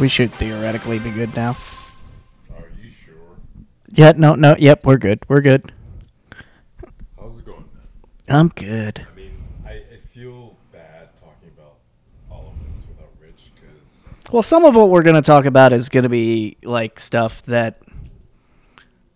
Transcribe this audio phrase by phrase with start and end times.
[0.00, 1.56] We should theoretically be good now.
[2.56, 3.14] Are you sure?
[3.90, 5.20] Yeah, no, no, yep, we're good.
[5.28, 5.72] We're good.
[7.18, 7.64] How's it going?
[8.28, 9.06] I'm good.
[9.12, 9.32] I mean,
[9.66, 11.74] I, I feel bad talking about
[12.30, 15.74] all of this without Rich because Well, some of what we're going to talk about
[15.74, 17.82] is going to be like stuff that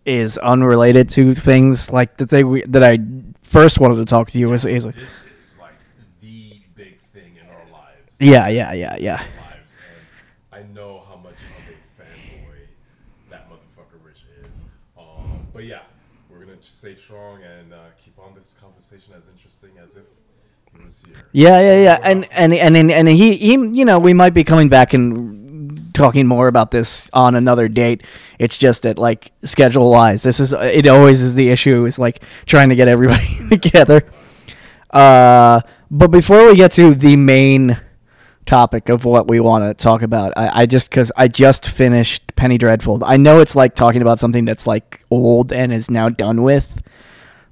[0.05, 2.99] is unrelated to things like the thing we, that I
[3.43, 5.73] first wanted to talk to you was is this is like
[6.21, 8.21] the big thing in our lives.
[8.21, 9.13] yeah, yeah, yeah, yeah.
[9.15, 9.77] Lives,
[10.53, 12.67] and I know how much of a fanboy
[13.31, 14.65] that motherfucker Rich is.
[14.99, 15.83] Um, but yeah,
[16.29, 20.03] we're gonna stay strong and uh, keep on this conversation as interesting as if
[20.77, 21.17] he was here.
[21.33, 21.99] Yeah, yeah, yeah.
[22.03, 25.95] And and and and, and he, he you know, we might be coming back and
[25.95, 28.03] talking more about this on another date.
[28.39, 32.23] It's just that like schedule wise, this is it always is the issue is like
[32.45, 34.05] trying to get everybody together.
[34.91, 37.81] Uh but before we get to the main
[38.47, 42.35] topic of what we want to talk about, I, I just because I just finished
[42.37, 43.03] Penny Dreadful.
[43.05, 46.83] I know it's like talking about something that's like old and is now done with,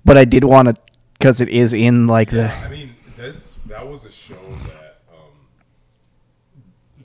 [0.05, 0.75] but I did want to
[1.19, 5.31] because it is in like the I mean, this that was a show that um,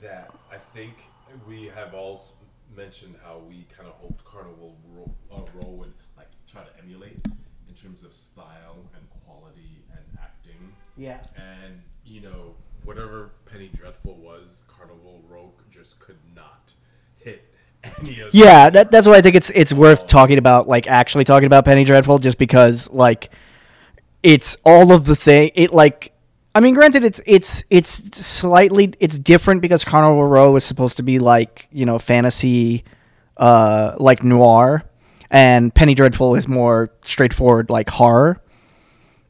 [0.02, 0.94] that I think
[1.48, 2.32] we have all s-
[2.76, 7.20] mentioned how we kind of hoped Carnival Row, uh, Row would like try to emulate
[7.68, 10.72] in terms of style and quality and acting.
[10.96, 11.18] yeah.
[11.36, 16.72] And you know, whatever Penny Dreadful was, Carnival Row just could not
[17.18, 17.44] hit
[18.32, 21.64] Yeah, that, that's why I think it's it's worth talking about, like actually talking about
[21.64, 23.30] Penny Dreadful, just because like
[24.22, 25.50] it's all of the thing.
[25.54, 26.12] It like,
[26.54, 31.02] I mean, granted, it's it's it's slightly it's different because Carnival Row is supposed to
[31.02, 32.84] be like you know fantasy,
[33.36, 34.84] uh, like noir,
[35.30, 38.40] and Penny Dreadful is more straightforward like horror,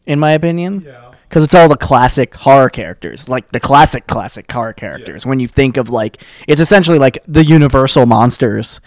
[0.06, 0.82] in my opinion.
[0.86, 1.07] Yeah.
[1.28, 5.26] Because it's all the classic horror characters, like the classic classic horror characters.
[5.26, 8.80] When you think of like, it's essentially like the Universal monsters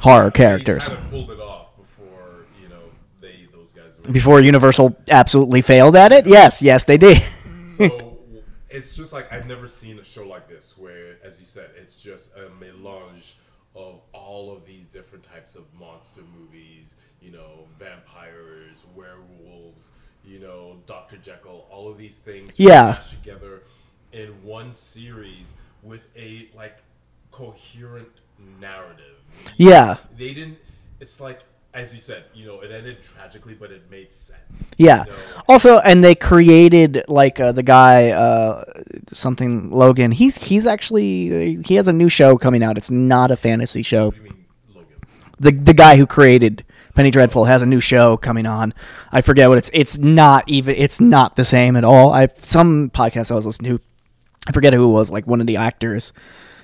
[0.00, 0.88] horror characters.
[0.88, 2.82] They kind of pulled it off before you know
[3.20, 3.98] they those guys.
[4.04, 7.22] Were Before Universal absolutely failed at it, yes, yes, they did.
[7.22, 8.18] so
[8.70, 11.96] it's just like I've never seen a show like this where, as you said, it's
[11.96, 13.36] just a melange
[13.74, 16.96] of all of these different types of monster movies.
[17.20, 19.92] You know, vampires, werewolves.
[20.24, 21.66] You know, Doctor Jekyll.
[21.70, 22.52] All of these things.
[22.56, 23.00] Yeah.
[23.10, 23.62] together
[24.12, 26.78] in one series with a like
[27.30, 28.08] coherent
[28.60, 29.16] narrative.
[29.56, 30.58] yeah, They didn't.
[31.00, 31.40] It's like.
[31.74, 34.72] As you said, you know, it ended tragically, but it made sense.
[34.76, 35.06] yeah.
[35.06, 35.16] You know?
[35.48, 38.64] Also, and they created like uh, the guy, uh,
[39.10, 40.10] something Logan.
[40.10, 42.76] He's he's actually he has a new show coming out.
[42.76, 44.08] It's not a fantasy show.
[44.08, 44.96] What do you mean, Logan?
[45.40, 46.62] the the guy who created
[46.94, 48.74] Penny Dreadful has a new show coming on.
[49.10, 49.70] I forget what it's.
[49.72, 50.74] It's not even.
[50.76, 52.12] It's not the same at all.
[52.12, 53.84] I some podcast I was listening to.
[54.46, 55.10] I forget who it was.
[55.10, 56.12] Like one of the actors.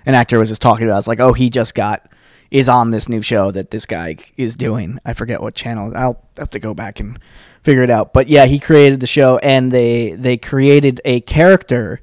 [0.07, 0.99] An actor was just talking about.
[0.99, 2.09] It's like, oh, he just got
[2.51, 4.99] is on this new show that this guy is doing.
[5.05, 5.93] I forget what channel.
[5.95, 7.19] I'll have to go back and
[7.63, 8.13] figure it out.
[8.13, 12.01] But yeah, he created the show, and they they created a character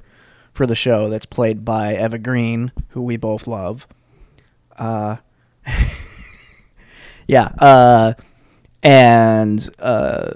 [0.52, 3.86] for the show that's played by Eva Green, who we both love.
[4.76, 5.16] Uh,
[7.26, 8.14] yeah, uh,
[8.82, 10.32] and uh,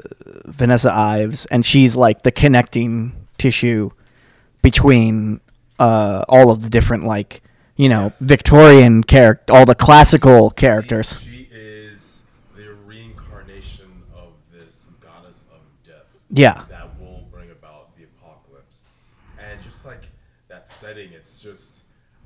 [0.46, 3.90] Vanessa Ives, and she's like the connecting tissue
[4.62, 5.40] between
[5.78, 7.42] uh, all of the different like
[7.76, 8.18] you know Yes.
[8.18, 11.18] Victorian character, all the classical characters.
[11.22, 12.22] She is
[12.56, 16.06] the reincarnation of this goddess of death.
[16.30, 16.64] Yeah.
[16.68, 18.82] That will bring about the apocalypse.
[19.38, 20.02] And just like
[20.48, 21.80] that setting, it's just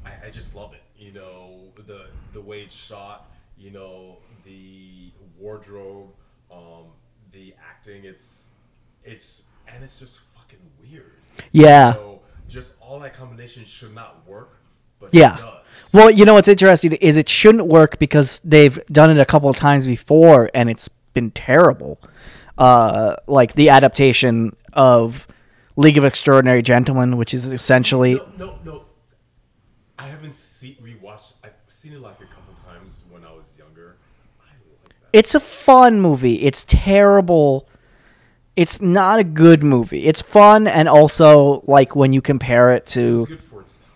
[0.04, 0.82] I, I just love it.
[0.98, 1.50] You know,
[1.86, 3.26] the the way it's shot,
[3.58, 6.08] you know, the wardrobe,
[6.50, 6.86] um,
[7.32, 8.48] the acting, it's
[9.04, 11.12] it's and it's just fucking weird.
[11.54, 11.92] Yeah.
[11.94, 14.58] So just all that combination should not work,
[15.00, 15.34] but Yeah.
[15.36, 15.50] it does.
[15.92, 19.48] Well, you know what's interesting is it shouldn't work because they've done it a couple
[19.48, 22.00] of times before and it's been terrible.
[22.58, 25.26] Uh, like the adaptation of
[25.76, 28.84] League of Extraordinary Gentlemen, which is essentially No, no, no.
[29.98, 31.34] I haven't see, rewatched.
[31.44, 33.96] I've seen it like a couple times when I was younger.
[34.40, 34.44] I
[34.84, 35.08] like that.
[35.12, 36.42] it's a fun movie.
[36.42, 37.68] It's terrible.
[38.56, 40.06] It's not a good movie.
[40.06, 43.88] It's fun and also like when you compare it to It's good for its time.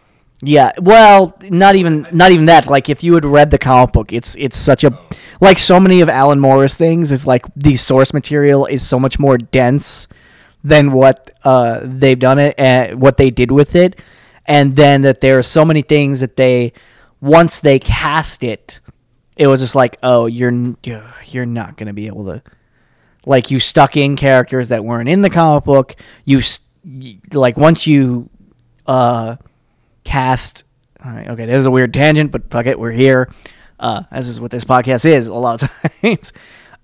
[0.42, 2.66] Yeah, well, not even not even that.
[2.66, 4.98] Like if you had read the comic book, it's it's such a
[5.40, 7.12] like so many of Alan Moore's things.
[7.12, 10.08] It's like the source material is so much more dense
[10.64, 14.00] than what uh, they've done it and what they did with it,
[14.46, 16.72] and then that there are so many things that they
[17.20, 18.80] once they cast it,
[19.36, 20.76] it was just like, oh, you're
[21.24, 22.42] you're not gonna be able to
[23.26, 25.96] like you stuck in characters that weren't in the comic book.
[26.24, 26.40] You
[27.32, 28.30] like once you
[28.86, 29.36] uh
[30.04, 30.64] cast
[31.04, 33.30] All right, okay, this is a weird tangent, but fuck it, we're here.
[33.78, 35.70] Uh, this is what this podcast is a lot of
[36.02, 36.32] times.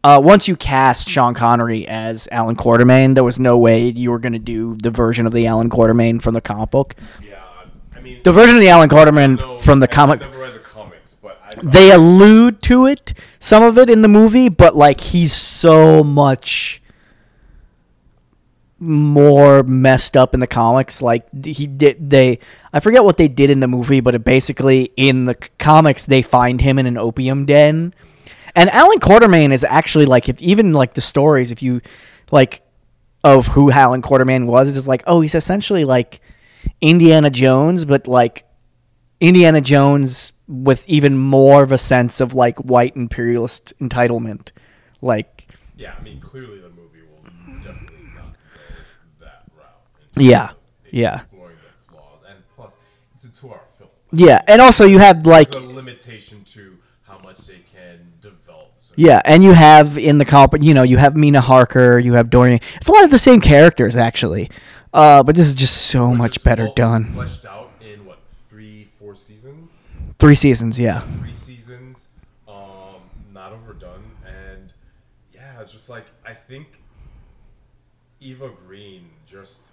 [0.05, 4.19] Uh, once you cast Sean Connery as Allan Quatermain, there was no way you were
[4.19, 6.95] going to do the version of the Allan Quatermain from the comic book.
[7.23, 7.43] Yeah,
[7.97, 10.59] I mean, The version of the Allan Quatermain from the comic, I've never read the
[10.59, 10.64] comics, but I,
[11.63, 16.83] they allude to it, some of it in the movie, but like he's so much
[18.79, 21.01] more messed up in the comics.
[21.01, 22.39] Like he did, they
[22.73, 26.23] I forget what they did in the movie, but it basically in the comics they
[26.23, 27.95] find him in an opium den,
[28.55, 31.81] and Allan Quatermain is actually like if even like the stories if you
[32.31, 32.63] like
[33.23, 36.21] of who Allan Quatermain was, it's like oh he's essentially like
[36.81, 38.45] Indiana Jones, but like
[39.21, 44.51] Indiana Jones with even more of a sense of like white imperialist entitlement.
[45.01, 47.23] Like, yeah, I mean, clearly the movie will
[47.63, 48.61] definitely not go
[49.21, 49.67] that route.
[50.17, 50.51] Yeah,
[50.91, 51.21] yeah.
[51.23, 52.77] Exploring the flaws, and plus,
[53.15, 53.91] it's a two-hour film.
[54.13, 58.73] yeah, and also you have like, a limitation to how much they can develop.
[58.79, 62.15] So yeah, and you have in the comp, you know, you have Mina Harker, you
[62.15, 62.61] have Dorian.
[62.77, 64.51] It's a lot of the same characters actually,
[64.93, 67.13] uh, but this is just so much better done.
[67.13, 69.91] Fleshed out in what three, four seasons?
[70.25, 72.09] Three seasons, yeah, three seasons,
[72.49, 73.03] um,
[73.35, 74.73] not overdone, and
[75.35, 76.81] yeah, just like I think
[78.23, 79.65] Eva Green, just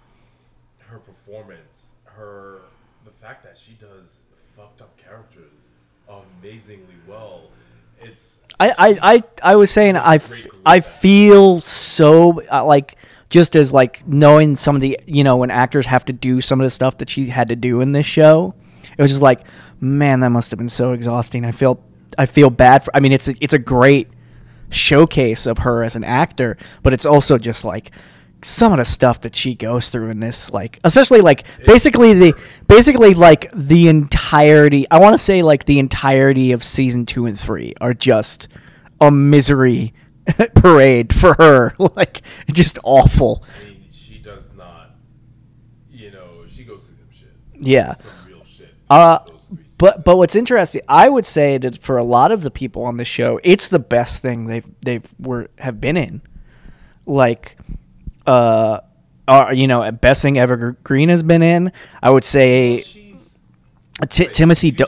[0.76, 2.58] her performance, her
[3.06, 5.68] the fact that she does fucked up characters
[6.06, 7.44] amazingly well.
[8.02, 12.96] It's I, I, I, I was saying I, f- I feel so uh, like
[13.30, 16.60] just as like knowing some of the you know when actors have to do some
[16.60, 18.54] of the stuff that she had to do in this show,
[18.98, 19.40] it was just like
[19.82, 21.44] man that must have been so exhausting.
[21.44, 21.82] I feel
[22.16, 22.96] I feel bad for.
[22.96, 24.08] I mean it's a, it's a great
[24.70, 27.90] showcase of her as an actor, but it's also just like
[28.44, 32.34] some of the stuff that she goes through in this like especially like basically the
[32.66, 37.38] basically like the entirety I want to say like the entirety of season 2 and
[37.38, 38.48] 3 are just
[39.00, 39.94] a misery
[40.56, 42.22] parade for her like
[42.52, 44.96] just awful I mean she does not,
[45.88, 47.30] you know, she goes through some shit.
[47.54, 48.74] yeah Some real shit.
[48.90, 49.38] Uh, three
[49.82, 52.98] but but what's interesting, I would say that for a lot of the people on
[52.98, 56.22] the show, it's the best thing they've they've were have been in.
[57.04, 57.58] Like,
[58.24, 58.78] uh,
[59.26, 61.72] uh you know, best thing Eva Green has been in.
[62.00, 63.38] I would say She's
[64.08, 64.70] Ti wait, Timothy.
[64.70, 64.84] Do-?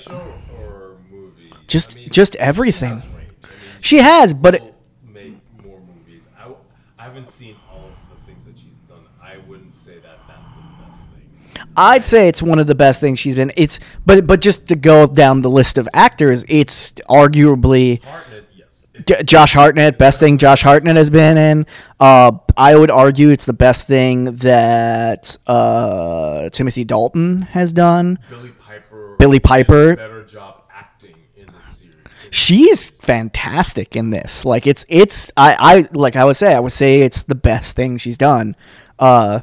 [1.67, 2.91] Just- I mean, just she everything.
[2.91, 3.03] has.
[3.03, 5.33] I mean, she has, but it, will make
[5.65, 6.29] more movies.
[6.39, 6.61] I, w-
[7.01, 9.03] I haven't seen all of the things that she's done.
[9.21, 11.64] I wouldn't say that that's the best thing.
[11.77, 13.53] I'd say it's one of the best things she's been.
[13.57, 18.87] It's but but just to go down the list of actors, it's arguably Hartnett, yes.
[19.07, 21.67] J- Josh Hartnett, best thing Josh Hartnett has been in.
[21.99, 28.19] Uh, I would argue it's the best thing that uh, Timothy Dalton has done.
[28.31, 29.17] Billie Piper.
[29.19, 29.97] Billie Piper.
[29.97, 31.97] better job acting in this series.
[32.31, 34.45] She's fantastic in this.
[34.45, 37.75] Like it's it's I, I like I would say I would say it's the best
[37.77, 38.55] thing she's done.
[38.99, 39.41] Uh,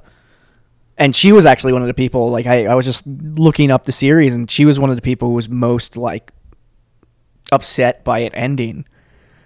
[0.98, 3.86] and she was actually one of the people like I, I was just looking up
[3.86, 6.32] the series and she was one of the people who was most like
[7.52, 8.86] upset by it ending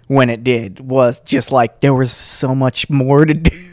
[0.06, 3.66] when it did was just like there was so much more to do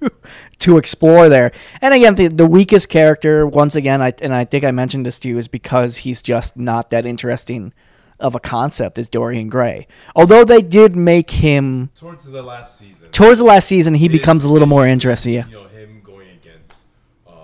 [0.58, 1.52] to explore there.
[1.80, 5.18] And again, the, the weakest character, once again, I and I think I mentioned this
[5.20, 7.72] to you, is because he's just not that interesting
[8.18, 9.86] of a concept as Dorian Gray.
[10.14, 13.08] Although they did make him Towards the last season.
[13.12, 15.34] towards the last season, he his becomes a little more interesting.
[15.34, 15.46] Yeah.
[15.46, 16.84] You know, him going against
[17.26, 17.34] um,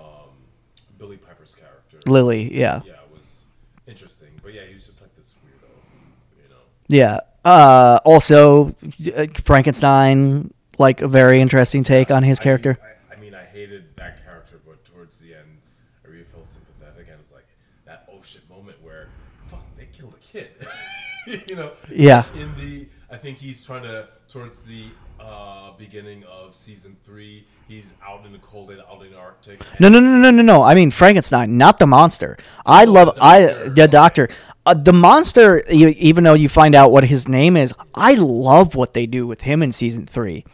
[0.99, 1.96] Billie Piper's character.
[2.07, 2.81] Lily, yeah.
[2.85, 3.45] Yeah, it was
[3.87, 4.29] interesting.
[4.43, 5.69] But yeah, he was just like this weirdo.
[6.43, 6.61] You know.
[6.87, 7.19] Yeah.
[7.45, 8.75] Uh, also,
[9.15, 12.69] uh, Frankenstein, like a very interesting take on his I character.
[12.69, 15.57] Mean, I, I mean, I hated that character, but towards the end,
[16.05, 17.47] I really felt sympathetic, and it was like
[17.85, 19.07] that oh shit moment where,
[19.49, 20.49] fuck, they killed a kid.
[21.49, 21.71] you know?
[21.89, 22.25] Yeah.
[22.35, 24.85] In the, I think he's trying to towards the
[25.19, 27.45] uh, beginning of season three.
[27.67, 29.59] He's out in the cold and out in the Arctic.
[29.79, 30.63] No, no, no, no, no, no.
[30.63, 32.37] I mean Frankenstein, not the monster.
[32.65, 33.69] I love the I doctor.
[33.69, 34.29] the doctor.
[34.65, 38.93] Uh, the monster, even though you find out what his name is, I love what
[38.93, 40.45] they do with him in season three.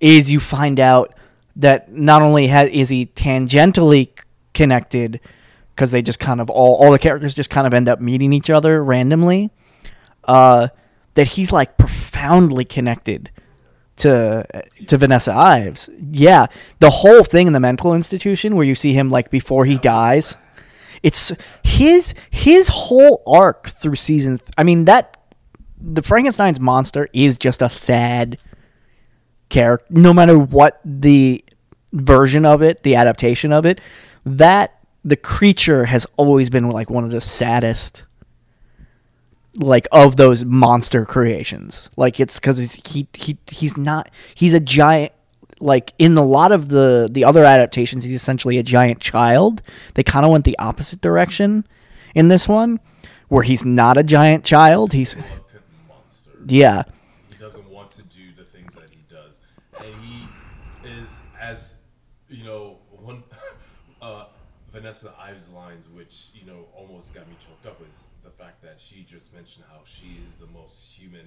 [0.00, 1.14] Is you find out
[1.56, 4.10] that not only ha- is he tangentially
[4.54, 5.20] connected,
[5.74, 8.32] because they just kind of all all the characters just kind of end up meeting
[8.32, 9.50] each other randomly,
[10.24, 10.68] uh,
[11.14, 13.30] that he's like profoundly connected
[14.00, 14.46] to
[14.86, 15.88] to Vanessa Ives.
[16.10, 16.46] Yeah,
[16.78, 20.36] the whole thing in the mental institution where you see him like before he dies.
[21.02, 24.38] It's his his whole arc through season.
[24.38, 25.16] Th- I mean that
[25.80, 28.38] the Frankenstein's monster is just a sad
[29.48, 29.86] character.
[29.90, 31.44] No matter what the
[31.92, 33.80] version of it, the adaptation of it,
[34.26, 38.04] that the creature has always been like one of the saddest
[39.56, 41.90] like of those monster creations.
[41.96, 45.12] Like it's because he he he's not he's a giant
[45.60, 49.62] like in a lot of the the other adaptations he's essentially a giant child.
[49.94, 51.66] They kind of went the opposite direction
[52.14, 52.80] in this one
[53.28, 54.92] where he's not a giant child.
[54.92, 55.18] He's a
[55.88, 56.30] monster.
[56.46, 56.82] yeah.
[57.30, 59.40] He doesn't want to do the things that he does,
[59.78, 61.76] and he is as
[62.28, 63.22] you know one
[64.02, 64.26] uh,
[64.72, 68.79] Vanessa Ives lines, which you know almost got me choked up, is the fact that
[68.90, 71.26] she just mentioned how she is the most human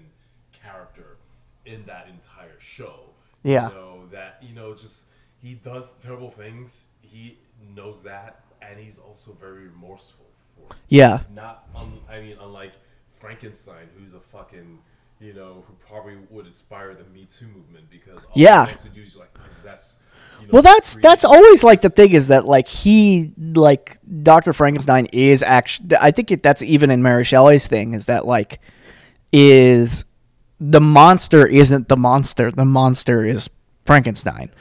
[0.51, 1.17] character
[1.65, 2.99] in that entire show.
[3.43, 3.69] Yeah.
[3.69, 5.05] You know that you know just
[5.41, 6.87] he does terrible things.
[7.01, 7.37] He
[7.75, 10.25] knows that, and he's also very remorseful
[10.57, 10.73] for.
[10.73, 12.73] it yeah not un, I mean unlike
[13.13, 14.79] Frankenstein who's a fucking
[15.19, 18.65] you know who probably would inspire the Me Too movement because all Yeah.
[18.65, 21.89] he wants to do is like possess you know, Well, that's that's always like the
[21.89, 26.91] thing is that like he like Doctor Frankenstein is actually I think it, that's even
[26.91, 28.59] in Mary Shelley's thing is that like
[29.31, 30.05] is
[30.59, 33.49] the monster isn't the monster the monster is
[33.87, 34.51] Frankenstein,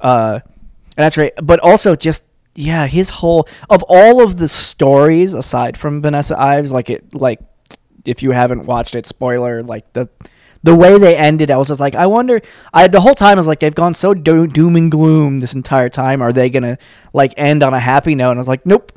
[0.00, 0.52] uh, and
[0.96, 1.34] that's great.
[1.42, 2.22] But also just
[2.54, 7.38] yeah, his whole of all of the stories aside from Vanessa Ives, like it like
[8.06, 10.08] if you haven't watched it, spoiler like the
[10.64, 12.40] the way they ended, I was just like, I wonder.
[12.72, 15.54] I the whole time I was like, they've gone so do- doom and gloom this
[15.54, 16.20] entire time.
[16.22, 16.78] Are they gonna
[17.12, 18.30] like end on a happy note?
[18.32, 18.90] And I was like, nope,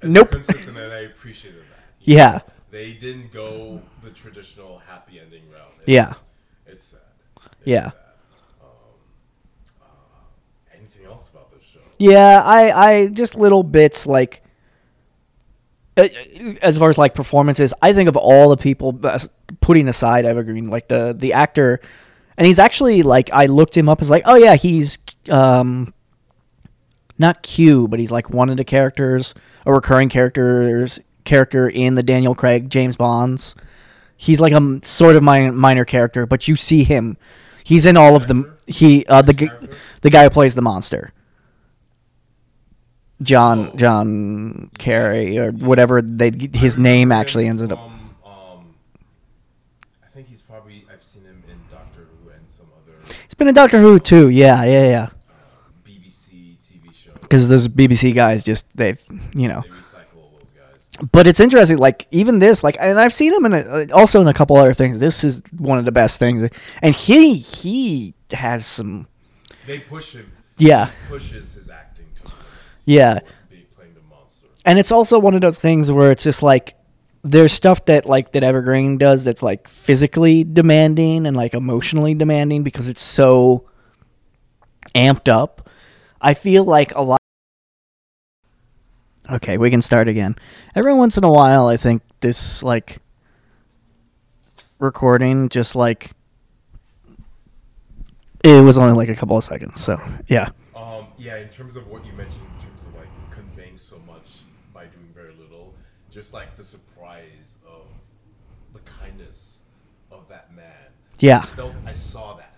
[0.00, 0.30] And nope.
[0.30, 1.66] consistent, and I appreciated that.
[2.04, 2.30] Yeah.
[2.32, 2.40] know?
[2.70, 5.72] they didn't go the traditional happy ending route.
[5.78, 6.12] It's, Yeah.
[6.66, 7.00] it's sad.
[7.36, 7.90] It's Yeah.
[7.90, 7.92] sad.
[8.62, 8.68] Um,
[9.82, 9.86] uh,
[10.78, 11.80] anything else about this show?
[11.98, 14.42] Yeah, I, I just little bits like
[15.96, 16.08] uh,
[16.62, 17.72] as far as like performances.
[17.82, 18.92] I think of all the people
[19.62, 21.80] putting aside Eva Green, like the the actor,
[22.36, 24.98] and he's actually like I looked him up as like, oh yeah, he's
[25.30, 25.94] um
[27.18, 32.02] not Q, but he's like one of the characters, a recurring characters character in the
[32.02, 33.54] Daniel Craig James Bonds.
[34.16, 37.16] He's like a m- sort of minor, minor character, but you see him.
[37.64, 38.56] He's in all of them.
[38.66, 39.48] He uh, the g-
[40.02, 41.12] the guy who plays the monster.
[43.20, 43.76] John Oh.
[43.76, 47.68] John Carey or whatever they his name actually ends up.
[47.70, 47.78] From,
[48.24, 48.74] um,
[50.04, 53.48] I think he's probably I've seen him in Doctor Who and some other It's been
[53.48, 54.28] in Doctor Who too.
[54.28, 55.08] Yeah, yeah, yeah.
[55.84, 57.10] BBC TV show.
[57.20, 59.00] Because those BBC guys just they've
[59.34, 59.62] you know.
[59.62, 61.08] They recycle all those guys.
[61.10, 61.78] But it's interesting.
[61.78, 64.74] Like even this, like, and I've seen him in a, also in a couple other
[64.74, 64.98] things.
[65.00, 66.48] This is one of the best things,
[66.80, 69.08] and he he has some.
[69.66, 70.30] They push him.
[70.58, 70.86] Yeah.
[70.86, 72.30] He pushes his acting to the.
[72.84, 73.20] Yeah.
[73.50, 74.46] Being playing the monster.
[74.64, 76.74] and it's also one of those things where it's just like
[77.24, 82.14] there's stuff that like that Eva Green does that's like physically demanding and like emotionally
[82.14, 83.68] demanding because it's so
[84.94, 85.68] amped up.
[86.20, 87.18] I feel like a lot.
[89.30, 90.36] Okay, we can start again.
[90.74, 92.98] Every once in a while, I think this like
[94.78, 96.10] recording just like
[98.42, 99.80] it was only like a couple of seconds.
[99.80, 103.76] So yeah, Um, yeah, in terms of what you mentioned, in terms of like conveying
[103.76, 104.40] so much
[104.74, 105.72] by doing very little,
[106.10, 107.86] just like the surprise of
[108.72, 109.62] the kindness
[110.10, 110.64] of that man.
[111.22, 112.50] Yeah, I felt I saw that.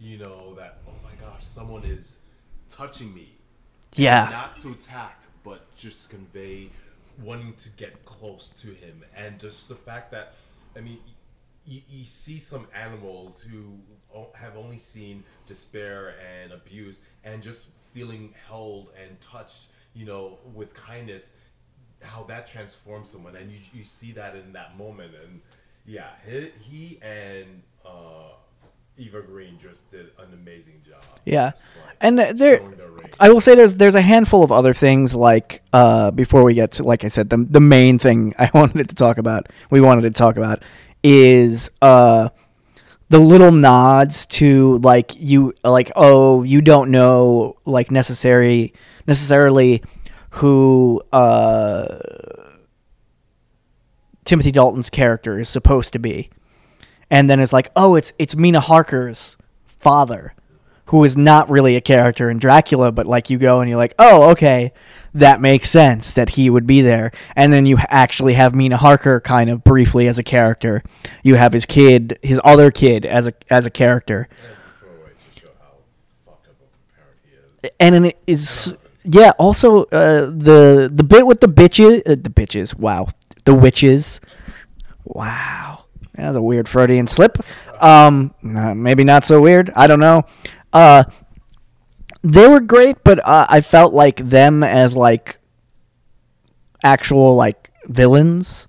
[0.00, 0.78] You know that.
[0.88, 2.20] Oh my gosh, someone is
[2.68, 3.34] touching me.
[3.94, 6.68] yeah, Not to attack, but just convey
[7.22, 10.34] wanting to get close to him, and just the fact that,
[10.76, 10.98] I mean,
[11.66, 13.78] you, you see some animals who
[14.34, 20.74] have only seen despair and abuse, and just feeling held and touched, you know, with
[20.74, 21.36] kindness,
[22.02, 25.40] how that transforms someone, and you, you see that in that moment, and
[25.86, 28.34] yeah, he, he and uh,
[28.96, 31.02] Eva Green just did an amazing job.
[31.24, 31.50] Yeah.
[31.50, 33.14] Just, like, And uh, there, showing their range.
[33.18, 36.72] I will say there's there's a handful of other things like uh, before we get
[36.72, 40.02] to like I said the the main thing I wanted to talk about we wanted
[40.02, 40.62] to talk about
[41.02, 42.30] is uh,
[43.08, 48.72] the little nods to like you like oh you don't know like necessary
[49.06, 49.82] necessarily
[50.30, 51.98] who uh,
[54.24, 56.30] Timothy Dalton's character is supposed to be
[57.10, 59.36] and then it's like, oh, it's it's Mina Harker's
[59.66, 60.34] father,
[60.86, 63.94] who is not really a character in Dracula, but like you go and you're like,
[63.98, 64.72] oh, okay,
[65.14, 69.20] that makes sense that he would be there, and then you actually have Mina Harker
[69.20, 70.82] kind of briefly as a character.
[71.22, 74.28] You have his kid, his other kid as a as a character,
[77.80, 79.32] And it is yeah.
[79.38, 83.08] Also, uh, the the bit with the bitches, uh, the bitches, wow,
[83.44, 84.20] the witches,
[85.04, 85.85] wow,
[86.16, 87.38] that was a weird Freudian slip.
[87.80, 89.70] Um, uh, maybe not so weird.
[89.76, 90.24] I don't know.
[90.72, 91.04] Uh,
[92.22, 95.38] they were great, but uh, I felt like them as like
[96.82, 98.68] actual like villains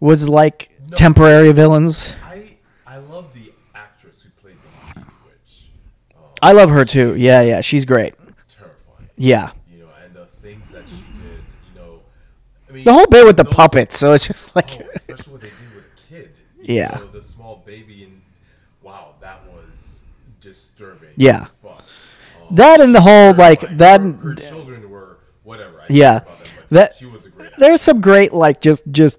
[0.00, 0.94] was like No.
[0.94, 2.14] temporary villains.
[2.24, 2.56] I
[2.86, 4.56] I love the actress who played
[4.94, 5.68] the witch.
[6.14, 7.14] Um, I love her too.
[7.16, 8.14] Yeah, yeah, she's great.
[8.48, 9.10] terrifying.
[9.16, 9.50] Yeah.
[9.72, 11.40] You know, and the things that she did.
[11.74, 12.00] You know,
[12.68, 15.35] I mean The whole bit with the those- puppets, so it's just like Oh,
[16.68, 16.98] Yeah.
[16.98, 18.20] know, the small baby, and
[18.82, 20.04] wow, that was
[20.40, 21.10] disturbing.
[21.16, 21.46] Yeah.
[21.64, 21.72] Um,
[22.52, 23.76] that and the whole like terrifying.
[23.78, 25.80] that Her, her children were whatever.
[25.82, 25.96] I Yeah.
[25.96, 26.16] yeah.
[26.16, 27.50] About them, but That- she was a great.
[27.58, 29.18] there's some great like just just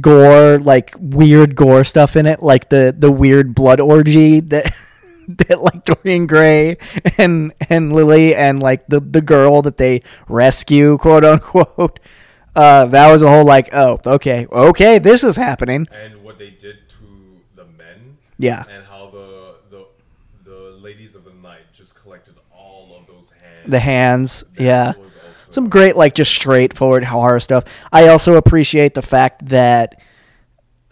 [0.00, 4.72] gore like weird gore stuff in it like the the weird blood orgy that
[5.28, 6.76] that like Dorian Gray
[7.18, 11.98] and and Lily and like the the girl that they rescue quote unquote
[12.54, 16.88] uh that was a whole like oh okay okay this is happening and they did
[16.88, 18.18] to the men.
[18.38, 18.64] Yeah.
[18.68, 19.86] And how the the
[20.44, 23.70] the ladies of the night just collected all of those hands.
[23.70, 24.92] the hands That yeah
[25.50, 27.64] some great like just straightforward horror stuff.
[27.92, 30.00] I also appreciate the fact that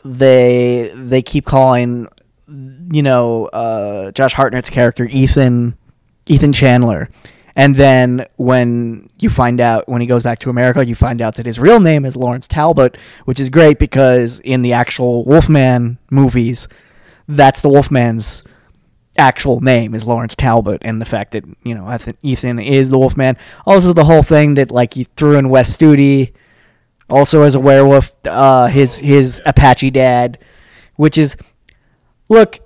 [0.05, 2.07] they they keep calling
[2.47, 5.77] you know uh, Josh Hartnett's character Ethan
[6.27, 7.09] Ethan Chandler.
[7.61, 11.35] And then when you find out when he goes back to America, you find out
[11.35, 12.97] that his real name is Lawrence Talbot,
[13.27, 16.69] which is great because in the actual Wolfman movies,
[17.29, 18.43] that's the Wolfman's
[19.19, 23.37] actual name is Lawrence Talbot, and the fact that you know Ethan, is the Wolfman.
[23.67, 26.33] Also, the whole thing that like he threw in Wes Studi,
[27.11, 30.39] also as a werewolf, uh, his his Apache dad,
[30.97, 31.37] which is
[32.31, 32.59] look.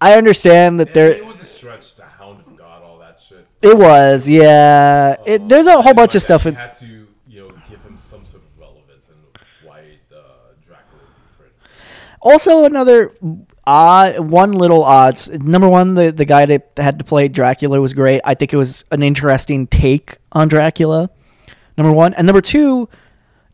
[0.00, 3.46] I understand that there it was a stretch to Hound of God, all that shit.
[3.64, 5.16] It was yeah.
[5.26, 6.46] It, there's a whole bunch of stuff.
[6.46, 6.86] In, had to,
[7.26, 9.18] you know, give him some sort of relevance and
[9.62, 10.22] why the
[10.66, 11.52] Dracula would be different.
[12.20, 13.12] Also, another
[13.66, 15.30] odd, one little odds.
[15.30, 18.20] Number one, the the guy that had to play Dracula was great.
[18.24, 21.10] I think it was an interesting take on Dracula.
[21.76, 22.88] Number one, and number two,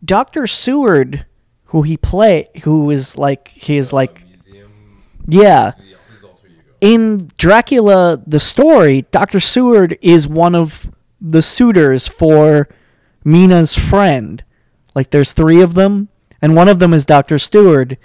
[0.04, 1.24] Doctor Seward,
[1.66, 5.70] who he play, who is like he is like Museum, yeah.
[5.70, 5.82] the,
[6.14, 6.69] his alter ego.
[6.80, 10.90] In Dracula, the story, Doctor Seward is one of
[11.20, 12.68] the suitors for
[13.24, 14.42] Mina's friend.
[14.94, 16.08] Like there's three of them,
[16.40, 17.98] and one of them is Doctor Stewart,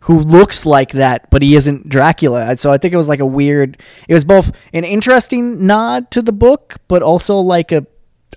[0.00, 2.56] who looks like that, but he isn't Dracula.
[2.56, 3.82] So I think it was like a weird.
[4.08, 7.86] It was both an interesting nod to the book, but also like a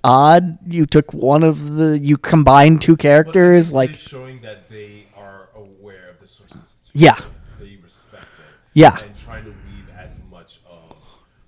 [0.02, 0.58] odd.
[0.70, 1.98] You took one of the.
[1.98, 6.90] You combined two characters, like showing that they are aware of the source material.
[6.92, 7.18] Yeah.
[7.58, 8.54] They respect it.
[8.74, 8.98] Yeah.
[8.98, 10.96] And trying to weave as much of,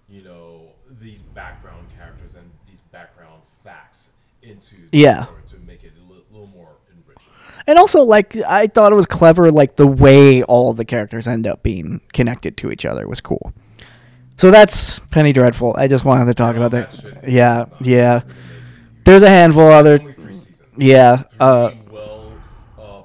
[0.08, 5.26] you know, these background characters and these background facts into the Yeah.
[5.48, 7.30] to make it a li- little more enriching.
[7.66, 11.46] And also, like, I thought it was clever, like, the way all the characters end
[11.46, 13.52] up being connected to each other was cool.
[14.38, 15.74] So that's Penny Dreadful.
[15.78, 16.92] I just wanted to talk about that.
[16.94, 18.16] shit Yeah, yeah.
[18.16, 19.04] an amazing TV.
[19.04, 20.14] There's a handful of other.
[20.76, 21.22] Yeah.
[21.40, 21.70] Uh,
[22.78, 23.02] uh,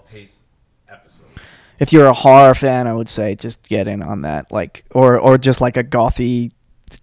[1.79, 4.51] if you're a horror fan, I would say just get in on that.
[4.51, 6.51] Like, or or just like a gothy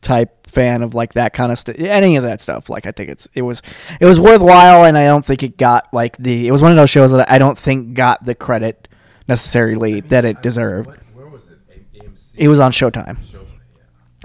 [0.00, 1.76] type fan of like that kind of stuff.
[1.78, 2.68] Any of that stuff.
[2.70, 3.62] Like, I think it's it was
[4.00, 6.46] it was worthwhile, and I don't think it got like the.
[6.46, 8.88] It was one of those shows that I don't think got the credit
[9.28, 10.86] necessarily that it I- deserved.
[10.88, 11.58] what- where was it?
[11.94, 12.34] AMC?
[12.36, 13.18] It was on Showtime.
[13.18, 13.60] Showtime,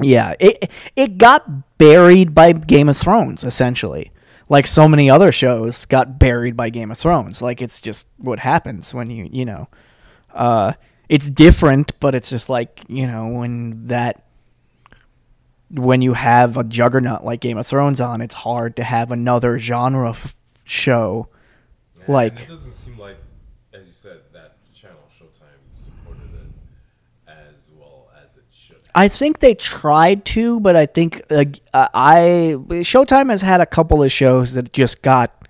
[0.02, 0.32] yeah.
[0.32, 4.12] Yeah, it it got buried by Game of Thrones essentially.
[4.50, 7.42] Like so many other shows got buried by Game of Thrones.
[7.42, 9.68] Like it's just what happens when you, you know,
[10.34, 10.74] uh
[11.10, 14.24] it's different, but it's just like, you know, when that
[15.74, 19.58] when you have a juggernaut like Game of Thrones on, it's hard to have another
[19.58, 21.30] genre f- show
[22.00, 23.18] Yeah, like it doesn't seem like,
[23.74, 26.48] as you said, that channel Showtime supported it
[27.28, 28.78] as well as it should.
[28.94, 34.04] I think they tried to, but I think uh, I Showtime has had a couple
[34.04, 35.48] of shows that just got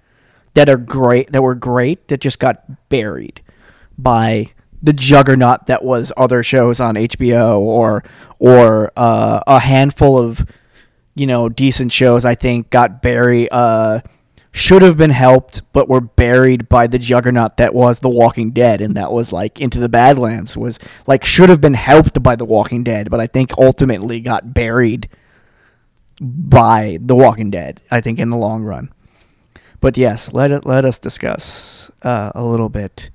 [0.54, 3.42] that are great that were great that just got buried
[3.98, 4.52] by
[4.84, 8.04] the juggernaut that was other shows on HBO or
[8.38, 10.46] or uh, a handful of
[11.16, 14.02] you know decent shows I think got buried uh
[14.52, 18.82] should have been helped but were buried by the juggernaut that was The Walking Dead
[18.82, 22.46] and that was like Into the Badlands was like should have been helped by The
[22.46, 25.10] Walking Dead but I think ultimately got buried
[26.22, 28.92] by The Walking Dead I think in the long run.
[29.80, 33.12] But yes let it let us discuss uh, a little bit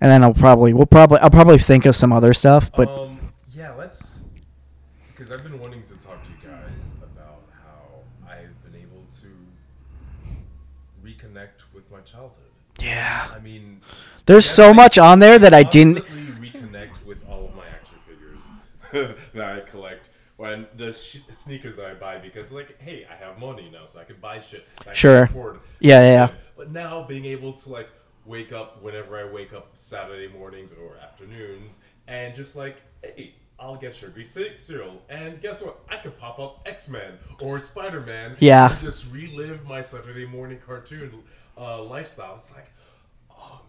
[0.00, 3.32] and then I'll probably we'll probably I'll probably think of some other stuff but um,
[3.54, 4.24] yeah, let's
[5.08, 9.28] because I've been wanting to talk to you guys about how I've been able to
[11.04, 12.50] reconnect with my childhood.
[12.80, 13.80] yeah I mean,
[14.26, 15.98] there's yeah, so I much on there that I didn't
[16.40, 21.84] reconnect with all of my action figures that I collect, when the sh- sneakers that
[21.84, 24.66] I buy because like, hey, I have money now, so I can buy shit.
[24.78, 25.58] that I can Sure.
[25.80, 26.30] Yeah, yeah, yeah.
[26.56, 27.90] But now being able to like
[28.30, 33.76] wake up whenever I wake up Saturday mornings or afternoons and just like, hey, I'll
[33.76, 35.80] get sugary cereal, and guess what?
[35.90, 38.36] I could pop up X Men or Spider Man.
[38.38, 38.74] Yeah.
[38.80, 41.12] Just relive my Saturday morning cartoon
[41.58, 42.36] uh, lifestyle.
[42.36, 42.70] It's like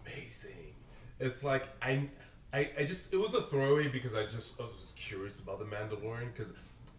[0.06, 0.72] amazing.
[1.20, 2.08] It's like I,
[2.54, 5.66] I, I just it was a throwaway because I just I was curious about the
[5.66, 6.54] Mandalorian because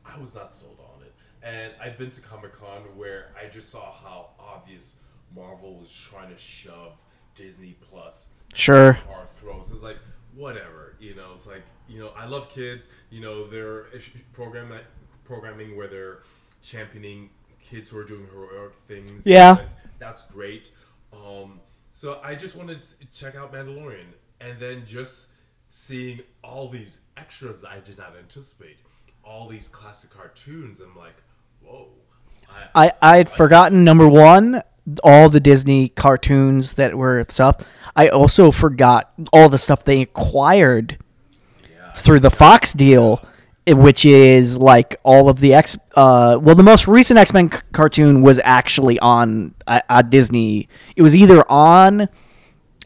[0.05, 3.69] I was not sold on it, and I've been to Comic Con where I just
[3.71, 4.97] saw how obvious
[5.35, 6.93] Marvel was trying to shove
[7.35, 8.97] Disney Plus Sure.
[9.09, 9.71] our throats.
[9.71, 9.97] It's like
[10.35, 11.31] whatever, you know.
[11.33, 12.89] It's like you know, I love kids.
[13.09, 13.87] You know, they're
[14.31, 14.71] program
[15.23, 16.19] programming where they're
[16.61, 19.25] championing kids who are doing heroic things.
[19.25, 19.55] Yeah.
[19.55, 20.71] that's, that's great.
[21.11, 21.59] Um,
[21.93, 24.05] so I just wanted to check out Mandalorian,
[24.41, 25.27] and then just
[25.69, 28.77] seeing all these extras I did not anticipate,
[29.23, 30.79] all these classic cartoons.
[30.79, 31.15] I'm like,
[31.61, 31.89] whoa.
[32.75, 34.61] I, I I had forgotten number one
[35.03, 37.57] all the Disney cartoons that were stuff.
[37.95, 40.97] I also forgot all the stuff they acquired
[41.69, 41.91] yeah.
[41.91, 43.23] through the Fox deal,
[43.67, 45.77] which is like all of the X.
[45.95, 50.67] Uh, well, the most recent X Men c- cartoon was actually on uh, uh, Disney.
[50.95, 52.09] It was either on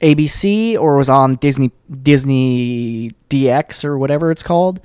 [0.01, 1.71] ABC or was on Disney
[2.03, 4.81] Disney DX or whatever it's called.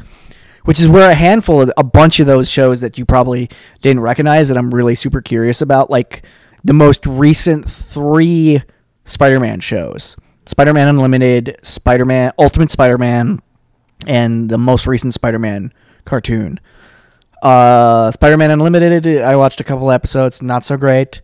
[0.65, 3.99] Which is where a handful of a bunch of those shows that you probably didn't
[3.99, 6.23] recognize that I'm really super curious about, like
[6.65, 8.63] the most recent three
[9.05, 13.41] Spider-Man shows: Spider-Man Unlimited, Spider-Man Ultimate Spider-Man,
[14.07, 15.73] and the most recent Spider-Man
[16.05, 16.61] cartoon.
[17.43, 21.21] Uh, Spider-Man Unlimited, I watched a couple episodes, not so great.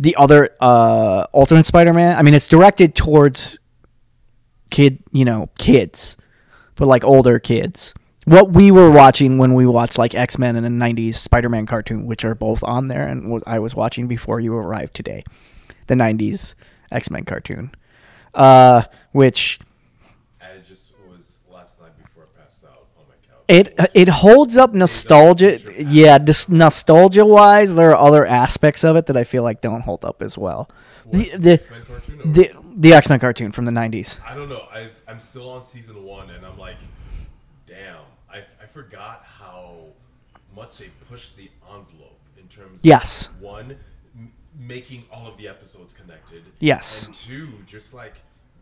[0.00, 3.60] The other uh, Ultimate Spider-Man, I mean, it's directed towards
[4.70, 6.16] kid, you know, kids,
[6.74, 7.94] but like older kids.
[8.24, 12.06] What we were watching when we watched like X Men and the '90s Spider-Man cartoon,
[12.06, 15.22] which are both on there, and what I was watching before you arrived today,
[15.88, 16.54] the '90s
[16.90, 17.72] X Men cartoon,
[18.34, 18.82] uh,
[19.12, 19.58] which
[20.40, 23.42] I just was last night before I passed out on my couch.
[23.48, 25.60] It it holds up nostalgia.
[25.78, 29.82] Yeah, just nostalgia wise, there are other aspects of it that I feel like don't
[29.82, 30.70] hold up as well.
[31.12, 34.18] The the X-Men cartoon or- the, the X Men cartoon from the nineties.
[34.26, 34.66] I don't know.
[34.72, 36.76] I've, I'm still on season one, and I'm like,
[37.66, 38.04] damn, I, I
[38.78, 39.76] forgot how
[40.54, 43.28] much they pushed the envelope in terms of Yes.
[43.40, 43.78] one,
[44.16, 46.42] m- making all of the episodes connected.
[46.58, 47.06] Yes.
[47.06, 48.14] And two, just like,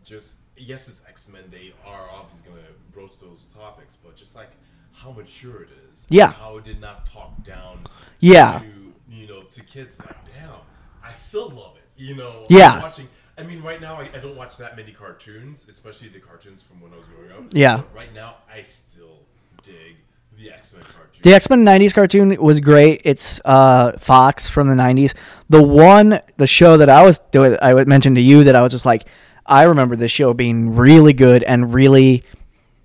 [0.03, 1.43] just yes, it's X Men.
[1.49, 4.51] They are obviously gonna broach those topics, but just like
[4.91, 6.05] how mature it is.
[6.09, 6.31] Yeah.
[6.33, 7.79] How it did not talk down.
[8.19, 8.59] Yeah.
[8.59, 10.59] To, you know, to kids, like damn,
[11.03, 11.83] I still love it.
[12.01, 12.45] You know.
[12.49, 12.73] Yeah.
[12.73, 13.07] I'm watching.
[13.35, 16.79] I mean, right now I, I don't watch that many cartoons, especially the cartoons from
[16.81, 17.51] when I was growing up.
[17.51, 17.77] Yeah.
[17.77, 19.22] But right now, I still
[19.63, 19.95] dig
[20.37, 21.21] the X Men cartoon.
[21.23, 23.01] The X Men '90s cartoon was great.
[23.05, 25.13] It's uh, Fox from the '90s.
[25.49, 28.71] The one, the show that I was doing, I mentioned to you that I was
[28.71, 29.03] just like,
[29.45, 32.23] I remember this show being really good and really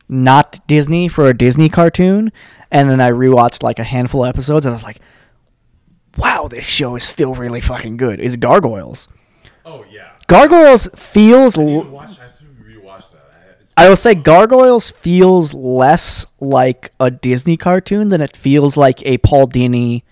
[0.09, 2.33] not Disney for a Disney cartoon.
[2.71, 4.99] And then I rewatched like a handful of episodes, and I was like,
[6.17, 8.21] Wow, this show is still really fucking good.
[8.21, 9.09] It's Gargoyles.
[9.65, 10.11] oh yeah.
[10.27, 11.57] Gargoyles feels.
[11.57, 12.19] I l- need to watch.
[12.19, 13.68] I have to rewatch that.
[13.79, 19.19] I, will say Gargoyles feels less like a Disney cartoon than it feels like a
[19.19, 20.03] Paul Dini,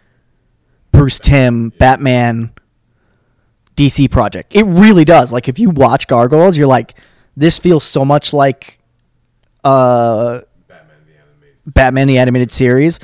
[0.92, 2.52] Bruce Timm, Batman,
[3.74, 4.54] DC project.
[4.54, 5.32] It really does.
[5.32, 6.94] Like if you watch Gargoyles, you're like,
[7.36, 8.78] this feels so much like
[9.64, 11.74] uh, Batman the animated.
[11.74, 13.00] Batman the animated series.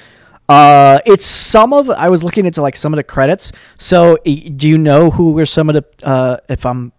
[0.48, 3.53] Uh, it's some of I was looking into like some of the credits.
[3.79, 6.92] So do you know who were some of the uh, if I'm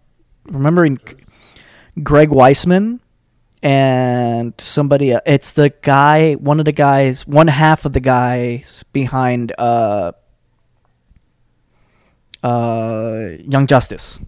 [0.44, 0.98] remembering
[2.02, 3.00] Greg Weisman
[3.64, 9.52] and somebody it's the guy one of the guys one half of the guys behind
[9.58, 10.12] uh
[12.44, 14.20] uh Young Justice.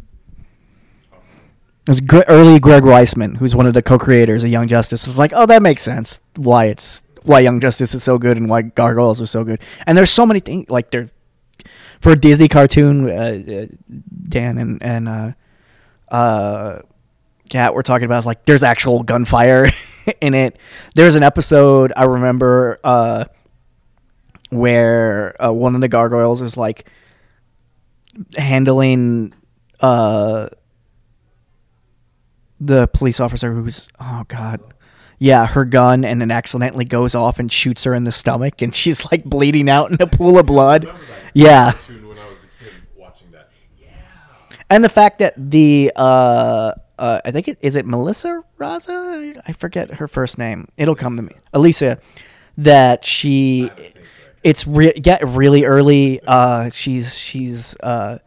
[1.86, 5.06] It was early Greg Weisman, who's one of the co-creators of Young Justice.
[5.06, 6.18] Was like, oh, that makes sense.
[6.34, 9.60] Why it's why Young Justice is so good and why Gargoyles was so good.
[9.86, 11.10] And there's so many things like there
[12.00, 13.08] for a Disney cartoon.
[13.08, 13.66] Uh, uh,
[14.28, 15.32] Dan and and uh,
[16.08, 16.80] uh,
[17.48, 19.68] Kat were talking about is like there's actual gunfire
[20.20, 20.58] in it.
[20.94, 23.24] There's an episode I remember uh,
[24.50, 26.88] where uh, one of the gargoyles is like
[28.36, 29.34] handling
[29.80, 30.48] uh
[32.58, 34.58] the police officer who's oh god
[35.18, 38.74] yeah her gun and it accidentally goes off and shoots her in the stomach and
[38.74, 40.88] she's like bleeding out in a pool of blood
[41.34, 43.50] yeah when I was a kid watching that.
[43.78, 43.88] Yeah.
[44.70, 49.52] and the fact that the uh uh i think it is it melissa raza i
[49.52, 51.98] forget her first name it'll come to me Alicia.
[52.58, 54.00] that she I have a thing for
[54.44, 56.20] It's re- get really early.
[56.26, 58.18] Uh, she's she's uh,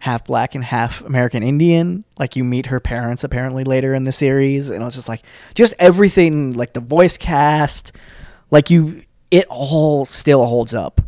[0.00, 2.04] half black and half American Indian.
[2.18, 5.22] Like you meet her parents apparently later in the series, and it was just like
[5.54, 7.92] just everything, like the voice cast,
[8.50, 11.00] like you, it all still holds up,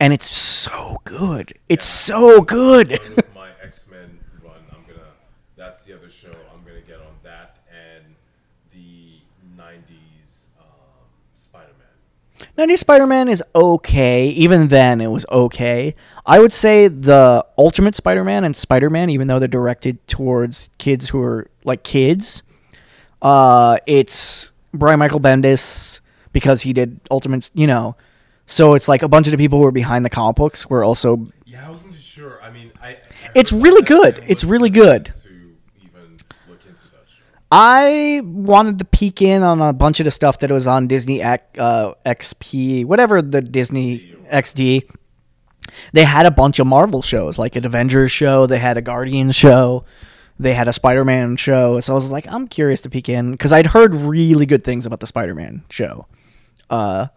[0.00, 1.54] and it's so good.
[1.68, 2.98] It's so good.
[12.56, 14.28] 90s Spider Man is okay.
[14.28, 15.94] Even then, it was okay.
[16.26, 20.68] I would say the Ultimate Spider Man and Spider Man, even though they're directed towards
[20.76, 22.42] kids who are like kids,
[23.22, 26.00] uh, it's Brian Michael Bendis
[26.32, 27.96] because he did Ultimate, you know.
[28.44, 30.84] So it's like a bunch of the people who are behind the comic books were
[30.84, 31.26] also.
[31.46, 32.42] Yeah, I wasn't sure.
[32.42, 32.88] I mean, I.
[32.88, 32.98] I
[33.34, 34.22] it's really good.
[34.26, 35.12] It's really good.
[37.54, 41.22] I wanted to peek in on a bunch of the stuff that was on Disney
[41.22, 44.88] uh, XP, whatever the Disney XD.
[45.92, 48.46] They had a bunch of Marvel shows, like an Avengers show.
[48.46, 49.84] They had a Guardians show.
[50.38, 51.78] They had a Spider-Man show.
[51.80, 54.86] So I was like, I'm curious to peek in because I'd heard really good things
[54.86, 56.06] about the Spider-Man show.
[56.70, 57.08] Uh,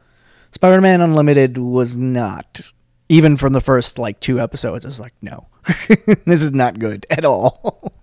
[0.52, 2.72] Spider-Man Unlimited was not
[3.10, 4.86] even from the first like two episodes.
[4.86, 5.48] I was like, no,
[6.26, 7.94] this is not good at all.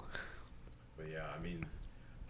[0.97, 1.65] But yeah, I mean,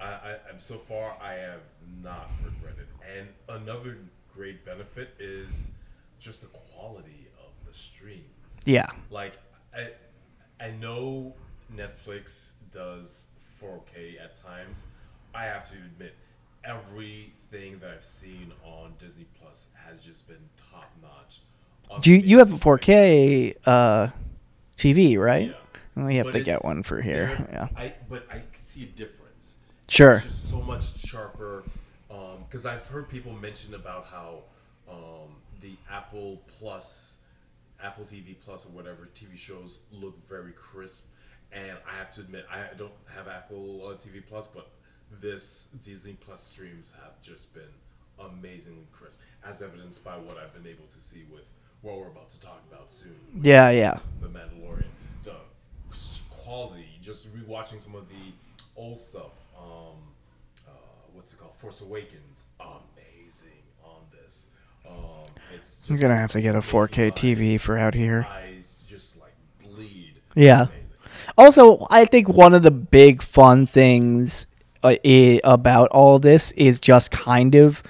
[0.01, 1.61] I, I I'm so far I have
[2.03, 2.87] not regretted.
[3.17, 3.29] And
[3.63, 3.99] another
[4.35, 5.71] great benefit is
[6.19, 8.23] just the quality of the streams.
[8.65, 8.87] yeah.
[9.11, 9.35] Like
[9.75, 9.89] I
[10.61, 11.35] I know
[11.75, 13.25] Netflix does
[13.63, 14.85] 4K at times.
[15.35, 16.15] I have to admit,
[16.65, 20.37] everything that I've seen on Disney Plus has just been
[20.71, 21.41] top notch.
[22.03, 24.09] Do you, you have a 4K uh,
[24.77, 25.49] TV, right?
[25.49, 25.55] Yeah.
[25.97, 27.47] Well, you have But to get one for here.
[27.53, 27.69] Yeah.
[27.77, 29.57] I but I can see a difference.
[29.89, 30.17] Sure.
[30.17, 31.65] It's just so much sharper.
[32.53, 34.41] Because I've heard people mention about how
[34.87, 37.15] um, the Apple Plus,
[37.83, 41.07] Apple TV Plus, or whatever TV shows look very crisp.
[41.51, 44.69] And I have to admit, I don't have Apple uh, TV Plus, but
[45.19, 47.63] this Disney Plus streams have just been
[48.21, 51.45] amazingly crisp, as evidenced by what I've been able to see with
[51.81, 53.17] what we're about to talk about soon.
[53.41, 53.99] Yeah, yeah.
[54.21, 54.85] The Mandalorian.
[55.25, 55.37] The
[56.29, 58.33] quality, just rewatching some of the
[58.77, 59.33] old stuff.
[59.59, 60.12] Um,
[61.15, 61.53] what's it called?
[61.61, 62.45] Force Awakens.
[62.61, 64.51] Amazing on this.
[64.89, 64.95] Um,
[65.55, 68.27] it's just I'm going to have to get a 4K TV for out here.
[68.31, 70.15] Eyes just like bleed.
[70.35, 70.67] Yeah.
[71.39, 74.47] Also, I think one of the big fun things
[74.83, 77.83] uh, i- about all this is just kind of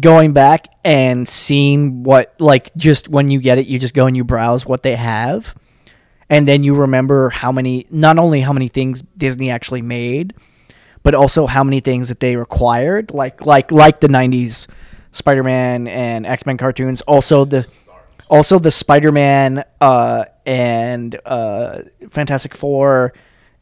[0.00, 4.16] going back and seeing what, like, just when you get it, you just go and
[4.16, 5.54] you browse what they have.
[6.30, 10.34] And then you remember how many, not only how many things Disney actually made,
[11.02, 14.66] but also how many things that they required, like like like the '90s
[15.12, 17.00] Spider-Man and X-Men cartoons.
[17.02, 17.66] Also the
[18.28, 21.80] also the Spider-Man uh, and uh,
[22.10, 23.12] Fantastic Four,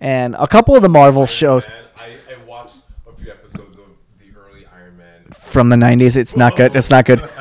[0.01, 1.65] and a couple of the Marvel shows
[1.97, 3.85] I, I watched a few episodes of
[4.19, 5.25] the early Iron Man.
[5.33, 6.17] from the '90s.
[6.17, 6.75] It's not good.
[6.77, 7.29] It's not good.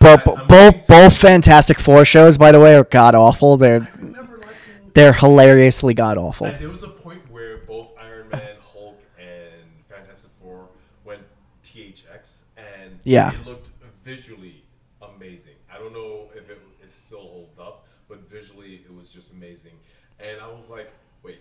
[0.00, 3.56] Both both both Fantastic Four shows, by the way, are god awful.
[3.56, 6.46] They're I remember liking they're hilariously god awful.
[6.52, 10.68] There was a point where both Iron Man, Hulk, and Fantastic Four
[11.04, 11.22] went
[11.64, 13.32] THX, and Yeah.
[13.32, 13.70] it looked
[14.04, 14.64] visually
[15.02, 15.54] amazing.
[15.72, 19.32] I don't know if it, if it still holds up, but visually it was just
[19.32, 19.72] amazing.
[20.20, 20.90] And I was like,
[21.22, 21.40] wait,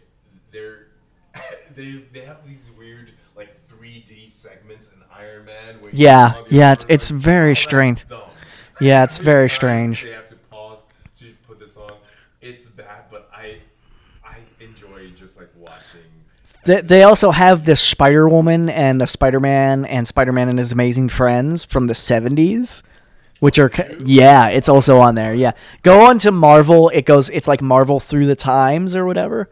[0.51, 0.88] they're
[1.75, 5.82] they they have these weird like 3D segments in Iron Man.
[5.82, 8.06] Where Yeah, yeah, it's- it's very oh, strange.
[8.80, 10.03] Yeah, it's very strange.
[10.03, 10.88] They have to pause
[11.19, 11.91] to put this on.
[12.41, 13.58] It's bad, but I
[14.23, 16.12] I enjoy just like watching.
[16.67, 20.60] They, they also have this Spider Woman and the Spider Man and Spider Man and
[20.60, 22.84] his Amazing Friends from the '70s,
[23.39, 23.71] which are
[24.03, 25.34] yeah, it's also on there.
[25.34, 26.89] Yeah, go on to Marvel.
[26.89, 27.30] It goes.
[27.30, 29.49] It's like Marvel through the times or whatever,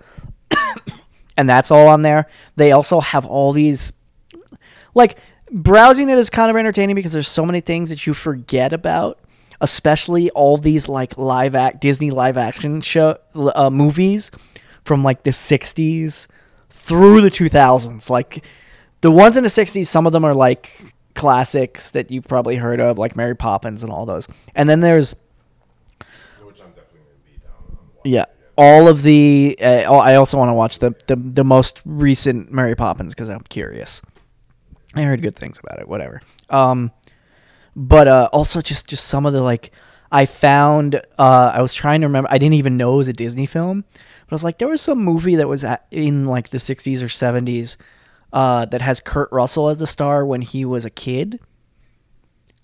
[1.38, 2.28] and that's all on there.
[2.58, 3.94] They also have all these
[4.94, 5.18] like
[5.52, 9.20] browsing it is kind of entertaining because there's so many things that you forget about
[9.62, 14.32] especially all these like live act disney live action show uh, movies
[14.84, 16.28] from like the 60s
[16.70, 18.44] through the 2000s like
[19.02, 22.80] the ones in the 60s some of them are like classics that you've probably heard
[22.80, 24.28] of like mary poppins and all those.
[24.54, 25.16] And then there's
[26.42, 28.26] which I'm definitely gonna be down on watching yeah.
[28.58, 32.76] All of the uh, i also want to watch the, the the most recent mary
[32.76, 34.02] poppins because i'm curious.
[34.94, 36.22] I heard good things about it whatever.
[36.50, 36.92] Um
[37.76, 39.72] but uh also just just some of the like
[40.12, 43.14] i found uh i was trying to remember i didn't even know it was a
[43.14, 43.84] disney film
[44.28, 47.02] but i was like there was some movie that was at, in like the 60s
[47.02, 47.78] or 70s
[48.34, 51.40] uh that has kurt russell as the star when he was a kid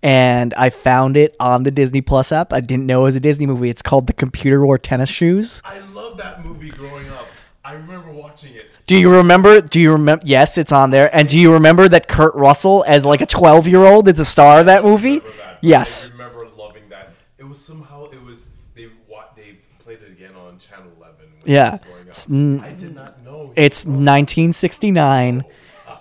[0.04, 2.54] and I found it on the Disney Plus app.
[2.54, 3.70] I didn't know it was a Disney movie.
[3.70, 5.62] It's called The Computer Wore Tennis Shoes.
[5.64, 7.28] I love that movie growing up.
[7.64, 8.66] I remember watching it.
[8.88, 9.62] Do you remember?
[9.62, 10.24] Do you remember?
[10.26, 11.16] Yes, it's on there.
[11.16, 14.66] And do you remember that Kurt Russell, as like a twelve-year-old, is a star of
[14.66, 15.20] that movie?
[15.20, 16.10] that, Yes.
[16.10, 17.10] I remember loving that.
[17.38, 21.28] It was somehow it was they what they played it again on Channel Eleven.
[21.28, 21.68] When Yeah.
[21.68, 22.32] I, was growing It's up.
[22.32, 23.54] n- I did not know.
[23.56, 25.44] It's 1969.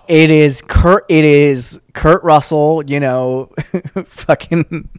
[0.07, 1.05] It is Kurt.
[1.09, 2.83] It is Kurt Russell.
[2.85, 3.51] You know,
[4.05, 4.89] fucking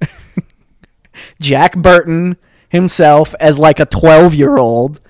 [1.40, 2.36] Jack Burton
[2.68, 5.00] himself as like a 12 year old.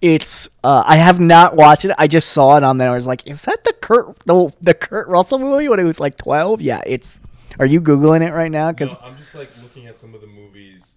[0.00, 0.48] It's.
[0.62, 1.92] Uh, I have not watched it.
[1.98, 2.90] I just saw it on there.
[2.90, 5.98] I was like, is that the Kurt the, the Kurt Russell movie when he was
[5.98, 6.60] like 12?
[6.60, 6.82] Yeah.
[6.86, 7.20] It's.
[7.58, 8.70] Are you googling it right now?
[8.70, 10.96] Because No, I'm just like looking at some of the movies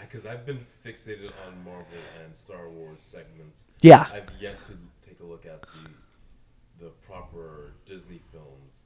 [0.00, 2.13] because I've been fixated on Marvel and
[2.54, 3.64] Star Wars segments.
[3.82, 4.06] Yeah.
[4.12, 4.72] I've yet to
[5.06, 8.82] take a look at the the proper Disney films.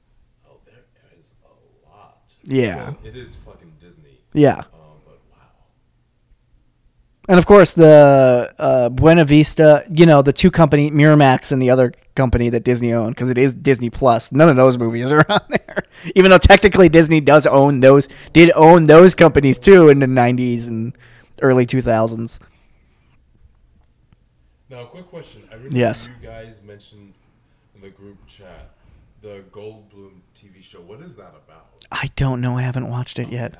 [0.47, 0.83] Oh, there
[1.19, 2.21] is a lot.
[2.43, 2.75] Yeah.
[2.75, 4.19] Well, it is fucking Disney.
[4.33, 4.59] yeah.
[4.59, 5.37] Um, but wow.
[7.27, 11.69] And of course, the uh, Buena Vista, you know, the two company, Miramax and the
[11.69, 14.31] other company that Disney owned, because it is Disney Plus.
[14.31, 15.83] None of those movies are on there,
[16.15, 20.67] even though technically Disney does own those, did own those companies too in the '90s
[20.67, 20.97] and
[21.41, 22.39] early 2000s.
[24.69, 25.43] Now, a quick question.
[25.51, 26.09] I remember Yes.
[26.21, 27.13] you guys mentioned
[27.75, 28.71] in the group chat
[29.21, 30.79] the Goldblum TV show.
[30.79, 31.67] What is that about?
[31.91, 32.57] I don't know.
[32.57, 33.55] I haven't watched it yet.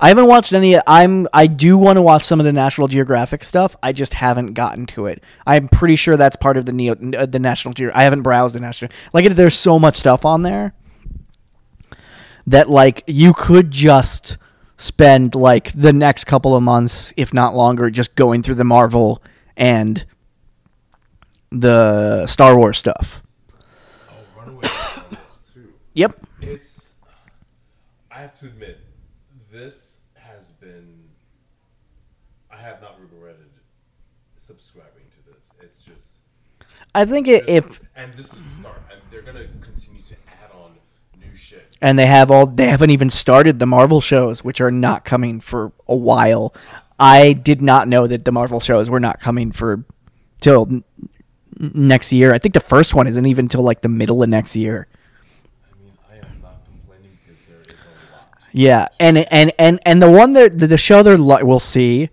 [0.00, 0.78] I haven't watched any.
[0.86, 1.26] I'm.
[1.32, 3.76] I do want to watch some of the National Geographic stuff.
[3.82, 5.22] I just haven't gotten to it.
[5.46, 7.90] I'm pretty sure that's part of the Neo, uh, the National Geo.
[7.94, 8.90] I haven't browsed the National.
[9.12, 10.72] Like, there's so much stuff on there
[12.46, 14.38] that like you could just
[14.76, 19.22] spend like the next couple of months, if not longer, just going through the Marvel
[19.56, 20.06] and
[21.50, 23.22] the Star Wars stuff.
[24.10, 24.62] Oh, Runaway
[25.54, 25.72] too.
[25.94, 26.20] Yep.
[26.40, 26.92] It's.
[28.10, 28.80] I have to admit,
[29.52, 31.04] this has been.
[32.50, 33.50] I have not regretted
[34.36, 35.50] subscribing to this.
[35.60, 36.18] It's just.
[36.94, 38.82] I think it, if and this is the start.
[38.90, 40.72] And they're gonna continue to add on
[41.20, 41.76] new shit.
[41.80, 45.40] and they have all they haven't even started the Marvel shows, which are not coming
[45.40, 46.54] for a while.
[46.98, 49.84] I did not know that the Marvel shows were not coming for
[50.40, 50.82] till
[51.58, 52.32] next year.
[52.32, 54.86] I think the first one isn't even till like the middle of next year.
[55.72, 58.28] I mean, I am not complaining because there is a lot.
[58.52, 62.10] Yeah, and and and and the one that the, show they're li- we'll see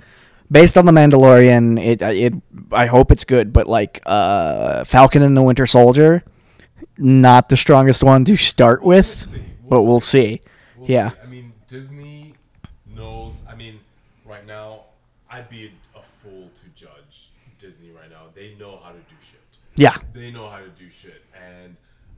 [0.52, 1.80] based on the Mandalorian.
[1.84, 2.34] It it
[2.72, 6.24] I hope it's good, but like uh, Falcon and the Winter Soldier,
[6.98, 9.38] not the strongest one to start with, see.
[9.70, 10.41] but We'll we'll see.
[10.78, 11.10] We'll Yeah.
[11.12, 11.16] see.
[11.24, 12.34] I mean, Disney
[12.96, 13.34] knows.
[13.50, 13.80] I mean,
[14.26, 14.82] right now,
[15.30, 18.24] I'd be a fool to judge Disney right now.
[18.36, 19.39] They know how to do shit.
[19.76, 19.96] Yeah.
[20.14, 21.24] They know how to do shit.
[21.36, 21.76] And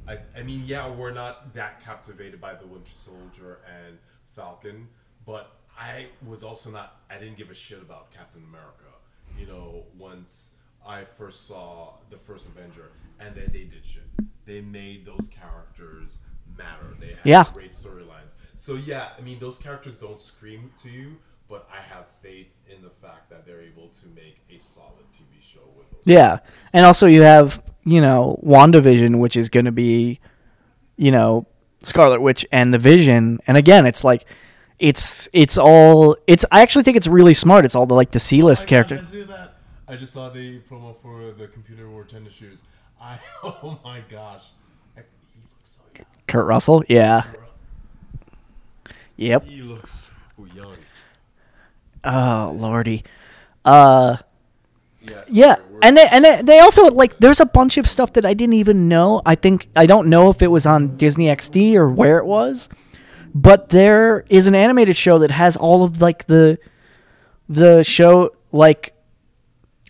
[0.08, 3.98] I, I mean, yeah, we're not that captivated by the Winter Soldier and
[4.34, 4.88] Falcon,
[5.26, 6.98] but I was also not.
[7.10, 8.84] I didn't give a shit about Captain America.
[9.40, 10.52] You know, once
[10.86, 12.90] I first saw the first Avenger,
[13.20, 14.04] and then they did shit.
[14.46, 16.22] They made those characters
[16.58, 16.96] matter.
[17.00, 17.46] They had Yeah.
[17.54, 18.32] great storylines.
[18.56, 21.18] So yeah, I mean, those characters don't scream to you,
[21.50, 25.42] but I have faith in the fact that they're able to make a solid TV
[25.42, 25.87] show with.
[26.08, 26.40] Yeah.
[26.74, 30.20] And also you have, you know, WandaVision, which is going to be,
[30.96, 31.46] you know,
[31.84, 33.40] Scarlet Witch and the Vision.
[33.46, 34.26] And again, it's like
[34.80, 37.66] it's it's all it's I actually think it's really smart.
[37.66, 39.02] It's all the like the C-list I- I- character.
[39.90, 42.60] I just saw the promo for the computer wore tennis shoes.
[43.02, 44.46] I oh my gosh,
[44.98, 45.02] I,
[45.34, 46.06] he looks so young.
[46.28, 46.84] Kurt Russell?
[46.90, 47.24] Yeah.
[49.18, 49.46] Yep.
[49.46, 50.76] He looks so young.
[52.04, 53.04] Oh, lordy.
[53.66, 54.18] Uh
[55.02, 55.30] Yes.
[55.30, 58.34] Yeah, and they, and they- they also like there's a bunch of stuff that I
[58.34, 59.22] didn't even know.
[59.26, 62.70] I think I don't know if it was on Disney XD or where it was,
[63.36, 66.58] but there is an animated show that has all of like the
[67.50, 68.94] the show like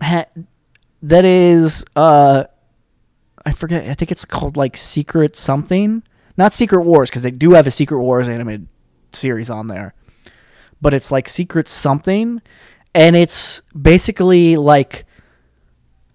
[0.02, 0.26] ha,
[1.04, 2.46] that is uh
[3.46, 3.90] I forget.
[3.90, 6.04] I think it's called like Secret something,
[6.38, 8.68] not Secret Wars because they do have a Secret Wars animated
[9.14, 9.94] series on there,
[10.82, 12.42] but it's like Secret something,
[12.94, 15.06] and it's basically like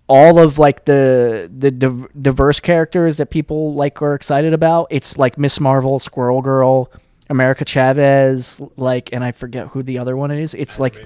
[0.08, 4.88] all of like the the div- diverse characters that people like are excited about.
[4.90, 6.90] It's like Miss Marvel, Squirrel Girl,
[7.30, 10.54] America Chavez, like, and I forget who the other one is.
[10.54, 11.00] It's like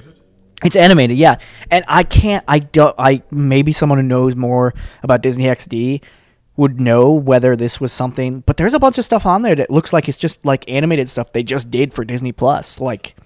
[0.65, 1.37] it's animated, yeah.
[1.71, 2.45] And I can't.
[2.49, 2.95] I don't.
[2.99, 6.03] I maybe someone who knows more about Disney XD
[6.57, 8.41] would know whether this was something.
[8.41, 11.09] But there's a bunch of stuff on there that looks like it's just like animated
[11.09, 12.81] stuff they just did for Disney Plus.
[12.81, 13.17] Like,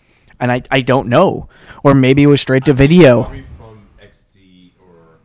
[0.40, 1.48] and I I don't know,
[1.84, 3.22] or maybe it was straight to video.
[3.22, 5.20] Probably from XD or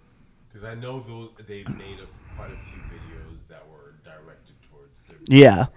[0.47, 4.99] because I know those they made a, quite a few videos that were directed towards.
[5.27, 5.67] Yeah.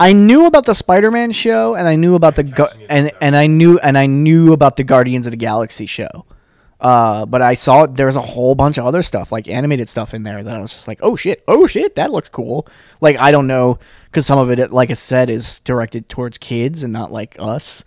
[0.00, 3.46] I knew about the Spider-Man show, and I knew about the Gu- and and I
[3.46, 6.26] knew and I knew about the Guardians of the Galaxy show.
[6.80, 10.22] Uh, but I saw there's a whole bunch of other stuff, like animated stuff in
[10.22, 12.66] there that I was just like, oh shit, oh shit, that looks cool.
[13.00, 16.82] Like I don't know, because some of it, like I said, is directed towards kids
[16.82, 17.84] and not like us.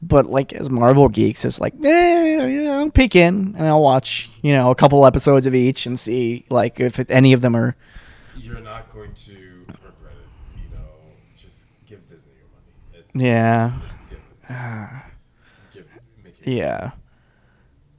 [0.00, 3.82] But like as Marvel geeks, it's like, eh, you know, I'll peek in and I'll
[3.82, 7.40] watch, you know, a couple episodes of each and see like if it, any of
[7.40, 7.74] them are.
[8.36, 9.32] You're not going to
[9.66, 10.60] regret it.
[10.62, 10.84] You know,
[11.36, 13.04] just give Disney your money.
[13.04, 14.00] It's, Yeah, It's
[15.74, 15.84] give,
[16.24, 16.92] give, it yeah.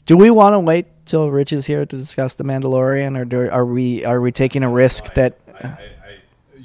[0.06, 3.50] Do we want to wait till Rich is here to discuss the Mandalorian, or do,
[3.50, 5.40] are we are we taking a risk that?
[5.48, 6.18] I, I, I,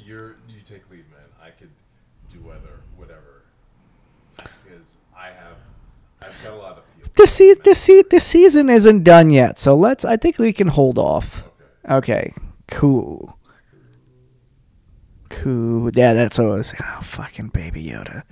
[0.03, 1.21] you're you take lead, man.
[1.39, 1.69] I could
[2.31, 3.43] do whether whatever
[4.37, 5.57] because I have
[6.21, 7.04] I've got a lot of feelings.
[7.15, 10.03] This se- this se- this season isn't done yet, so let's.
[10.05, 11.47] I think we can hold off.
[11.89, 12.33] Okay,
[12.67, 13.37] cool,
[15.29, 15.89] cool.
[15.93, 16.67] Yeah, that's what I was.
[16.67, 16.81] Saying.
[16.83, 18.23] Oh, fucking baby Yoda.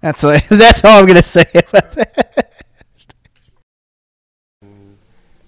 [0.00, 2.50] That's what, that's all I'm gonna say about that.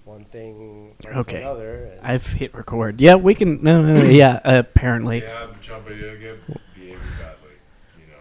[0.03, 1.41] one thing Okay.
[1.41, 1.85] another.
[1.85, 3.01] and- I've hit record.
[3.01, 3.63] Yeah, we can.
[3.63, 5.21] No, no, no, yeah, apparently.
[5.23, 6.37] Yeah, John Boyega
[6.75, 7.53] behaving badly.
[7.97, 8.19] You know,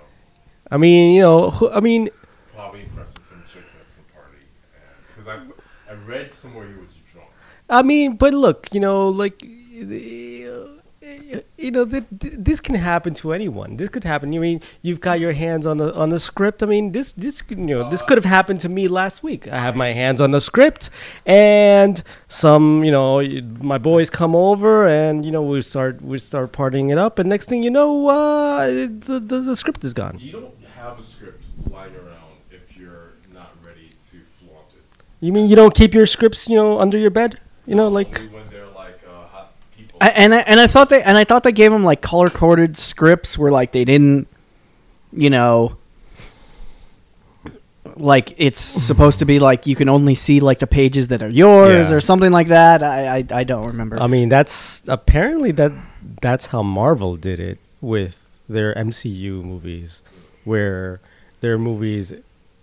[0.70, 2.08] I mean, you know, I mean,
[2.54, 4.38] probably impressing some chicks at some party.
[5.08, 7.28] Because I I read somewhere he was drunk.
[7.70, 12.76] I mean, but look, you know, like, the, uh, you know, th- th- this can
[12.76, 13.76] happen to anyone.
[13.76, 14.32] This could happen.
[14.34, 16.62] I mean, you've got your hands on the on the script.
[16.62, 19.42] I mean, this this could- you know, this could have happened to me last week.
[19.48, 20.90] I have my hands on the script,
[21.26, 21.94] and
[22.28, 23.10] some, you know,
[23.72, 27.28] my boys come over, and you know, we start we start partying it up, and
[27.34, 28.66] next thing you know, uh,
[29.08, 30.18] the, the the script is gone.
[30.20, 34.84] You don't have a script lying around if you're not ready to flaunt it.
[35.22, 37.38] You mean you don't keep your scripts, you know, under your bed?
[37.64, 39.44] You know, like Only when they're like uh.
[40.00, 42.28] I, and I, and I thought they and I thought they gave them like color
[42.28, 44.26] coded scripts where like they didn't,
[45.12, 45.76] you know,
[47.96, 51.28] like it's supposed to be like you can only see like the pages that are
[51.28, 51.96] yours Yeah.
[51.96, 52.82] or something like that.
[52.82, 54.00] I I, I don't remember.
[54.02, 55.70] I mean, that's apparently that
[56.20, 60.02] that's how Marvel did it with their MCU movies,
[60.44, 61.00] where
[61.40, 62.12] their movies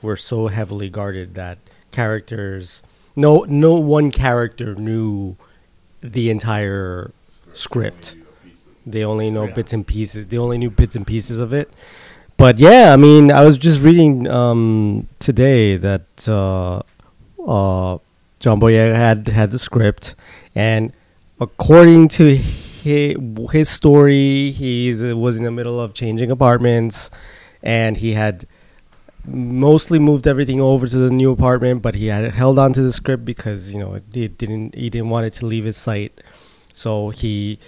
[0.01, 1.57] were so heavily guarded that
[1.99, 2.81] characters,
[3.15, 5.35] no no one character knew
[6.01, 7.11] the entire
[7.53, 8.15] script.
[8.85, 10.27] They only know bits and pieces.
[10.27, 11.67] They only knew bits and pieces of it.
[12.37, 16.77] But yeah, I mean, I was just reading um, today that uh,
[17.55, 17.97] uh,
[18.39, 20.15] John Boyega had had the script,
[20.55, 20.93] and
[21.41, 23.17] according to his,
[23.51, 24.93] his story, he
[25.25, 27.11] was in the middle of changing apartments,
[27.61, 28.47] and he had
[29.25, 32.93] mostly moved everything over to the new apartment, but he had held on to the
[32.93, 36.21] script because you know it, it didn't he didn't want it to leave his sight,
[36.73, 37.59] so he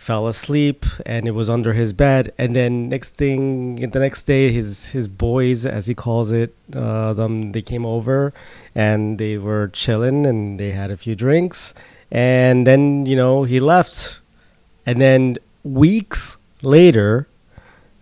[0.00, 2.32] fell asleep and it was under his bed.
[2.38, 7.12] And then next thing the next day his his boys as he calls it uh
[7.12, 8.32] them they came over
[8.74, 11.74] and they were chilling and they had a few drinks.
[12.10, 14.20] And then you know he left.
[14.86, 17.28] And then weeks later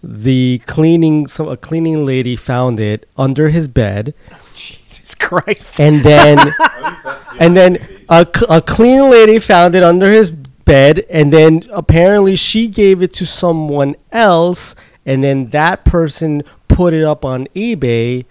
[0.03, 4.15] the cleaning some a cleaning lady found it under his bed
[4.55, 5.81] Jesus Christ.
[5.81, 7.79] and then At least that's the and then
[8.09, 13.13] a, a clean lady found it under his bed and then apparently she gave it
[13.15, 14.75] to someone else
[15.07, 18.25] and then that person put it up on ebay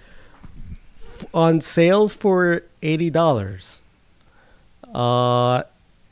[1.03, 3.82] f- on sale for $80
[4.93, 5.63] uh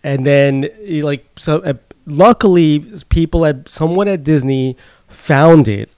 [0.03, 0.69] and then
[1.01, 1.73] like so uh,
[2.05, 4.75] luckily people at someone at disney
[5.15, 5.89] found it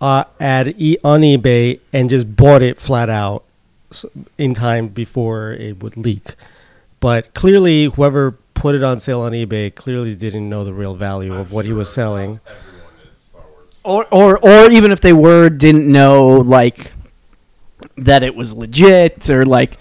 [0.00, 3.44] uh, at e- on ebay and just bought it flat out
[4.36, 6.34] in time before it would leak.
[7.00, 11.34] But clearly, whoever put it on sale on eBay clearly didn't know the real value
[11.34, 12.40] I'm of what he was selling.
[13.84, 16.92] Or or or even if they were didn't know like
[17.96, 19.78] that it was legit or like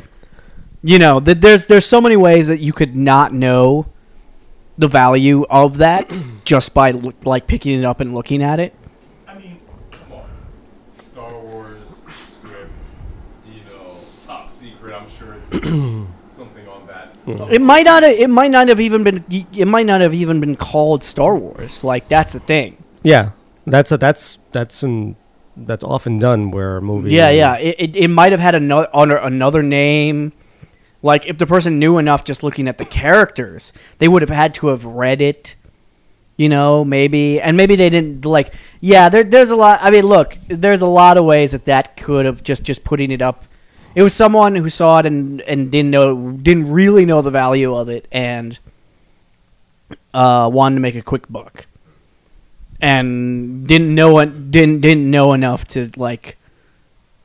[0.84, 3.88] you know that there's there's so many ways that you could not know
[4.78, 8.74] the value of that just by loo- like picking it up and looking at it.
[9.28, 9.60] I mean,
[9.92, 10.30] come on.
[10.92, 12.82] Star Wars script,
[13.48, 14.94] you know, top secret.
[14.94, 15.50] I'm sure it's
[16.36, 17.26] something on that.
[17.26, 17.52] Mm.
[17.52, 20.56] It might not it might not have even been it might not have even been
[20.56, 21.84] called Star Wars.
[21.84, 22.78] Like that's the thing.
[23.04, 23.32] Yeah,
[23.66, 25.16] that's a, that's that's an,
[25.56, 27.12] that's often done where a movie.
[27.12, 27.56] Yeah, yeah.
[27.58, 30.34] It, it, it might have had another under another name.
[31.06, 34.56] Like if the person knew enough just looking at the characters, they would have had
[34.56, 35.56] to have read it.
[36.38, 38.54] You know, maybe, and maybe they didn't like.
[38.82, 39.80] Yeah, there, there's a lot.
[39.82, 43.12] I mean, look, there's a lot of ways that that could have just just putting
[43.12, 43.46] it up.
[43.94, 47.76] It was someone who saw it and and didn't know, didn't really know the value
[47.76, 48.60] of it, and
[50.14, 51.68] uh, wanted to make a quick buck.
[52.82, 56.38] and didn't know didn't didn't know enough to like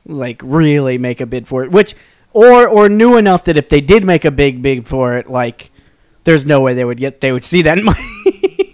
[0.05, 1.71] like really make a bid for it.
[1.71, 1.95] Which
[2.33, 5.71] or or knew enough that if they did make a big big for it, like
[6.23, 7.99] there's no way they would get they would see that money.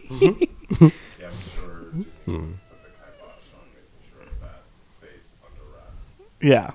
[1.19, 2.51] Yeah, I'm sure Disney Hmm.
[2.69, 4.63] put the kibosh on making sure that
[4.97, 6.09] stays under wraps.
[6.41, 6.71] yeah.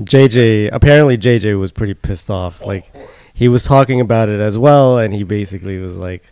[0.00, 2.64] JJ apparently JJ was pretty pissed off.
[2.64, 3.02] Like of
[3.34, 6.24] he was talking about it as well, and he basically was like,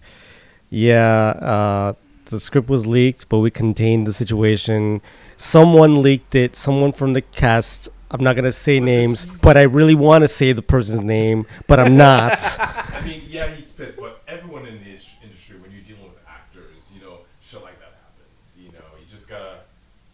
[0.70, 1.92] "Yeah, uh,
[2.26, 5.00] the script was leaked, but we contained the situation.
[5.36, 6.54] Someone leaked it.
[6.56, 7.88] Someone from the cast.
[8.10, 11.46] I'm not gonna say But names, but I really want to say the person's name,
[11.66, 12.42] but I'm not.
[12.60, 14.90] I mean, yeah, he's pissed, but everyone in the
[15.22, 18.56] industry, when you're dealing with actors, you know, shit like that happens.
[18.58, 19.58] You know, you just gotta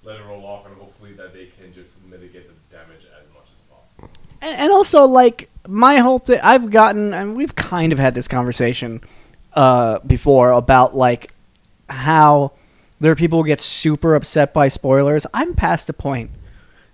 [0.03, 3.47] let it roll off, and hopefully that they can just mitigate the damage as much
[3.55, 4.11] as possible.
[4.40, 8.26] And, and also, like my whole thing, I've gotten, and we've kind of had this
[8.26, 9.03] conversation
[9.55, 11.30] uh, before about like
[11.88, 12.53] how
[13.01, 15.26] there are people who get super upset by spoilers.
[15.32, 16.30] I'm past a point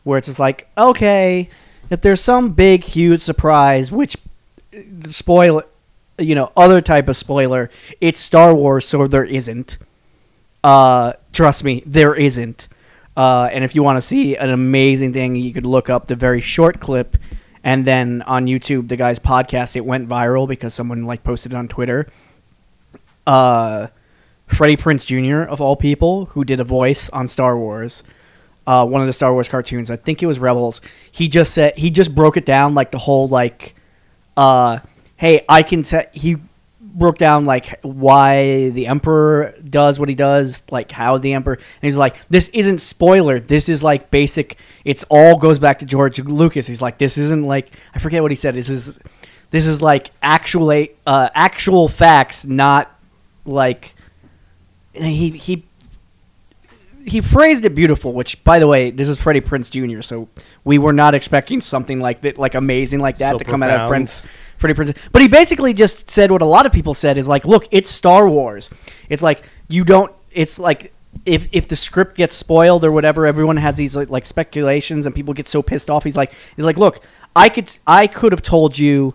[0.05, 1.49] where it's just like, okay,
[1.91, 4.17] if there's some big, huge surprise, which
[5.09, 5.63] spoil,
[6.19, 7.71] you know, other type of spoiler,
[8.01, 9.79] it's Star Wars, so there isn't.
[10.63, 12.69] Uh, trust me, there isn't.
[13.17, 16.15] Uh, and if you want to see an amazing thing, you could look up the
[16.15, 17.17] very short clip,
[17.63, 21.57] and then on YouTube, the guy's podcast, it went viral because someone like posted it
[21.57, 22.07] on Twitter.
[23.27, 23.89] Uh,
[24.47, 25.49] Freddie Prinze Jr.
[25.49, 28.03] of all people, who did a voice on Star Wars,
[28.71, 29.91] uh, one of the Star Wars cartoons.
[29.91, 30.81] I think it was Rebels.
[31.11, 33.75] He just said he just broke it down like the whole like,
[34.37, 34.79] uh,
[35.17, 36.05] hey, I can tell.
[36.13, 36.37] He
[36.81, 41.83] broke down like why the Emperor does what he does, like how the Emperor, and
[41.83, 43.41] he's like, this isn't spoiler.
[43.41, 44.57] This is like basic.
[44.85, 46.69] It's all goes back to George Lucas.
[46.69, 48.55] He's like, this isn't like I forget what he said.
[48.55, 49.01] This is
[49.51, 52.97] this is like actual uh, actual facts, not
[53.45, 53.97] like
[54.93, 55.65] he he
[57.05, 58.13] he phrased it beautiful.
[58.13, 60.03] Which, by the way, this is Freddie Prinze Jr.
[60.03, 60.29] So
[60.65, 63.71] we were not expecting something like that, like amazing like that So to come out
[63.71, 63.91] of.
[63.91, 64.23] Prinze
[64.59, 64.97] Freddie Prinze.
[65.13, 67.91] But he basically just said what a lot of people said is like, look, it's
[67.91, 68.71] Star Wars.
[69.09, 70.13] It's like you don't.
[70.31, 70.93] It's like.
[71.27, 75.15] If, if the script gets spoiled or whatever, everyone has these like, like speculations and
[75.15, 76.05] people get so pissed off.
[76.05, 77.03] He's like, he's like, look,
[77.35, 79.15] I could I could have told you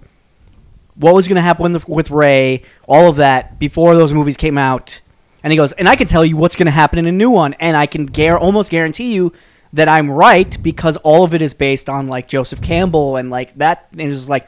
[0.95, 4.57] what was going to happen with, with Rey, all of that before those movies came
[4.57, 5.01] out.
[5.45, 7.29] And he goes, and I can tell you what's going to happen in a new
[7.29, 9.31] one, and I can gar- almost guarantee you
[9.73, 13.55] that I'm right because all of it is based on like Joseph Campbell and like
[13.59, 13.87] that.
[13.95, 14.47] And like,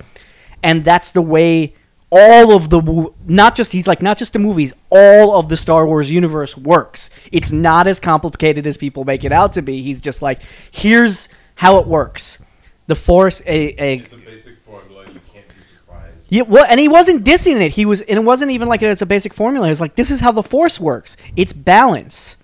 [0.63, 1.75] and that's the way
[2.09, 5.85] all of the not just he's like not just the movies, all of the Star
[5.85, 7.11] Wars universe works.
[7.31, 9.83] It's not as complicated as people make it out to be.
[9.83, 10.41] He's just like,
[10.71, 12.39] here's how it works.
[12.87, 15.03] The Force, a, a It's a basic formula.
[15.13, 16.16] You can't be surprised.
[16.29, 17.71] Yeah, well, and he wasn't dissing it.
[17.71, 19.67] He was, and it wasn't even like it's a basic formula.
[19.67, 21.15] It was like this is how the force works.
[21.35, 22.37] It's balance.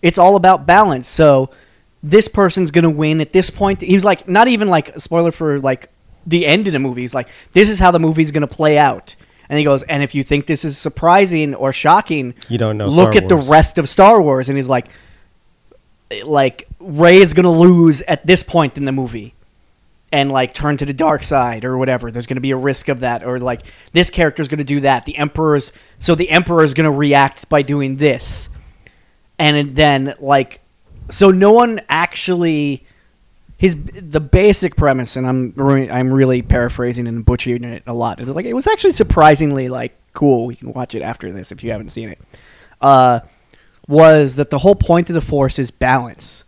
[0.00, 1.08] It's all about balance.
[1.08, 1.50] So
[2.02, 3.80] this person's gonna win at this point.
[3.80, 5.90] He was like, not even like spoiler for like
[6.26, 7.00] the end of the movie.
[7.02, 9.16] He's like, this is how the movie's gonna play out.
[9.48, 12.86] And he goes, and if you think this is surprising or shocking, You don't know
[12.86, 14.48] Look Star at the rest of Star Wars.
[14.48, 14.86] And he's like,
[16.24, 19.34] like Rey is gonna lose at this point in the movie
[20.12, 22.10] and like turn to the dark side or whatever.
[22.10, 24.80] There's going to be a risk of that, or like this character's going to do
[24.80, 25.04] that.
[25.04, 28.48] The emperor's so the emperor's going to react by doing this,
[29.38, 30.60] and then like
[31.10, 32.86] so no one actually
[33.60, 38.18] his the basic premise, and I'm I'm really paraphrasing and butchering it a lot.
[38.20, 40.50] Like it was actually surprisingly like cool.
[40.50, 42.18] You can watch it after this if you haven't seen it.
[42.80, 43.20] Uh,
[43.86, 46.44] was that the whole point of the Force is balance.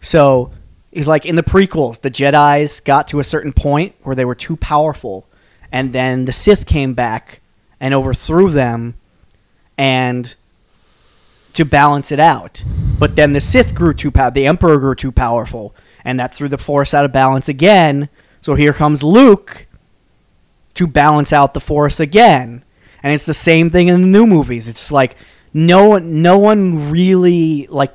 [0.00, 0.50] So
[0.96, 4.34] he's like in the prequels, the Jedi's got to a certain point where they were
[4.34, 5.26] too powerful,
[5.70, 7.42] and then the Sith came back
[7.78, 8.94] and overthrew them,
[9.76, 10.34] and
[11.52, 12.64] to balance it out.
[12.98, 16.48] But then the Sith grew too pow- the Emperor grew too powerful, and that threw
[16.48, 18.08] the Force out of balance again.
[18.40, 19.66] So here comes Luke
[20.74, 22.64] to balance out the Force again,
[23.02, 24.66] and it's the same thing in the new movies.
[24.66, 25.16] It's like
[25.52, 27.94] no no one really like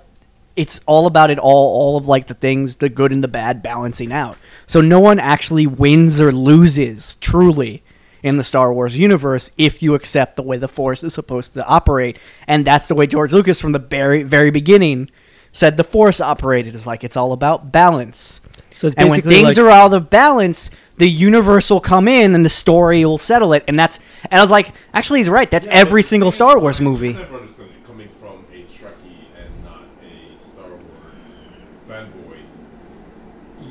[0.62, 3.64] it's all about it all all of like the things the good and the bad
[3.64, 4.38] balancing out.
[4.68, 7.84] So no one actually wins or loses truly
[8.22, 11.66] in the Star Wars universe if you accept the way the force is supposed to
[11.66, 12.20] operate.
[12.48, 15.10] And that's the way George Lucas from the very very beginning
[15.52, 16.76] said the force operated.
[16.76, 18.42] Is like it's all about balance.
[18.76, 22.36] So it's and when things like- are out of balance the universe will come in
[22.36, 23.64] and the story will settle it.
[23.68, 23.98] And that's
[24.30, 25.50] and I was like actually he's right.
[25.50, 28.58] That's Yeah, every single Star Wars I movie just never understood it coming from a
[28.66, 31.26] Trekkie and not a Star Wars
[31.90, 32.38] fanboy.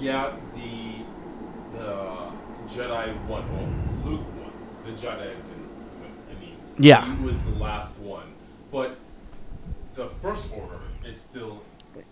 [0.01, 2.32] Yeah, the the
[2.68, 3.44] Jedi won.
[3.53, 4.53] Well, Luke won.
[4.84, 5.46] The Jedi didn't
[6.01, 6.12] win.
[6.30, 7.05] I mean, Yeah.
[7.16, 8.32] he was the last one.
[8.72, 8.96] But
[9.94, 11.62] the First Order is still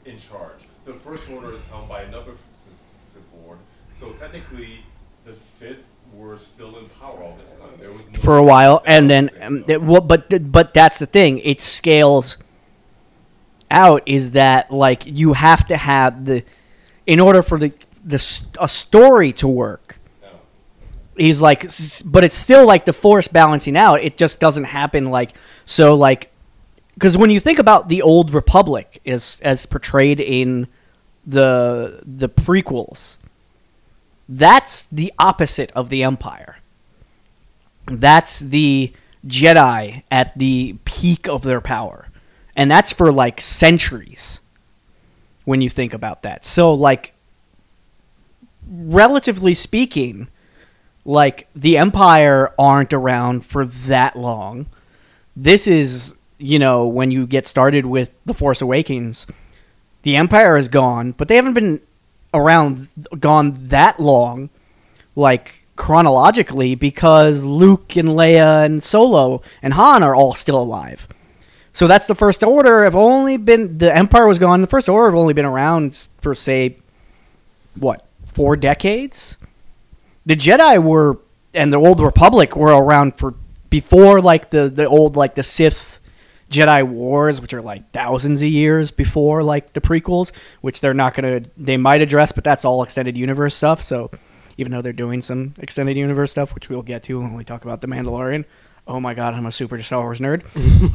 [0.05, 0.61] in charge.
[0.85, 3.59] The First Order is held by another Sith, Sith Lord.
[3.91, 4.81] So technically,
[5.25, 5.79] the Sith
[6.15, 7.71] were still in power all this time.
[7.79, 11.07] There was no for a while, and then um, it- well, but but that's the
[11.07, 11.39] thing.
[11.39, 12.37] It scales
[13.71, 14.03] out.
[14.07, 16.45] Is that like you have to have the
[17.09, 17.73] in order for the
[18.05, 18.23] the
[18.61, 19.99] a story to work.
[21.17, 21.63] He's like,
[22.05, 24.05] but it's still like the force balancing out.
[24.05, 25.33] It just doesn't happen like
[25.67, 25.97] so.
[25.97, 26.31] Like,
[26.95, 30.69] because when you think about the old Republic as as portrayed in
[31.27, 33.17] the the prequels,
[34.29, 36.59] that's the opposite of the Empire.
[37.87, 38.93] That's the
[39.27, 42.09] Jedi at the peak of their power,
[42.55, 44.41] and that's for like centuries.
[45.49, 47.15] When you think about that, so like
[48.71, 50.29] relatively speaking,
[51.07, 54.67] like the Empire aren't around for that long.
[55.35, 59.27] This is, you know, when you get started with The Force Awakens,
[60.03, 61.81] the Empire is gone, but they haven't been
[62.35, 62.89] around
[63.19, 64.51] gone that long,
[65.17, 71.09] like chronologically, because Luke and Leia and Solo and Han are all still alive.
[71.79, 72.83] So that's the First Order.
[72.83, 74.63] Have only been the Empire was gone.
[74.63, 76.79] The First Order have only been around for say,
[77.77, 79.37] what four decades?
[80.27, 81.21] The Jedi were
[81.55, 83.37] and the Old Republic were around for
[83.71, 86.01] before like the the old like the Sith
[86.51, 91.15] Jedi Wars, which are like thousands of years before like the prequels, which they're not
[91.15, 93.85] gonna they might address, but that's all extended universe stuff.
[93.85, 94.11] So
[94.57, 97.65] even though they're doing some extended universe stuff, which we'll get to when we talk
[97.65, 98.47] about the Mandalorian.
[98.89, 100.43] Oh my god, I'm a super Star Wars nerd.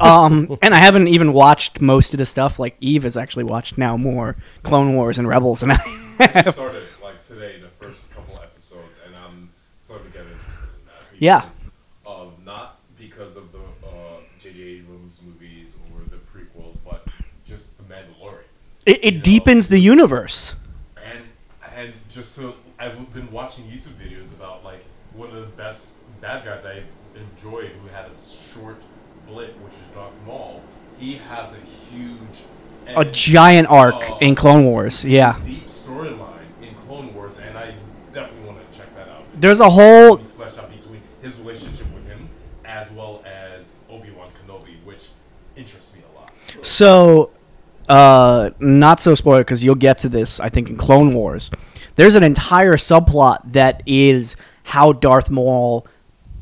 [0.00, 2.58] um, and I haven't even watched most of the stuff.
[2.58, 5.76] Like Yves has actually watched now more Clone Wars and Rebels, and I
[6.18, 10.86] I started like today the first couple episodes, and I'm starting to get interested in
[10.86, 11.20] that.
[11.20, 11.42] Yeah.
[11.42, 11.60] Because
[12.04, 13.90] Of not because of the uh,
[14.40, 14.60] J.J.
[14.60, 17.06] Abrams movies or the prequels, but
[17.46, 18.42] just the Mandalorian.
[18.86, 19.20] it, it know?
[19.20, 20.56] deepens the universe.
[20.96, 21.22] And
[21.76, 26.44] and just so I've been watching YouTube videos about like one of the best bad
[26.44, 26.82] guys I
[27.44, 28.76] enjoyed who had a short
[29.26, 30.62] blip, which is Darth Maul.
[30.98, 31.60] He has a
[31.94, 32.44] huge,
[32.88, 35.04] A giant arc uh, in Clone Wars.
[35.04, 37.74] Yeah, deep storyline in Clone Wars, and I
[38.12, 39.24] definitely want to check that out.
[39.34, 42.28] there's a whole He's fleshed out between his relationship with him
[42.64, 45.08] as well as Obi Wan Kenobi, which
[45.56, 46.32] interests me a lot.
[46.62, 47.30] So,
[47.88, 50.40] uh, not so spoiler because you'll get to this.
[50.40, 51.50] I think in Clone Wars,
[51.96, 55.86] there's an entire subplot that is how Darth Maul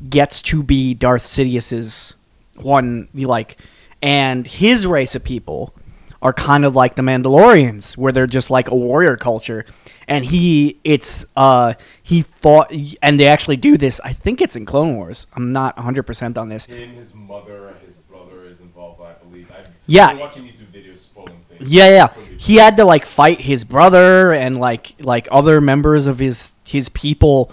[0.09, 2.13] gets to be Darth Sidious's
[2.55, 3.57] one like,
[4.01, 5.73] and his race of people
[6.21, 9.65] are kind of like the Mandalorians, where they're just like a warrior culture.
[10.07, 13.99] And he, it's uh, he fought, and they actually do this.
[14.03, 15.27] I think it's in Clone Wars.
[15.33, 16.65] I'm not 100 percent on this.
[16.65, 19.49] Him, his mother, his brother is involved, I believe.
[19.51, 20.09] I've Yeah.
[20.09, 21.71] been watching YouTube videos spoiling things.
[21.71, 22.13] Yeah, yeah.
[22.37, 26.89] He had to like fight his brother and like like other members of his his
[26.89, 27.51] people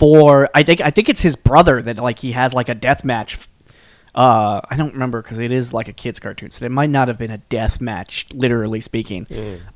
[0.00, 3.04] for I think I think it's his brother that like he has like a death
[3.04, 3.38] match.
[4.14, 7.08] Uh, I don't remember because it is like a kids cartoon, so it might not
[7.08, 9.26] have been a death match, literally speaking.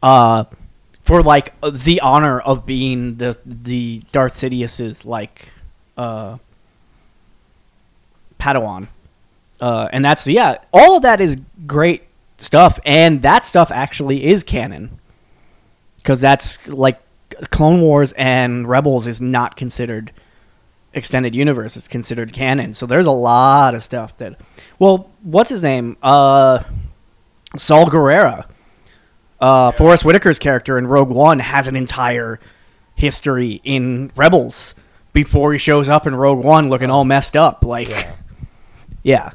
[0.02, 0.44] Uh,
[1.02, 5.52] for like the honor of being the the Darth Sidious's like
[5.98, 6.38] uh
[8.40, 8.88] Padawan.
[9.60, 12.04] Uh, and that's yeah, all of that is great
[12.38, 14.98] stuff, and that stuff actually is canon
[15.98, 16.98] because that's like
[17.50, 20.12] Clone Wars and Rebels is not considered
[20.92, 22.74] extended universe; it's considered canon.
[22.74, 24.38] So there's a lot of stuff that,
[24.78, 25.96] well, what's his name?
[26.02, 26.62] Uh,
[27.56, 28.46] Saw Gerrera,
[29.40, 29.78] uh, Yeah.
[29.78, 32.38] Forest Whitaker's character in Rogue One has an entire
[32.96, 34.74] history in Rebels
[35.12, 37.64] before he shows up in Rogue One looking all messed up.
[37.64, 38.12] Like, Yeah.
[39.02, 39.30] yeah,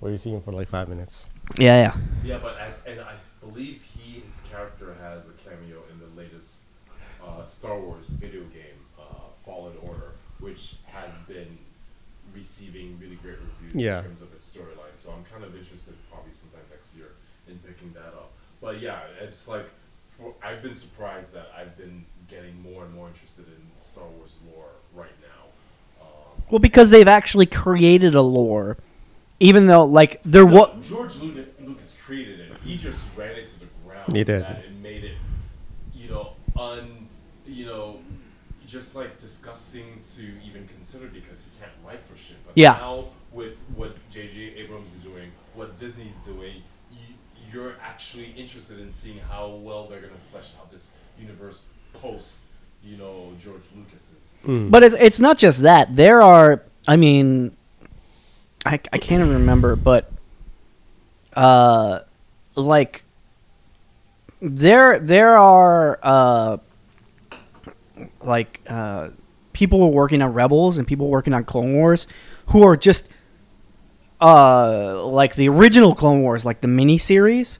[0.00, 1.28] Where you see him for like five minutes.
[1.58, 1.96] yeah, yeah.
[2.24, 6.62] Yeah, but I, and I believe he his character has a cameo in the latest
[7.26, 9.02] uh, Star Wars video game, uh,
[9.44, 11.56] Fallen Order, which has been
[12.34, 13.98] receiving really great reviews Yeah.
[13.98, 14.96] in terms of its storyline.
[14.96, 17.08] So I'm kind of interested, probably sometime next year,
[17.48, 18.30] in picking that up.
[18.60, 19.66] But yeah, it's like
[20.16, 24.36] for, I've been surprised that I've been getting more and more interested in Star Wars
[24.50, 26.04] lore right now.
[26.06, 28.76] Um, Well, because they've actually created a lore,
[29.40, 32.52] even though like there No, was George Lucas, Lucas created it.
[32.64, 34.16] He just ran it to the ground.
[34.16, 34.42] He did.
[34.42, 35.16] That and made it,
[35.94, 37.08] you know, un,
[37.44, 37.98] you know,
[38.66, 42.36] just like disgusting to even consider because he can't write for shit.
[42.46, 42.72] But Yeah.
[42.78, 44.54] now with what J.J.
[44.56, 47.14] Abrams is doing, what Disney's doing, you,
[47.52, 51.62] you're actually interested in seeing how well they're gonna flesh out this universe
[51.92, 52.40] post,
[52.82, 54.34] you know, George Lucas's.
[54.70, 55.94] But it's it's not just that.
[55.94, 57.54] There are, I mean,
[58.64, 60.10] I, I can't even remember, but
[61.34, 62.00] uh,
[62.54, 63.04] like
[64.40, 66.56] there there are uh
[68.22, 69.10] like uh
[69.52, 72.06] people working on rebels and people working on clone wars
[72.46, 73.08] who are just
[74.20, 77.58] uh like the original clone wars like the mini series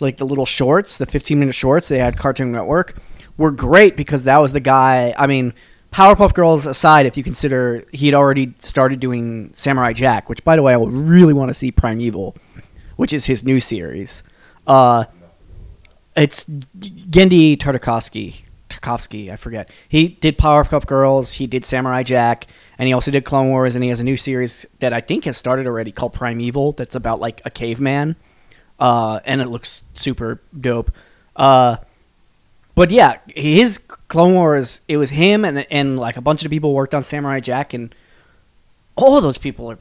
[0.00, 2.96] like the little shorts the 15 minute shorts they had cartoon network
[3.36, 5.52] were great because that was the guy i mean
[5.92, 10.62] powerpuff girls aside if you consider he'd already started doing samurai jack which by the
[10.62, 12.36] way i would really want to see primeval
[12.96, 14.22] which is his new series
[14.66, 15.04] uh
[16.16, 18.42] it's Genndy Tartakovsky.
[18.70, 19.70] Tarkovsky, I forget.
[19.88, 21.34] He did Powerpuff Girls.
[21.34, 22.46] He did Samurai Jack,
[22.78, 23.74] and he also did Clone Wars.
[23.74, 26.72] And he has a new series that I think has started already called Primeval.
[26.72, 28.16] That's about like a caveman,
[28.78, 30.90] uh, and it looks super dope.
[31.34, 31.76] Uh,
[32.74, 34.82] but yeah, his Clone Wars.
[34.88, 37.94] It was him and and like a bunch of people worked on Samurai Jack, and
[38.96, 39.78] all of those people are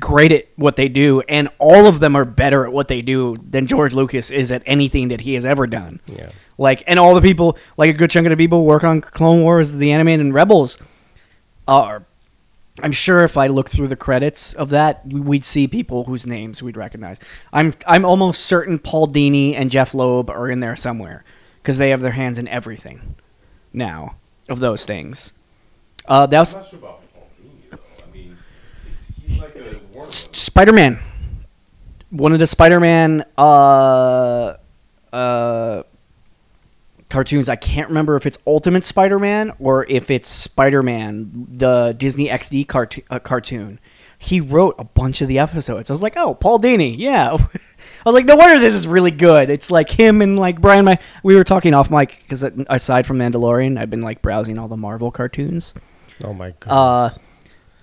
[0.00, 3.36] great at what they do, and all of them are better at what they do
[3.48, 6.00] than George Lucas is at anything that he has ever done.
[6.06, 6.30] Yeah.
[6.58, 9.42] Like, and all the people, like a good chunk of the people work on Clone
[9.42, 10.78] Wars, the animated and Rebels,
[11.68, 12.04] are.
[12.82, 16.62] I'm sure if I looked through the credits of that, we'd see people whose names
[16.62, 17.18] we'd recognize.
[17.52, 21.24] I'm I'm almost certain Paul Dini and Jeph Loeb are in there somewhere
[21.62, 23.16] because they have their hands in everything
[23.72, 24.16] now
[24.48, 25.32] of those things.
[26.06, 27.78] Uh, that was I'm not sure about Paul Dini though.
[28.06, 28.38] I mean,
[28.86, 30.98] he's, he's like a Spider Man.
[32.10, 34.54] One of the Spider Man uh,
[35.12, 35.82] uh,
[37.08, 37.48] cartoons.
[37.48, 42.28] I can't remember if it's Ultimate Spider Man or if it's Spider Man, the Disney
[42.28, 43.80] XD cart- uh, cartoon.
[44.18, 45.90] He wrote a bunch of the episodes.
[45.90, 47.28] I was like, oh, Paul Dini, yeah.
[47.32, 47.36] I
[48.06, 49.50] was like, no wonder this is really good.
[49.50, 50.86] It's like him and like Brian.
[50.86, 54.68] My we were talking off mic because aside from Mandalorian, I've been like browsing all
[54.68, 55.74] the Marvel cartoons
[56.24, 56.70] Oh my god.
[56.72, 57.10] Uh,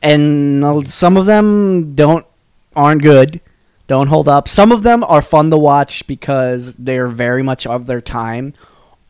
[0.02, 2.26] and some of them don't
[2.76, 3.40] aren't good
[3.86, 7.86] don't hold up some of them are fun to watch because they're very much of
[7.86, 8.54] their time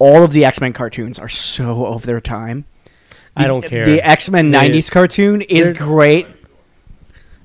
[0.06, 2.66] all of the x-men cartoons are so of their time
[3.36, 3.86] I don't care.
[3.86, 6.28] the x-men They- 90s cartoon is there's- great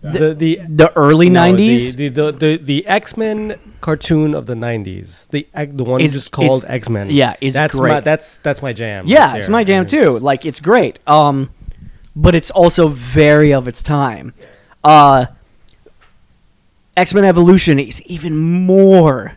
[0.00, 4.54] the the the early no, 90s The the, the, the X Men cartoon of the
[4.54, 5.26] '90s.
[5.34, 5.40] The
[5.80, 7.11] the one Is- just called X Men.
[7.11, 7.90] yeah, is that's great.
[7.94, 9.06] My, that's that's my jam.
[9.09, 11.50] yeah right it's my jam too like it's great um
[12.14, 14.34] but it's also very of its time
[14.84, 15.26] uh
[16.96, 19.36] x-men evolution is even more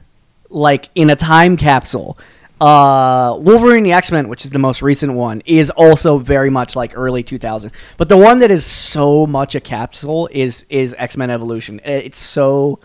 [0.50, 2.18] like in a time capsule
[2.62, 6.96] uh wolverine the x-men which is the most recent one is also very much like
[6.96, 11.82] early 2000 but the one that is so much a capsule is is x-men evolution.
[11.84, 12.80] It's so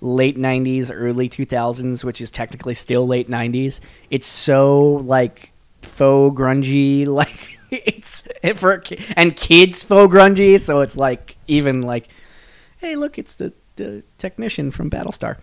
[0.00, 3.78] late 90s early 2000s which is technically still late 90s
[4.10, 5.52] it's so like
[5.82, 8.82] faux grungy like it's it for
[9.14, 12.08] and kids faux grungy so it's like even like
[12.78, 15.38] hey look it's the the technician from battlestar.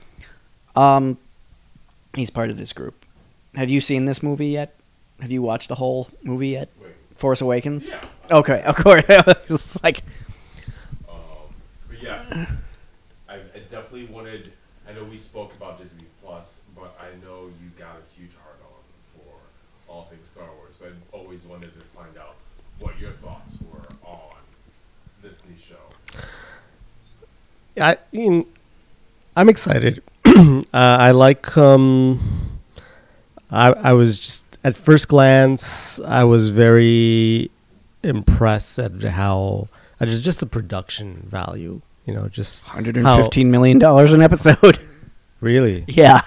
[0.75, 1.17] Um
[2.15, 3.05] he's part of this group
[3.55, 4.75] have you seen this movie yet
[5.21, 6.91] have you watched the whole movie yet Wait.
[7.15, 8.05] force awakens Yeah.
[8.31, 10.01] okay of course it's like
[11.09, 11.15] Um,
[11.89, 12.31] but yes,
[13.27, 14.51] I, I definitely wanted.
[14.87, 18.57] I know we spoke about Disney Plus, but I know you got a huge heart
[18.63, 18.81] on
[19.15, 20.75] for all things Star Wars.
[20.75, 22.35] So I always wanted to find out
[22.79, 24.37] what your thoughts were on
[25.21, 26.19] this new show.
[27.77, 28.45] I mean,
[29.35, 30.01] I'm excited.
[30.25, 31.55] uh, I like.
[31.57, 32.19] Um,
[33.51, 37.49] I I was just at first glance, I was very
[38.03, 39.67] impressed at how
[39.99, 41.81] uh, just just the production value.
[42.05, 44.79] You know, just 115 million dollars an episode
[45.41, 45.85] really.
[45.87, 46.21] yeah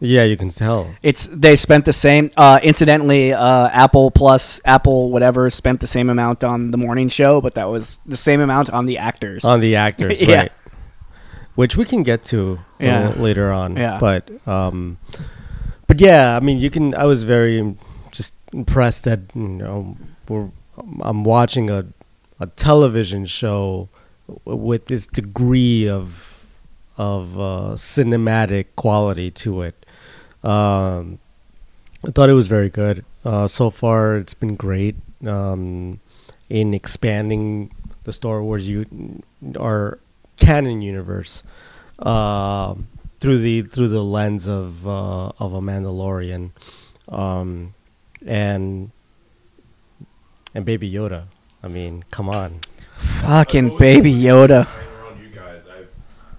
[0.00, 0.94] Yeah, you can tell.
[1.02, 2.30] It's they spent the same.
[2.36, 7.40] Uh, incidentally, uh, Apple Plus, Apple whatever spent the same amount on the morning show,
[7.40, 9.44] but that was the same amount on the actors.
[9.44, 10.36] on the actors, Yeah.
[10.36, 10.52] right?
[11.56, 13.12] Which we can get to Yeah.
[13.16, 13.76] later on.
[13.76, 13.98] Yeah.
[14.00, 14.98] But um,
[15.88, 16.94] but yeah, I mean, you can.
[16.94, 17.78] I was very um,
[18.12, 19.96] just impressed that you know
[20.28, 20.50] we're.
[21.00, 21.86] I'm watching a
[22.38, 23.88] a television show
[24.44, 26.46] with this degree of
[26.96, 29.86] of uh, cinematic quality to it.
[30.44, 31.18] Um,
[32.06, 33.04] I thought it was very good.
[33.24, 34.94] Uh, so far, it's been great
[35.26, 36.00] um,
[36.48, 37.72] in expanding
[38.04, 39.22] the Star Wars u-
[39.56, 39.98] or
[40.36, 41.42] canon universe
[41.98, 42.74] uh,
[43.20, 46.50] through the through the lens of uh, of a Mandalorian,
[47.08, 47.74] um,
[48.24, 48.90] and
[50.54, 51.24] and Baby Yoda.
[51.62, 52.60] I mean, come on.
[53.20, 54.66] Fucking baby Yoda.
[54.66, 55.66] around you guys.
[55.68, 55.88] I've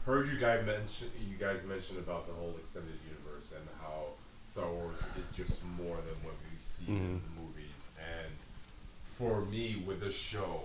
[0.06, 4.06] heard you guys mention you guys mention about the whole extended universe and how
[4.48, 7.92] Star Wars is just more than what we see in the movies.
[8.00, 8.34] And
[9.18, 10.64] for me, with this show,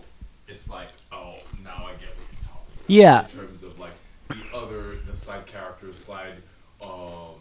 [0.49, 1.35] it's like, oh,
[1.65, 2.85] now I get what you're talking about.
[2.87, 3.23] Yeah.
[3.23, 3.93] In terms of like
[4.29, 5.74] the other, the side characters,
[6.05, 6.35] side
[6.83, 7.37] um,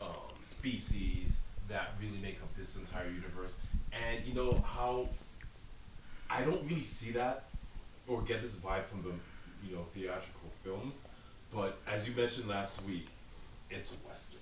[0.00, 0.08] um,
[0.42, 3.60] species that really make up this entire universe.
[3.92, 5.08] And you know how
[6.30, 7.44] I don't really see that
[8.08, 9.12] or get this vibe from the
[9.68, 11.02] you know theatrical films,
[11.54, 13.06] but as you mentioned last week,
[13.70, 14.40] it's western.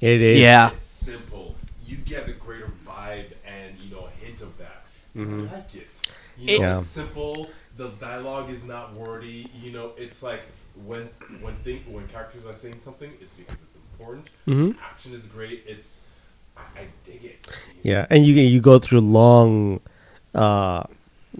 [0.00, 0.38] It is.
[0.40, 0.70] Yeah.
[0.70, 1.54] It's simple.
[1.86, 4.84] You get the greater vibe and you know a hint of that.
[5.16, 5.88] I like it.
[6.38, 6.76] You know, Yeah.
[6.76, 7.48] it's simple.
[7.76, 9.50] The dialogue is not wordy.
[9.60, 10.42] You know, it's like
[10.84, 11.08] when
[11.40, 14.28] when thing when characters are saying something, it's because it's important.
[14.46, 14.78] Mm-hmm.
[14.82, 15.64] Action is great.
[15.66, 16.02] It's
[16.56, 17.48] I, I dig it.
[17.82, 19.80] Yeah, and you you go through long
[20.34, 20.84] uh,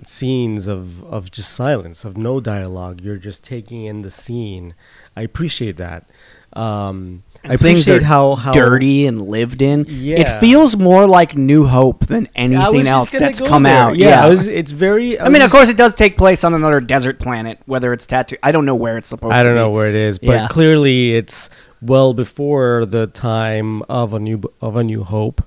[0.05, 3.01] scenes of of just silence, of no dialogue.
[3.01, 4.75] You're just taking in the scene.
[5.17, 6.09] I appreciate that.
[6.55, 9.87] Um, I things appreciate are how how dirty and lived in.
[9.89, 10.37] Yeah.
[10.37, 13.77] It feels more like New Hope than anything else that's come there.
[13.77, 13.97] out.
[13.97, 14.25] Yeah, Yeah.
[14.25, 15.21] I was, it's very.
[15.21, 18.37] I mean, of course, it does take place on another desert planet, whether it's tattoo.
[18.43, 19.39] I don't know where it's supposed to be.
[19.41, 20.49] I don't know where it is, but Yeah.
[20.49, 21.49] clearly it's
[21.81, 25.43] well before the time of a new of a new hope.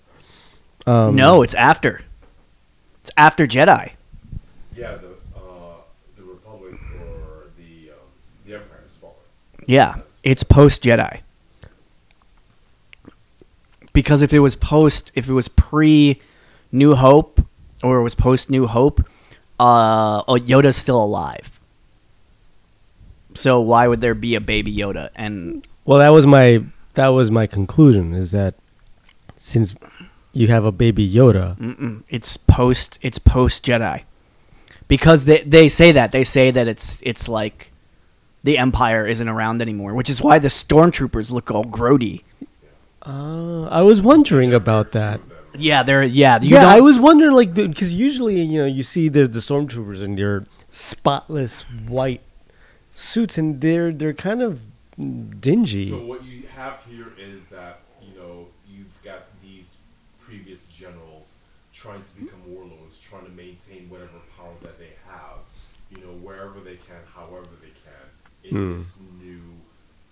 [0.88, 2.02] Um, no, it's after.
[3.02, 3.91] It's after Jedi.
[4.76, 5.41] Yeah, the uh,
[6.16, 8.08] the Republic or the um,
[8.45, 9.16] the Empire is falling.
[9.68, 11.22] Yeah, it's post Jedi.
[13.94, 16.20] Because if it was post, if it was pre
[16.72, 17.46] New Hope,
[17.84, 19.02] or it was post New Hope,
[19.60, 21.60] uh, oh, Yoda's still alive.
[23.34, 25.10] So why would there be a baby Yoda?
[25.16, 26.64] And Well, that was my
[26.94, 28.14] that was my conclusion.
[28.14, 28.56] Is that
[29.38, 29.76] since
[30.34, 34.04] you have a baby Yoda, mm-mm, it's post, it's post Jedi.
[34.88, 37.71] Because they they say that they say that it's it's like
[38.44, 42.24] the Empire isn't around anymore, which is why the stormtroopers look all grody.
[43.06, 45.22] uh, I was wondering about that.
[45.56, 46.39] Yeah, they're yeah.
[46.42, 49.39] You yeah, don't- I was wondering like because usually you know you see the the
[49.39, 52.22] stormtroopers in their spotless white
[52.96, 54.62] suits and they're they're kind of
[55.42, 55.89] dingy.
[55.89, 59.78] So what you have here is that you know you've got these
[60.20, 61.34] previous generals
[61.74, 65.39] trying to become warlords, trying to maintain whatever power that they have,
[65.89, 68.06] you know, wherever they can, however they can,
[68.52, 68.78] in Hmm.
[68.78, 69.39] this new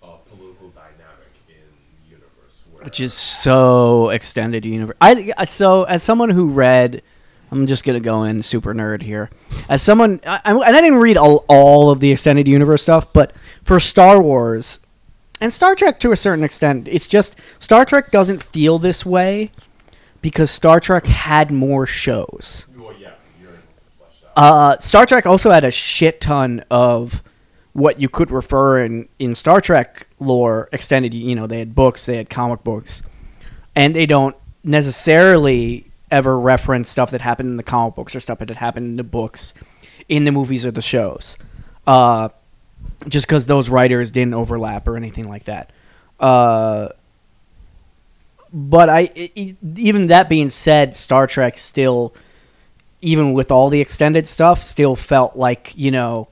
[0.02, 2.62] uh, political dynamic in the universe.
[2.72, 4.96] Where, which is so extended universe.
[5.00, 7.02] I I- so as someone who read,
[7.52, 9.30] I'm just gonna go in super nerd here.
[9.68, 13.12] As someone, I, I, and I didn't read all, all of the extended universe stuff,
[13.12, 13.32] but
[13.64, 14.80] for Star Wars
[15.40, 19.50] and Star Trek to a certain extent, it's just Star Trek doesn't feel this way
[20.22, 22.66] because Star Trek had more shows.
[22.78, 23.10] well, yeah,
[23.40, 24.40] you're able to flesh that.
[24.40, 27.22] Uh, Star Trek also had a shit ton of
[27.72, 31.14] what you could refer in, in Star Trek lore extended.
[31.14, 33.02] You know, they had books, they had comic books,
[33.76, 38.38] and they don't necessarily ever reference stuff that happened in the comic books or stuff
[38.40, 39.54] that had happened in the books,
[40.08, 41.38] in the movies or the shows.
[41.86, 42.28] Uh,
[43.08, 45.70] just because those writers didn't overlap or anything like that.
[46.18, 46.88] Uh,
[48.52, 52.14] but I, i- i- even that being said, Star Trek still
[53.02, 56.28] even with all the extended stuff, still felt like, you know,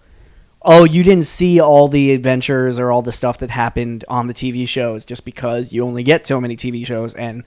[0.70, 4.34] oh, you didn't see all the adventures or all the stuff that happened on the
[4.34, 7.42] TV shows just because you only get so many TV shows and,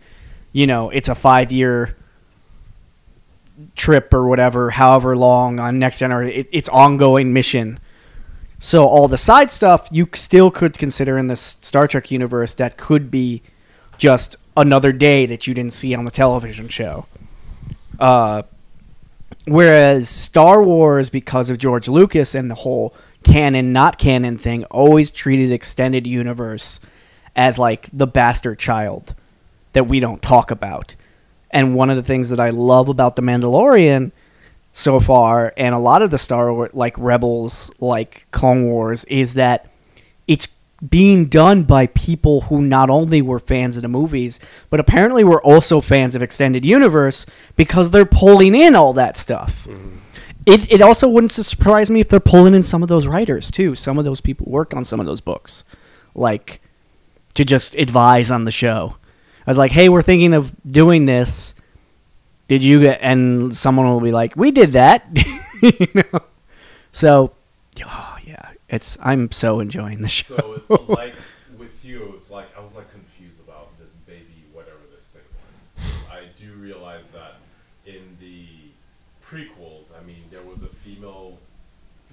[0.51, 1.95] you know, it's a five year
[3.75, 6.39] trip or whatever, however long on Next Generation.
[6.39, 7.79] It, it's ongoing mission.
[8.57, 12.75] So all the side stuff you still could consider in the Star Trek universe that
[12.75, 13.43] could be
[13.99, 17.05] just another day that you didn't see on the television show.
[17.99, 18.41] Uh,
[19.45, 22.93] Whereas Star Wars, because of George Lucas and the whole
[23.23, 26.79] canon, not canon thing, always treated extended universe
[27.35, 29.15] as like the bastard child
[29.73, 30.95] that we don't talk about.
[31.49, 34.11] And one of the things that I love about The Mandalorian
[34.73, 39.33] so far, and a lot of the Star Wars, like Rebels, like Clone Wars, is
[39.33, 39.69] that
[40.27, 40.47] it's
[40.87, 45.43] being done by people who not only were fans of the movies, but apparently were
[45.43, 49.67] also fans of Extended Universe because they're pulling in all that stuff.
[49.69, 49.97] Mm-hmm.
[50.45, 53.75] It, it also wouldn't surprise me if they're pulling in some of those writers too.
[53.75, 55.63] Some of those people worked on some of those books,
[56.15, 56.61] like
[57.35, 58.95] to just advise on the show.
[59.45, 61.53] I was like, "Hey, we're thinking of doing this.
[62.47, 65.05] Did you get?" And someone will be like, "We did that."
[65.61, 66.21] you know.
[66.91, 67.33] So,
[67.85, 70.61] oh yeah, it's I'm so enjoying the show.
[70.67, 71.13] So like
[71.57, 75.21] with you, it's like I was like confused about this baby, whatever this thing
[75.77, 76.11] was.
[76.11, 77.35] I do realize that
[77.85, 78.45] in the
[79.23, 81.37] prequels, I mean, there was a female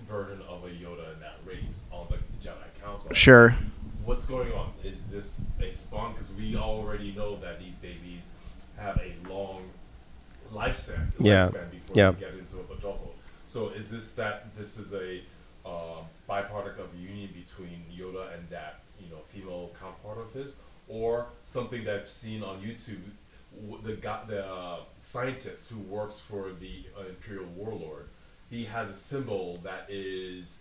[0.09, 2.17] version of a Yoda in that race on the
[2.47, 2.98] Jedi Council.
[3.13, 3.55] Sure.
[4.05, 4.73] What's going on?
[4.85, 6.13] Is this a spawn?
[6.13, 8.35] Because we already know that these babies
[8.77, 9.65] have a long
[10.53, 11.49] lifespan, Yeah.
[11.49, 12.11] lifespan before Yeah.
[12.13, 13.15] they get into adulthood.
[13.47, 15.23] So is this that this is a
[15.67, 20.61] uh, byproduct of a union between Yoda and that you know female counterpart of his,
[20.87, 23.03] or something that I've seen on YouTube.
[23.83, 28.09] The guy, the uh, scientist who works for the uh, Imperial Warlord,
[28.51, 30.61] he has a symbol that is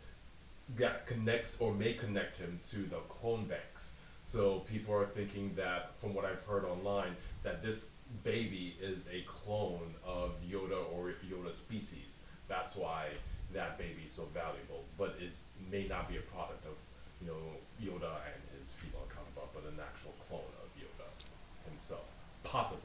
[0.75, 3.93] that connects or may connect him to the clone banks.
[4.23, 7.91] So people are thinking that, from what I've heard online, that this
[8.23, 12.19] baby is a clone of Yoda or Yoda species.
[12.49, 13.07] That's why
[13.53, 15.33] that baby is so valuable, but it
[15.71, 16.73] may not be a product of
[17.21, 17.33] you know
[17.81, 21.07] Yoda and his female counterpart, but an actual clone of Yoda
[21.69, 22.05] himself,
[22.43, 22.81] possibly.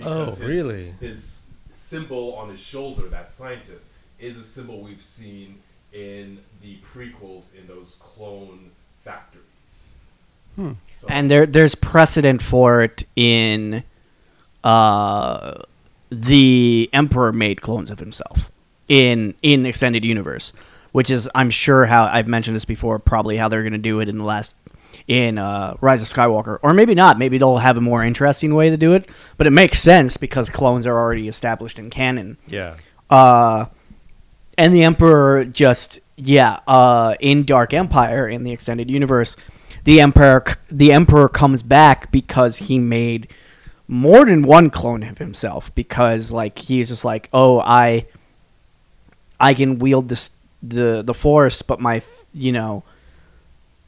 [0.00, 0.94] Oh, his, really?
[1.00, 5.60] His symbol on his shoulder, that scientist, is a symbol we've seen
[5.92, 8.70] in the prequels in those clone
[9.04, 9.92] factories.
[10.56, 10.72] Hmm.
[10.92, 13.84] So, and there there's precedent for it in
[14.64, 15.62] uh,
[16.10, 18.50] the emperor made clones of himself
[18.88, 20.52] in in extended universe
[20.92, 24.00] which is i'm sure how i've mentioned this before probably how they're going to do
[24.00, 24.54] it in the last
[25.06, 28.70] in uh, rise of skywalker or maybe not maybe they'll have a more interesting way
[28.70, 32.76] to do it but it makes sense because clones are already established in canon Yeah.
[33.10, 33.66] uh,
[34.58, 39.36] and the Emperor just yeah, uh, in Dark Empire in the extended universe,
[39.84, 43.32] the Emperor the Emperor comes back because he made
[43.86, 48.06] more than one clone of himself because like he's just like oh I
[49.40, 50.32] I can wield this
[50.62, 52.02] the the Force, but my
[52.34, 52.82] you know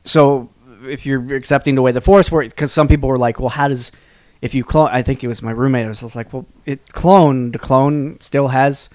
[0.05, 0.49] so
[0.87, 3.69] if you're accepting the way the Force works, because some people were like, well, how
[3.69, 3.93] does
[4.41, 4.89] if you clone?
[4.91, 5.85] I think it was my roommate.
[5.85, 8.89] I was like, well, it clone the clone still has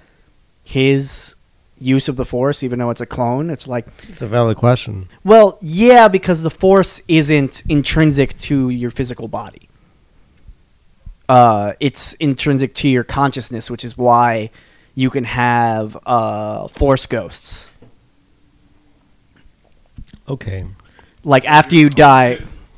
[0.64, 1.36] his
[1.78, 3.50] use of the Force, even though it's a clone.
[3.50, 5.08] It's like, It's a valid question.
[5.24, 9.68] well, yeah, because the Force isn't intrinsic to your physical body.
[11.28, 14.52] Uh, it's intrinsic to your consciousness, which is why
[14.94, 17.72] you can have uh, Force ghosts.
[20.28, 20.66] Okay.
[21.24, 22.72] Like after you die, conscious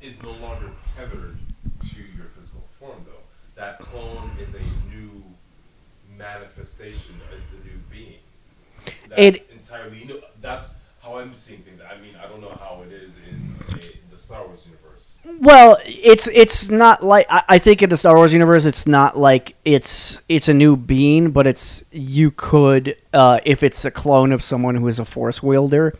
[0.00, 1.36] is no longer tethered
[1.80, 3.12] to your physical form, though.
[3.54, 4.60] That clone is a
[4.94, 5.22] new
[6.16, 8.18] manifestation, is a new being.
[9.16, 10.20] That's It- entirely new.
[10.40, 11.80] That's how I'm seeing things.
[11.80, 15.16] I mean, I don't know how it is in a, the Star Wars universe.
[15.40, 19.16] Well, it's it's not like I, I think in the Star Wars universe, it's not
[19.16, 24.32] like it's it's a new being, but it's you could uh, if it's a clone
[24.32, 25.96] of someone who is a Force wielder,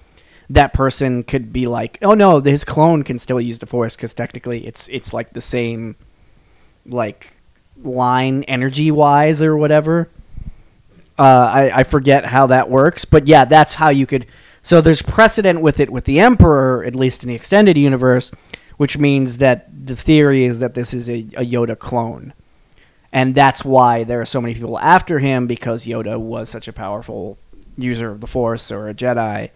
[0.50, 4.12] that person could be like, oh no, his clone can still use the Force because
[4.14, 5.94] technically it's it's like the same
[6.86, 7.32] like
[7.82, 10.08] line energy wise or whatever.
[11.18, 14.26] Uh, I, I forget how that works, but yeah, that's how you could.
[14.62, 18.30] So there's precedent with it with the Emperor, at least in the extended universe,
[18.76, 22.32] which means that the theory is that this is a, a Yoda clone,
[23.12, 26.72] and that's why there are so many people after him because Yoda was such a
[26.72, 27.38] powerful
[27.76, 29.50] user of the Force or a Jedi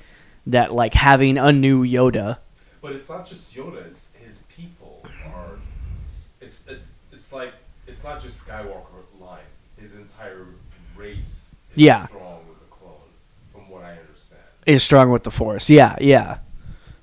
[0.46, 2.38] that like having a new Yoda.
[2.82, 5.02] But it's not just Yoda; it's his people
[5.34, 5.58] are.
[6.40, 7.54] It's it's it's like
[7.86, 9.40] it's not just Skywalker line.
[9.78, 10.46] His entire
[10.96, 11.35] race
[11.76, 12.06] Yeah.
[12.06, 12.92] strong with the clone,
[13.52, 14.40] from what I understand.
[14.66, 15.68] is strong with the force.
[15.70, 16.38] Yeah, yeah.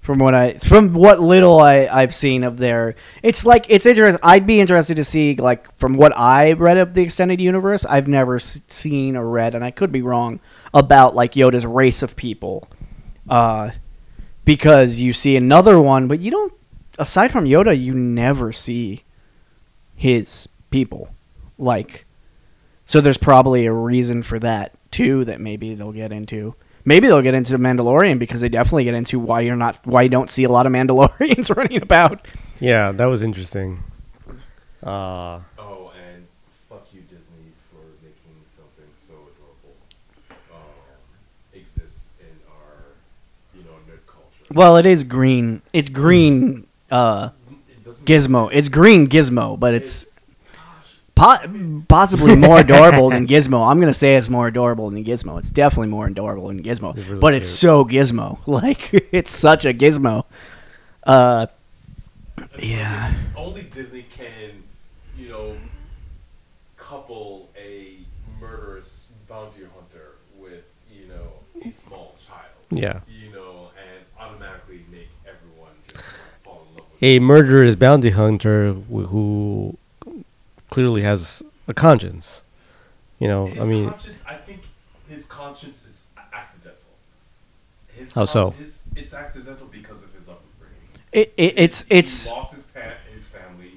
[0.01, 4.19] From what I from what little I I've seen of their it's like it's interesting.
[4.21, 7.85] I'd be interested to see like from what I read of the extended universe.
[7.85, 10.41] I've never s- seen or read, and I could be wrong
[10.73, 12.67] about like Yoda's race of people,
[13.29, 13.71] uh,
[14.43, 16.53] because you see another one, but you don't.
[16.99, 19.03] Aside from Yoda, you never see
[19.95, 21.13] his people
[21.57, 22.05] like.
[22.85, 26.55] So there's probably a reason for that too that maybe they'll get into.
[26.85, 30.09] Maybe they'll get into Mandalorian because they definitely get into why you're not why you
[30.09, 32.27] don't see a lot of Mandalorians running about.
[32.59, 33.83] Yeah, that was interesting.
[34.83, 36.25] Uh, Oh, and
[36.69, 39.75] fuck you, Disney, for making something so adorable
[40.51, 40.57] um,
[41.53, 42.83] exist in our,
[43.55, 44.53] you know, nerd culture.
[44.53, 45.61] Well, it is green.
[45.71, 47.29] It's green uh,
[47.69, 48.49] It Gizmo.
[48.51, 50.12] It's green Gizmo, but it's gosh,
[51.15, 53.67] po- possibly more adorable than Gizmo.
[53.69, 55.37] I'm gonna say it's more adorable than Gizmo.
[55.39, 57.59] It's definitely more adorable than Gizmo, It's really but it's cute.
[57.59, 58.39] so Gizmo.
[58.47, 60.23] Like it's such a Gizmo.
[61.05, 61.47] Uh,
[62.59, 63.13] yeah.
[63.35, 64.63] only Disney can,
[65.17, 65.55] you know,
[66.77, 67.97] couple a
[68.39, 71.31] murderous bounty hunter with, you know,
[71.65, 72.39] a small child.
[72.71, 72.99] yeah.
[73.07, 78.73] You know, and automatically make everyone just like, fall in love A murderous bounty hunter
[78.73, 79.77] who
[80.73, 82.43] clearly has a conscience.
[83.19, 83.87] You know, His I mean,
[84.27, 84.61] I think
[85.07, 86.79] his conscience is accidental.
[87.95, 88.55] His How so?
[88.59, 90.87] His, it's accidental because of his upbringing.
[91.11, 93.73] It, it, it's He it's lost his pa- his family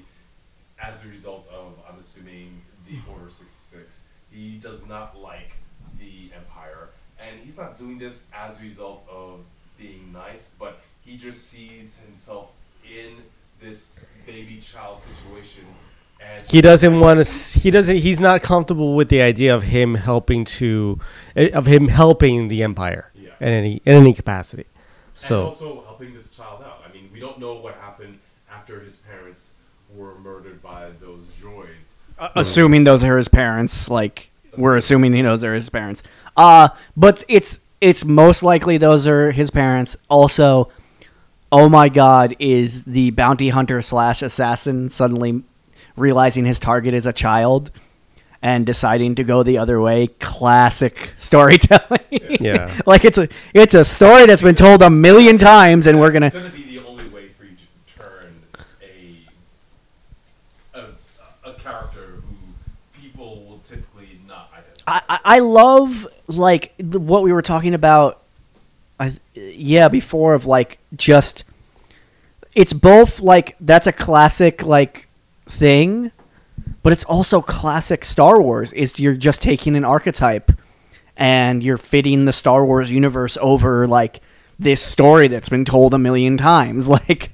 [0.81, 4.05] as a result of I'm assuming the Order sixty six.
[4.31, 5.51] He does not like
[5.99, 6.89] the Empire,
[7.21, 9.41] and he's not doing this as a result of
[9.77, 12.51] being nice, but he just sees himself
[12.83, 13.17] in
[13.61, 13.91] this
[14.25, 15.65] baby child situation,
[16.49, 17.59] he doesn't want to.
[17.59, 17.97] He doesn't.
[17.97, 20.99] He's not comfortable with the idea of him helping to,
[21.35, 23.29] eh, of him helping the empire Yeah.
[23.39, 24.63] in any in any capacity.
[24.63, 24.71] and
[25.13, 26.81] So also helping this child out.
[26.87, 28.19] I mean, we don't know what happened
[28.51, 29.55] after his parents
[29.95, 31.95] were murdered by those droids.
[32.35, 36.01] assuming those are his parents like we're assuming he knows they're his parents
[36.35, 40.67] uh but it's it's most likely those are his parents also
[41.51, 45.43] oh my god is the bounty hunter slash assassin suddenly
[45.97, 47.71] realizing his target is a child
[48.41, 51.99] and deciding to go the other way classic storytelling
[52.39, 52.79] Yeah.
[52.85, 56.27] like it's a it's a story that's been told a million times and we're gonna
[56.27, 58.39] It's gonna be the only way for you to turn
[60.75, 64.81] a a, a character who people will typically not identify.
[64.87, 68.21] I, I I love like the, what we were talking about.
[68.99, 71.43] I, yeah, before of like just
[72.55, 75.06] it's both like that's a classic like
[75.49, 76.11] thing,
[76.83, 78.73] but it's also classic Star Wars.
[78.73, 80.51] Is you're just taking an archetype
[81.15, 84.21] and you're fitting the Star Wars universe over like
[84.59, 86.89] this story that's been told a million times.
[87.09, 87.31] Like,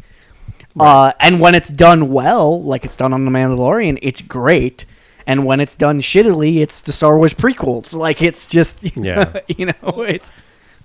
[0.79, 4.85] uh, and when it's done well, like it's done on The Mandalorian, it's great.
[5.27, 7.93] And when it's done shittily, it's the Star Wars prequels.
[7.97, 9.39] Like it's just, Yeah.
[9.47, 10.31] you know, it's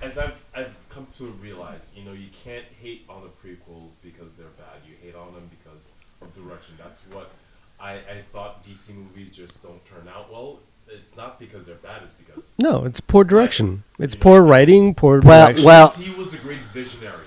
[0.02, 4.34] As I've I've come to realize, you know, you can't hate on the prequels because
[4.36, 4.82] they're bad.
[4.86, 5.88] You hate on them because
[6.20, 6.74] of direction.
[6.78, 7.30] That's what
[7.80, 8.22] I, I
[8.88, 10.60] thought DC movies just don't turn out well.
[10.88, 12.02] It's not because they're bad.
[12.02, 13.82] It's because no, it's poor direction.
[13.98, 15.64] It's poor writing, poor Well- direction.
[15.66, 17.26] well- he was a great visionary.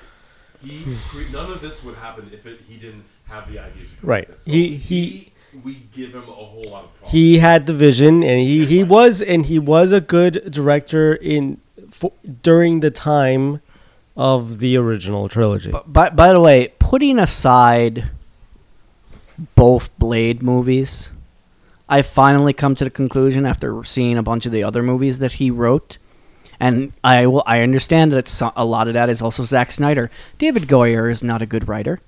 [0.63, 0.95] He hmm.
[1.07, 4.03] cre- none of this would happen if it, he didn't have the idea to direct
[4.03, 4.27] Right.
[4.27, 4.41] this.
[4.43, 5.31] So He- he-
[5.63, 7.11] we give him a whole lot of props.
[7.11, 11.57] he had the vision, and he, he was and he was a good director in
[11.89, 13.61] for, during the time
[14.15, 15.69] of the original trilogy.
[15.69, 18.11] But by, by the way, putting aside
[19.55, 21.11] both Blade movies,
[21.91, 25.33] I finally come to the conclusion after seeing a bunch of the other movies that
[25.33, 25.97] he wrote,
[26.57, 29.73] and I will I understand that it's, so- a lot of that is also Zack
[29.73, 30.09] Snyder.
[30.37, 31.99] David Goyer is not a good writer.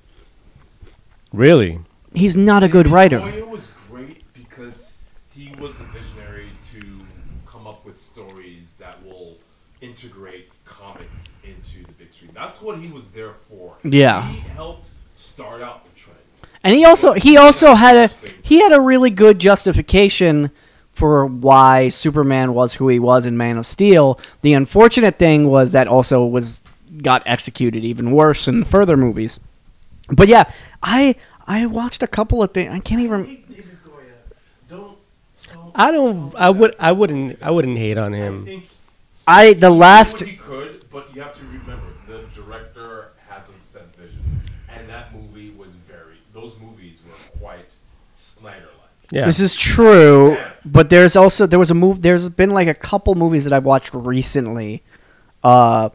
[1.34, 1.80] Really?
[2.14, 3.19] He's not a good writer.
[3.19, 4.97] Goyer was great because
[5.35, 6.99] he was a visionary to
[7.45, 9.38] come up with stories that will
[9.81, 12.31] integrate comics into the big screen.
[12.34, 13.76] That's what he was there for.
[13.84, 14.26] Yeah.
[14.30, 15.82] He helped start out the trend.
[16.64, 20.52] And he also he also had a he had a really good justification
[20.94, 24.19] for why Superman was who he was in Man of Steel.
[24.41, 26.61] The unfortunate thing was that also was
[27.02, 29.40] got executed even worse in further movies.
[30.10, 31.15] But yeah, I
[31.48, 32.72] I watched a couple of things.
[32.73, 33.26] I can't even.
[33.26, 34.14] David Goyer,
[34.69, 34.98] don't.
[35.52, 36.35] don't I don't.
[36.35, 36.76] I would.
[36.80, 37.40] I wouldn't.
[37.41, 38.45] I wouldn't hate on I him.
[38.45, 38.65] think
[39.27, 43.94] I the last He could, but you have to remember the director had some set
[43.95, 44.22] vision,
[44.69, 46.18] and that movie was very.
[46.34, 47.69] Those movies were quite
[48.11, 48.98] Snyder-like.
[49.14, 49.26] Yeah.
[49.26, 52.02] This is true, but there's also there was a move.
[52.02, 54.81] There's been like a couple movies that I've watched recently,
[55.44, 55.90] uh,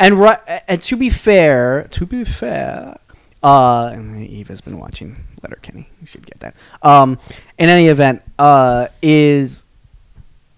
[0.00, 2.96] and ri- and to be fair, to be fair,
[3.44, 5.88] uh, and Eva's been watching Letterkenny.
[6.00, 6.56] You should get that.
[6.82, 7.20] Um,
[7.58, 9.64] in any event, uh, is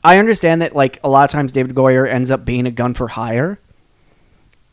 [0.02, 2.94] I understand that like a lot of times David Goyer ends up being a gun
[2.94, 3.58] for hire.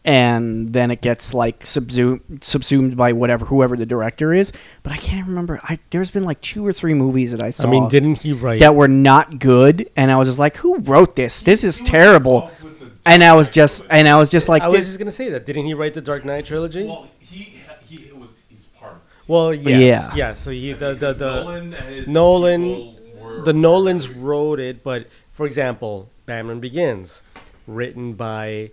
[0.06, 4.52] And then it gets like subsumed subsumed by whatever whoever the director is,
[4.84, 5.62] but I can't remember.
[5.64, 8.34] I there's been like two or three movies that I saw I mean, didn't he
[8.34, 8.60] write?
[8.60, 11.42] that were not good, and I was just like, "Who wrote this?
[11.42, 14.62] This is terrible." involved with the And I was just, and I was just like,
[14.62, 15.46] I was just gonna say that.
[15.46, 16.86] Didn't he write the Dark Knight trilogy?
[16.86, 18.96] Well, he he was he's part.
[19.30, 20.16] Well, yes, Yeah.
[20.16, 20.34] yeah.
[20.34, 21.76] So he the the, the Nolan,
[22.08, 24.26] Nolan- the Nolans part of it.
[24.26, 27.24] wrote it, but for example, Batman Begins,
[27.68, 28.72] written by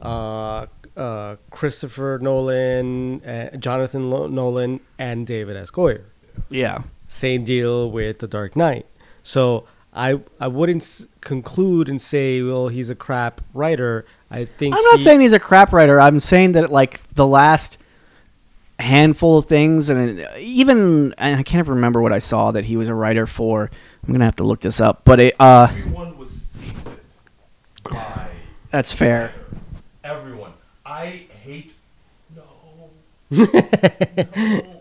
[0.00, 0.66] uh,
[0.96, 5.70] uh, Christopher Nolan, uh, Jonathan Lo- Nolan, and David S.
[5.70, 6.04] Goyer.
[6.48, 8.86] yeah, Same deal with The Dark Knight.
[9.22, 14.04] So I I wouldn't s- conclude and say, well, he's a crap writer.
[14.30, 16.00] I think I'm not he- saying he's a crap writer.
[16.00, 17.78] I'm saying that like the last
[18.78, 22.76] handful of things, and even and I can't even remember what I saw that he
[22.76, 23.70] was a writer for.
[24.06, 27.00] I'm gonna have to look this up, but it, uh, Everyone was tainted
[27.84, 28.28] by
[28.70, 29.32] that's fair.
[30.02, 30.18] Snyder.
[30.18, 30.52] Everyone.
[30.84, 31.74] I hate.
[32.34, 32.42] No.
[33.30, 33.46] no.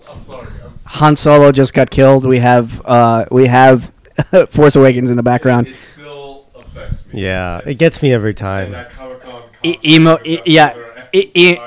[0.09, 0.47] I'm sorry.
[0.63, 0.77] I'm sorry.
[0.85, 2.25] Han Solo just got killed.
[2.25, 3.91] We have, uh, we have
[4.49, 5.67] Force Awakens in the background.
[5.67, 7.21] It still affects me.
[7.23, 8.71] Yeah, It's- it gets me every time.
[8.71, 10.73] that Comic-Con E- emo- e- yeah,
[11.11, 11.57] e-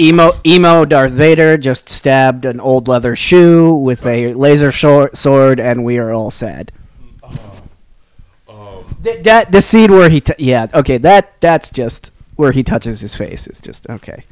[0.00, 5.58] emo emo Darth Vader just stabbed an old leather shoe with a laser shor- sword,
[5.60, 6.70] and we are all sad.
[8.48, 12.62] um, Th- that the scene where he t- yeah okay that that's just where he
[12.62, 14.24] touches his face is just okay.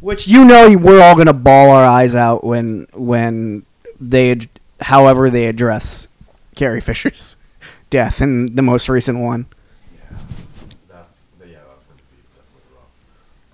[0.00, 3.64] Which you know we're all gonna bawl our eyes out when when
[4.00, 4.48] they, ad-
[4.80, 6.08] however they address
[6.56, 7.36] Carrie Fisher's
[7.90, 9.46] death in the most recent one.
[9.94, 10.18] Yeah,
[10.90, 12.76] that's yeah, that's gonna be definitely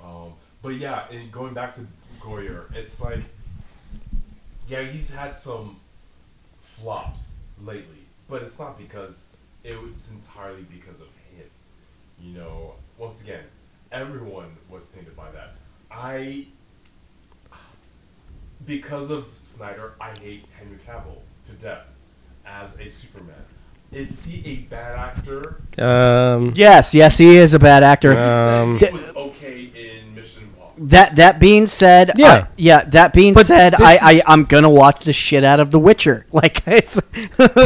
[0.02, 0.10] rough.
[0.10, 0.32] Um,
[0.62, 1.86] but yeah, and going back to
[2.20, 3.20] Goyer, it's like,
[4.68, 5.78] yeah, he's had some
[6.60, 9.28] flops lately, but it's not because
[9.62, 11.06] it was entirely because of
[11.36, 11.46] him.
[12.20, 13.42] You know, once again,
[13.90, 15.54] everyone was tainted by that.
[15.90, 16.46] I,
[18.66, 21.86] because of Snyder, I hate Henry Cavill to death
[22.46, 23.34] as a Superman.
[23.90, 25.60] Is he a bad actor?
[25.82, 28.16] Um, Yes, yes, he is a bad actor.
[28.16, 30.86] Um, he was okay in Mission Impossible.
[30.86, 32.32] that that being said, Yeah.
[32.32, 32.84] I- yeah.
[32.84, 36.26] That being But said, I, I I'm gonna watch the shit out of The Witcher.
[36.32, 37.00] Like it's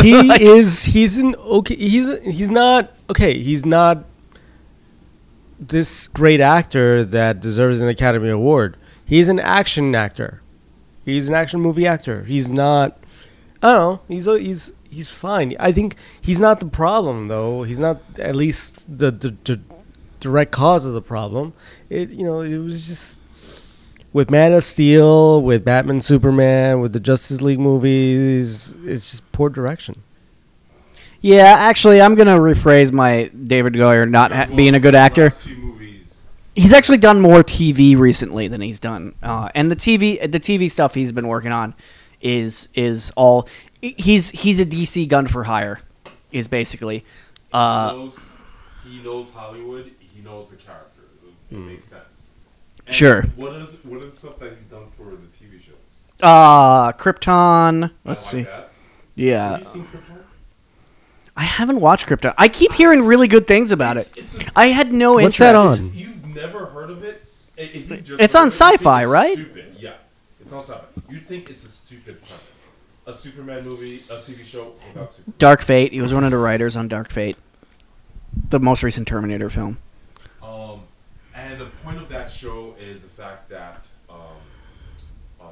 [0.02, 0.84] he like- is.
[0.84, 1.76] He's an okay.
[1.76, 3.36] He's he's not okay.
[3.38, 4.04] He's not
[5.58, 8.76] this great actor that deserves an Academy Award.
[9.04, 10.42] He's an action actor.
[11.04, 12.24] He's an action movie actor.
[12.24, 12.98] He's not.
[13.62, 14.00] I don't know.
[14.08, 15.54] He's uh, he's he's fine.
[15.60, 17.62] I think he's not the problem though.
[17.62, 19.60] He's not at least the the, the
[20.20, 21.52] direct cause of the problem.
[21.90, 23.18] It you know it was just
[24.14, 28.72] with Man of Steel, with Batman, Superman, with the Justice League movies.
[28.84, 29.96] It's just poor direction.
[31.24, 35.24] Yeah, actually, I'm gonna rephrase my David Goyer not ha- being a good actor.
[35.24, 39.76] Last few movies, He's actually done more TV recently than he's done, uh, and the
[39.76, 41.72] TV the TV stuff he's been working on
[42.20, 43.48] is is all
[43.80, 45.80] he's he's a DC gun for hire,
[46.30, 46.98] is basically.
[46.98, 47.04] he
[47.54, 48.36] Uh, knows
[48.86, 49.90] he knows Hollywood.
[49.98, 51.00] He knows the character.
[51.50, 52.32] It, it makes sense.
[52.86, 53.22] And Sure.
[53.36, 55.74] What is what is stuff that he's done for the TV shows?
[56.22, 57.90] uh, Krypton.
[58.04, 58.42] Let's like see.
[58.42, 58.70] That.
[59.16, 60.13] Yeah, Have you seen Krypton?
[61.36, 62.34] I haven't watched Krypton.
[62.38, 64.12] I keep hearing really good things about it.
[64.16, 65.38] It's, it's a, I had no What's interest.
[65.40, 65.92] that on?
[65.94, 67.24] You've never heard of it?
[67.58, 69.34] I- If you just It's on it, Sci-Fi, it's right?
[69.34, 69.76] Stupid.
[69.78, 69.94] Yeah,
[70.40, 70.80] it's on sci-fi.
[71.10, 72.64] You think it's a stupid premise?
[73.06, 75.34] A Superman movie, a TV show without Superman.
[75.38, 75.92] Dark Fate.
[75.92, 77.36] He was one of the writers on Dark Fate,
[78.48, 79.78] the most recent Terminator film.
[80.42, 80.80] Um,
[81.34, 84.16] and the point of that show is the fact that um,
[85.40, 85.46] um,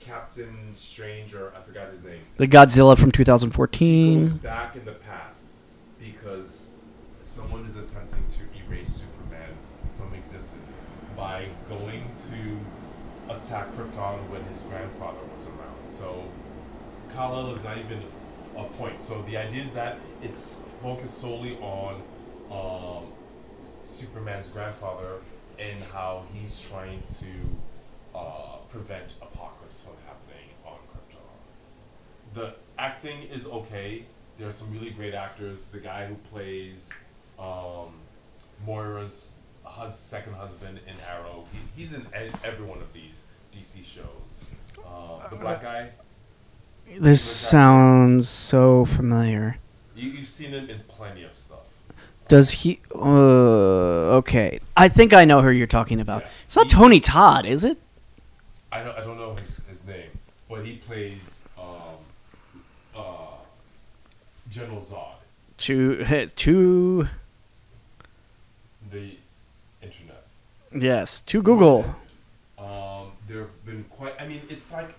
[0.00, 4.28] Captain Strange, or I forgot his name, The Godzilla from goes 2014.
[4.38, 5.48] back in the past
[5.98, 6.72] because
[7.22, 9.50] someone is attempting to erase Superman
[9.98, 10.80] from existence
[11.14, 15.90] by going to attack Krypton when his grandfather was around.
[15.90, 16.24] So
[17.12, 18.02] Kal-El is not even
[18.56, 19.02] a point.
[19.02, 22.02] So the idea is that it's focused solely on
[22.50, 23.04] um,
[23.84, 25.16] Superman's grandfather
[25.58, 31.20] and how he's trying to uh, prevent apocalypse from happening on Krypton
[32.34, 34.04] the acting is okay.
[34.38, 35.68] There are some really great actors.
[35.68, 36.88] The guy who plays
[37.38, 37.92] um,
[38.66, 39.34] Moira's
[39.64, 43.24] hus- second husband in Arrow, he, he's in e- every one of these
[43.54, 44.44] DC shows.
[44.86, 45.90] Uh, the black guy,
[46.98, 49.58] This sounds so familiar.
[49.94, 51.58] you, you've seen him in plenty of stuff.
[52.28, 52.80] Does he?
[52.94, 56.22] Uh, okay, I think I know who you're talking about.
[56.22, 56.28] Yeah.
[56.46, 57.76] It's not He- Tony Todd, is it?
[58.72, 60.10] I don't, I don't know his, his name,
[60.48, 61.96] but he plays um,
[62.96, 63.02] uh,
[64.60, 65.14] General Zod,
[65.56, 67.08] To to
[68.92, 69.16] the
[69.82, 70.40] internets.
[70.74, 71.86] yes to Google.
[72.58, 74.12] Um, there have been quite.
[74.20, 74.90] I mean, it's like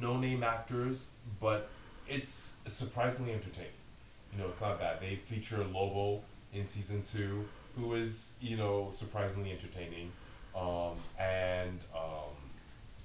[0.00, 1.08] no-name actors,
[1.40, 1.68] but
[2.08, 3.72] it's surprisingly entertaining.
[4.32, 5.00] You know, it's not bad.
[5.00, 6.20] They feature Lobo
[6.54, 7.44] in season two,
[7.76, 10.12] who is you know surprisingly entertaining,
[10.54, 12.30] um, and um,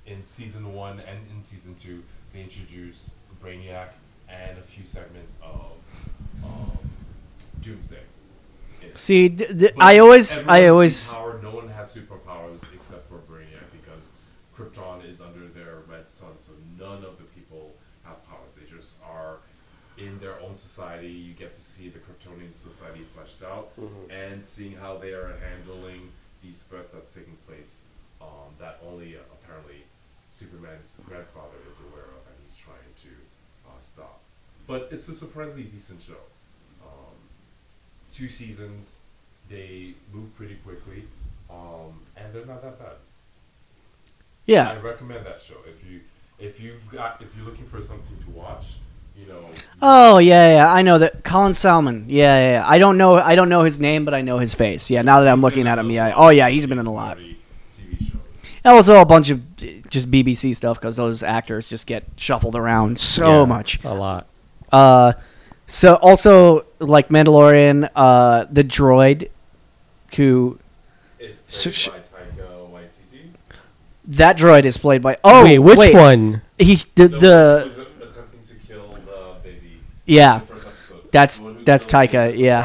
[0.05, 3.89] in season one and in season two, they introduce Brainiac
[4.29, 5.71] and a few segments of
[6.43, 6.77] um,
[7.61, 7.99] Doomsday.
[8.95, 11.43] See, d- d- I always, I always, empowered.
[11.43, 14.11] No one has superpowers except for Brainiac because
[14.55, 17.73] Krypton is under their red sun, so none of the people
[18.03, 18.49] have powers.
[18.59, 19.37] They just are
[19.97, 21.07] in their own society.
[21.09, 23.69] You get to see the Kryptonian society fleshed out
[24.09, 26.09] and seeing how they are handling
[26.43, 27.81] these threats that's taking place
[28.21, 29.83] um, that only uh, apparently
[30.31, 33.09] Superman's grandfather is aware of and he's trying to
[33.67, 34.21] uh, stop.
[34.67, 36.13] But it's a surprisingly decent show.
[36.83, 37.15] Um,
[38.13, 38.97] two seasons.
[39.49, 41.05] They move pretty quickly,
[41.49, 42.95] um, and they're not that bad.
[44.45, 46.01] Yeah, I recommend that show if you
[46.39, 48.75] if you've got if you're looking for something to watch.
[49.17, 49.45] You know.
[49.81, 50.71] Oh yeah, yeah.
[50.73, 52.05] I know that Colin Salmon.
[52.07, 52.63] Yeah, yeah, yeah.
[52.67, 54.91] I don't know, I don't know his name, but I know his face.
[54.91, 55.01] Yeah.
[55.01, 56.13] Now that I'm looking at him, yeah.
[56.15, 57.17] Oh yeah, he's been in a lot.
[57.17, 57.35] TV
[57.99, 58.11] shows.
[58.63, 62.55] And also a bunch of uh, just BBC stuff because those actors just get shuffled
[62.55, 63.83] around so Yeah, much.
[63.85, 64.27] A lot.
[64.71, 65.13] Uh,
[65.67, 69.29] so also like Mandalorian, uh, the droid,
[70.15, 70.59] who
[71.47, 73.29] So played sh- by Taika Waititi.
[74.05, 75.17] That droid is played by.
[75.23, 76.41] Oh, wait, which one?
[76.57, 79.81] He the The, one the who was attempting to kill the baby.
[80.05, 80.35] yeah.
[80.35, 81.11] in the first episode.
[81.11, 82.63] That's- The that's killed- Taika, who yeah.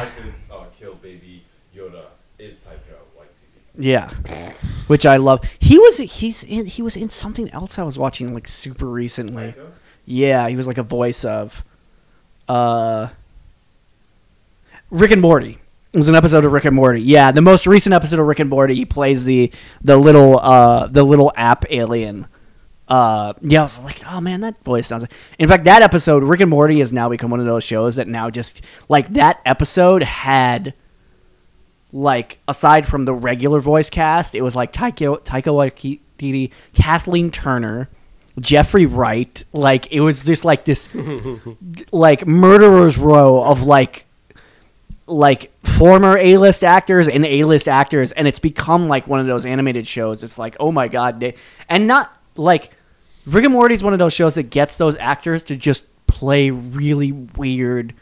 [0.49, 1.43] to, uh, kill baby
[1.75, 2.05] Yoda
[2.39, 3.59] is Taika Waititi.
[3.77, 4.53] Yeah,
[4.87, 5.41] which I love.
[5.59, 9.51] He was he's in he was in something else I was watching like super recently.
[9.53, 9.71] Taika?
[10.05, 11.63] Yeah, he was like a voice of
[12.47, 13.09] uh
[14.89, 15.57] Rick and Morty.
[15.91, 17.01] It was an episode of Rick and Morty.
[17.01, 19.51] Yeah, the most recent episode of Rick and Morty, he plays the
[19.81, 22.27] the little uh the little app alien.
[22.87, 26.23] Uh yeah, I was like, oh man, that voice sounds like In fact, that episode,
[26.23, 29.39] Rick and Morty has now become one of those shows that now just like that
[29.45, 30.73] episode had
[31.91, 35.53] like aside from the regular voice cast, it was like Taika Taika
[36.19, 37.87] Waititi, Kathleen Turner,
[38.39, 39.43] Jeffrey Wright.
[39.53, 40.89] Like it was just like this,
[41.91, 44.05] like murderers row of like,
[45.05, 49.25] like former A list actors and A list actors, and it's become like one of
[49.25, 50.23] those animated shows.
[50.23, 51.33] It's like oh my god,
[51.69, 52.71] and not like
[53.25, 56.49] Rick and Morty is one of those shows that gets those actors to just play
[56.51, 57.93] really weird,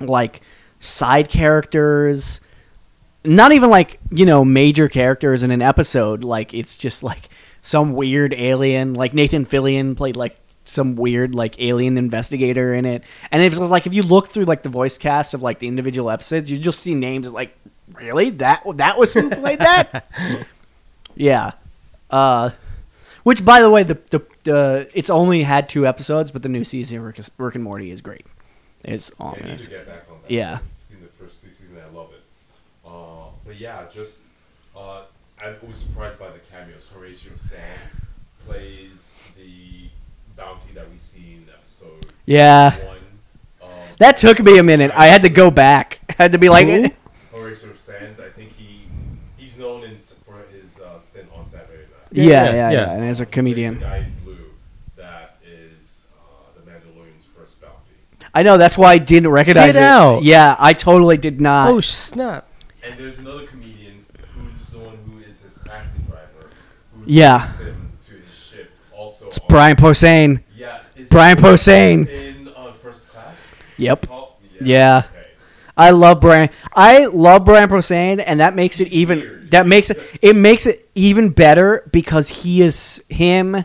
[0.00, 0.40] like
[0.80, 2.40] side characters
[3.24, 7.28] not even like you know major characters in an episode like it's just like
[7.62, 13.02] some weird alien like nathan fillion played like some weird like alien investigator in it
[13.30, 15.66] and it was like if you look through like the voice cast of like the
[15.66, 17.56] individual episodes you just see names like
[17.94, 20.06] really that that was who played that
[21.16, 21.52] yeah
[22.10, 22.50] uh
[23.24, 26.64] which by the way the the uh, it's only had two episodes but the new
[26.64, 28.26] season of rick, rick and morty is great
[28.84, 30.30] it's all I I'm need gonna get back on that.
[30.30, 30.54] Yeah.
[30.54, 31.78] I've seen the first two seasons.
[31.78, 32.22] I love it.
[32.86, 34.24] Uh, but yeah, just
[34.76, 35.02] uh,
[35.40, 36.81] I was surprised by the cameos.
[36.94, 38.00] Horatio Sanz
[38.46, 39.88] plays the
[40.36, 42.98] bounty that we see in episode yeah one.
[43.98, 44.90] That took me a minute.
[44.94, 46.00] I had to go back.
[46.08, 46.88] I had to be like, Who?
[47.32, 48.18] Horatio Sanz.
[48.18, 48.80] I think he
[49.36, 52.08] he's known in, for his uh, stint on Saturday Night.
[52.10, 52.92] yeah, Yeah, yeah, yeah, yeah.
[52.94, 54.36] And as a He comedian, the guy in blue
[54.96, 57.76] that is uh, the Mandalorian's first bounty.
[58.34, 59.86] I know that's why I didn't recognize Get it.
[59.86, 60.24] out.
[60.24, 61.68] Yeah, I totally did not.
[61.70, 62.48] oh snap!
[62.82, 64.04] And there's another comedian
[64.34, 66.50] who's the one who is his taxi driver.
[66.91, 67.48] Who Yeah.
[68.06, 68.70] to his ship.
[68.96, 70.42] Also, it's Brian Posehn.
[70.56, 70.80] Yeah,
[71.10, 72.08] Brian he Posehn.
[72.08, 73.36] in uh, first class.
[73.76, 74.02] Yep.
[74.02, 74.40] Top?
[74.60, 74.98] Yeah.
[74.98, 75.26] Okay.
[75.76, 76.50] I love Brian.
[76.74, 79.20] I love Brian Posehn, and that makes it even.
[79.20, 79.50] weird.
[79.52, 80.00] That makes it.
[80.22, 83.64] It makes it even better because he is him,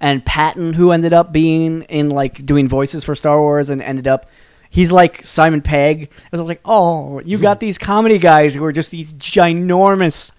[0.00, 4.06] and Patton, who ended up being in like doing voices for Star Wars, and ended
[4.06, 4.26] up.
[4.70, 6.10] He's like Simon Pegg.
[6.12, 10.30] I was like, oh, you got these comedy guys who are just these ginormous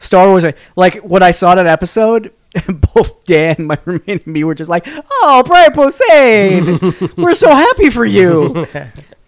[0.00, 0.44] Star Wars.
[0.74, 2.32] Like when I saw that episode,
[2.94, 7.88] both Dan, my roommate, and me were just like, "Oh, Brian Posehn, we're so happy
[7.90, 8.66] for you."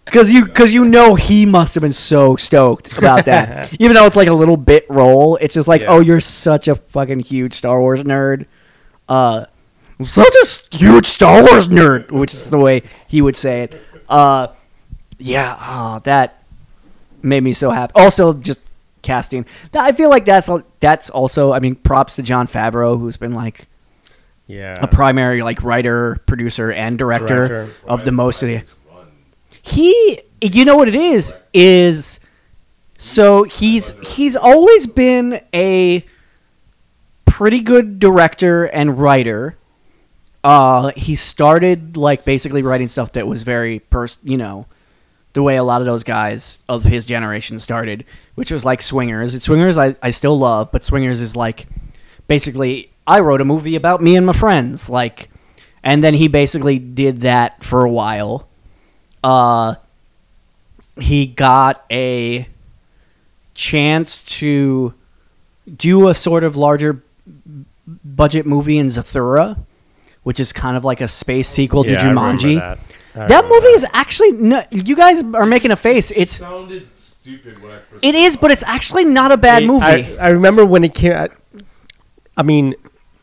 [0.05, 3.73] Because you, because you know he must have been so stoked about that.
[3.79, 5.91] Even though it's like a little bit role, it's just like, Yeah.
[5.91, 8.45] oh, you're such a fucking huge Star Wars nerd.
[9.07, 9.45] Uh,
[10.03, 13.81] such a huge Star Wars nerd, which is the way he would say it.
[14.09, 14.47] Uh,
[15.19, 16.43] yeah, oh, that
[17.21, 17.93] made me so happy.
[17.95, 18.59] Also, just
[19.03, 19.45] casting.
[19.73, 21.51] I feel like that's al- that's also.
[21.53, 23.67] I mean, props to Jon Favreau, who's been like
[24.47, 24.75] Yeah.
[24.81, 27.73] a primary like writer, producer, and director, Director.
[27.87, 28.61] of the most of the.
[29.61, 32.19] He, you know what it is, is
[32.97, 36.05] so he's he's always been a
[37.25, 39.57] pretty good director and writer.
[40.43, 44.65] Uh, he started like basically writing stuff that was very pers- you know,
[45.33, 48.05] the way a lot of those guys of his generation started,
[48.35, 49.41] which was like Swingers.
[49.43, 51.65] Swingers I, I still love, but Swingers is like
[52.27, 55.29] basically I wrote a movie about me and my friends, like,
[55.83, 58.47] and then he basically did that for a while.
[59.23, 59.75] Uh,
[60.99, 62.47] he got a
[63.53, 64.93] chance to
[65.77, 67.01] do a sort of larger
[67.85, 69.57] budget movie in Zathura,
[70.23, 72.79] which is kind of like a space sequel Yeah, to I Jumanji.
[73.15, 73.23] That.
[73.23, 76.11] I That movie is actually no, you guys are making a face.
[76.11, 78.03] It It's sounded stupid when I first.
[78.03, 79.85] it is, saw but it's actually not a bad It- movie.
[79.85, 81.13] I, I remember when it came.
[81.13, 81.29] I,
[82.35, 82.75] I mean,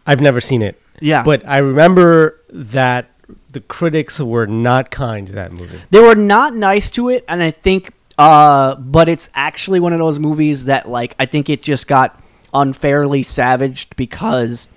[0.07, 0.81] I've never seen it.
[1.01, 1.23] Yeah.
[1.23, 3.11] But I remember that
[3.53, 5.79] the critics were not kind to that movie.
[5.91, 9.99] they were not nice to it, and I think, uh, but it's actually one of
[9.99, 12.21] those movies that like I think it just got
[12.55, 14.69] unfairly savaged because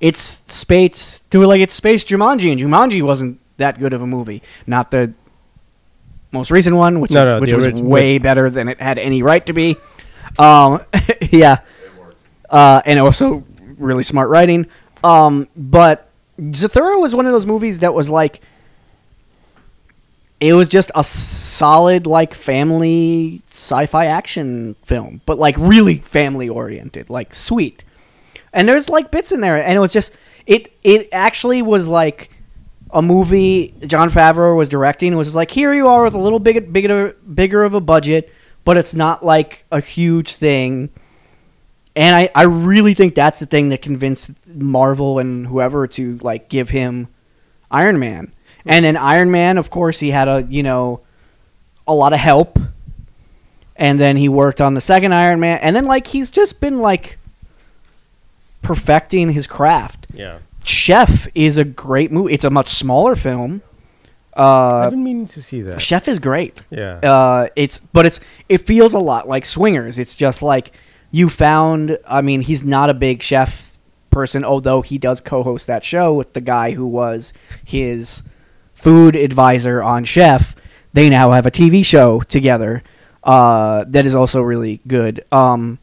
[0.00, 1.20] it's space.
[1.30, 4.42] They were like it's space Jumanji, and Jumanji wasn't that good of a movie.
[4.66, 5.12] Not the
[6.32, 8.98] most recent one, which No, is, no, which was orig- way better than it had
[8.98, 9.76] any right to be.
[10.38, 10.82] Um,
[11.30, 11.58] yeah.
[12.50, 13.44] Uh, and also
[13.78, 14.66] really smart writing.
[15.02, 16.08] Um, but
[16.40, 18.40] Zathura was one of those movies that was like,
[20.38, 27.08] it was just a solid like family sci-fi action film, but like really family oriented,
[27.08, 27.82] like sweet.
[28.52, 30.14] and there's like bits in there, and it was just
[30.46, 30.72] it.
[30.84, 32.30] It actually was like
[32.96, 35.14] a movie Jon Favreau was directing.
[35.16, 38.32] Was like here you are with a little big, bigger, bigger of a budget,
[38.64, 40.88] but it's not like a huge thing.
[41.94, 46.48] And I, I really think that's the thing that convinced Marvel and whoever to like
[46.48, 47.08] give him
[47.70, 48.32] Iron Man.
[48.64, 51.02] And then Iron Man, of course, he had a you know
[51.86, 52.58] a lot of help.
[53.78, 56.78] And then he worked on the second Iron Man, and then like he's just been
[56.78, 57.18] like
[58.62, 60.06] perfecting his craft.
[60.14, 60.38] Yeah.
[60.68, 62.32] Chef is a great movie.
[62.34, 63.62] It's a much smaller film.
[64.36, 65.80] Uh, I've been meaning to see that.
[65.80, 66.62] Chef is great.
[66.70, 66.98] Yeah.
[67.02, 69.98] Uh, it's but it's it feels a lot like Swingers.
[69.98, 70.72] It's just like
[71.10, 71.98] you found.
[72.06, 73.78] I mean, he's not a big chef
[74.10, 77.32] person, although he does co-host that show with the guy who was
[77.64, 78.22] his
[78.74, 80.54] food advisor on Chef.
[80.92, 82.82] They now have a TV show together
[83.24, 85.24] uh, that is also really good.
[85.32, 85.78] Um,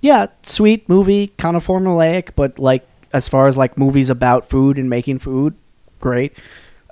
[0.00, 4.78] yeah, sweet movie, kind of formulaic, but like as far as like movies about food
[4.78, 5.54] and making food,
[6.00, 6.36] great.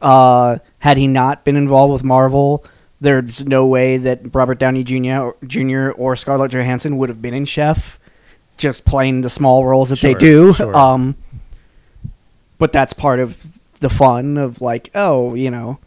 [0.00, 2.64] Uh, had he not been involved with Marvel,
[3.00, 5.20] there's no way that Robert Downey Jr.
[5.20, 5.90] or, Jr.
[5.90, 7.98] or Scarlett Johansson would have been in Chef,
[8.56, 10.52] just playing the small roles that they do.
[10.52, 10.76] sure.
[10.76, 11.16] Um,
[12.58, 15.78] but that's part of the fun of like, oh, you know,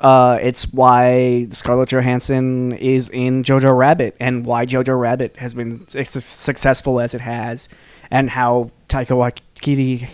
[0.00, 5.86] uh, it's why Scarlett Johansson is in Jojo Rabbit and why Jojo Rabbit has been
[5.94, 7.68] as successful as it has,
[8.10, 9.16] and how Taika
[9.60, 10.08] Waititi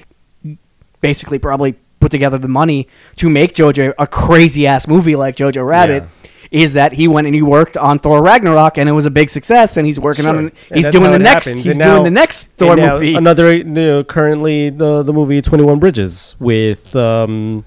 [1.01, 5.67] basically probably put together the money to make Jojo a crazy ass movie like Jojo
[5.67, 6.05] Rabbit.
[6.53, 9.31] Is that he went and he worked on Thor Ragnarok and it was a big
[9.31, 10.37] success and he's working Sure.
[10.37, 11.65] on he's doing the next happens.
[11.65, 13.15] he's And doing now- the next And Thor movie.
[13.17, 17.65] Another, you know, currently the the movie Twenty One Bridges with um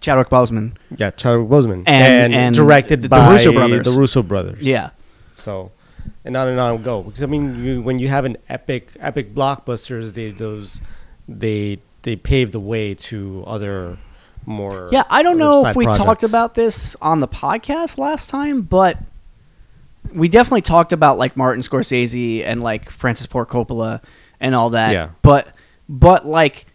[0.00, 0.72] Chadwick Boseman.
[0.94, 3.86] yeah Chadwick Boseman And- and directed the by Russo brothers.
[3.86, 4.60] The Russo brothers.
[4.60, 4.90] Yeah.
[5.34, 5.70] So,
[6.24, 9.34] and on and on go because I mean you, when you have an epic epic
[9.34, 10.80] blockbusters, they those
[11.28, 13.98] they they pave the way to other
[14.46, 14.88] more.
[14.90, 18.98] Yeah, I don't know if we talked about this on the podcast last time, but
[20.12, 24.02] we definitely talked about like Martin Scorsese and like Francis Ford Coppola
[24.40, 24.92] and all that.
[24.92, 25.10] Yeah.
[25.22, 25.54] But
[25.88, 26.66] but like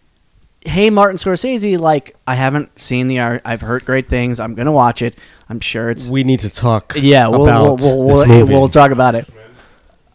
[0.66, 3.42] hey Martin Scorsese, like I haven't seen the art.
[3.46, 4.40] I've heard great things.
[4.40, 5.16] I'm going to watch it.
[5.50, 6.94] I'm sure it's We need to talk.
[6.98, 8.54] Yeah, we'll about we'll, we'll, we'll, movie.
[8.54, 9.28] we'll talk about it.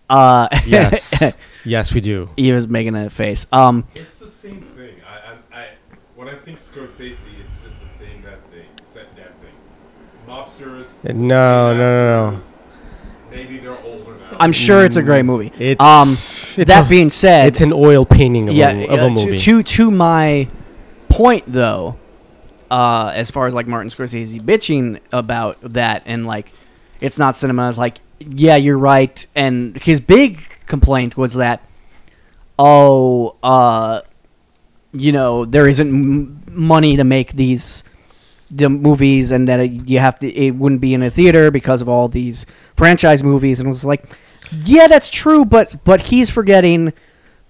[0.09, 1.23] Uh yes,
[1.65, 2.28] yes, we do.
[2.36, 3.47] he was making a face.
[3.52, 4.94] Um It's the same thing.
[5.07, 5.66] I, I, I
[6.16, 9.55] when I think Scorsese, it's just the same that thing, set that thing.
[10.27, 10.93] Mobsters.
[11.05, 12.40] No, no, no, no.
[13.31, 14.36] Maybe they're older now.
[14.40, 15.52] I'm sure it's a great movie.
[15.59, 18.98] It's- um it's that a- being said, It's an oil painting of, yeah, a, of
[19.01, 19.39] uh, a movie.
[19.39, 20.48] To, to to my
[21.09, 21.97] point though,
[22.70, 26.52] uh, as far as like Martin Scorsese bitching about that and like
[27.01, 27.68] it's not cinema.
[27.68, 29.26] It's like yeah you're right.
[29.34, 31.66] And his big complaint was that
[32.59, 34.02] oh uh
[34.92, 37.82] you know there isn't m- money to make these
[38.51, 41.80] the movies and that it, you have to it wouldn't be in a theater because
[41.82, 43.59] of all these franchise movies.
[43.60, 44.05] And it was like
[44.64, 46.92] yeah that's true but but he's forgetting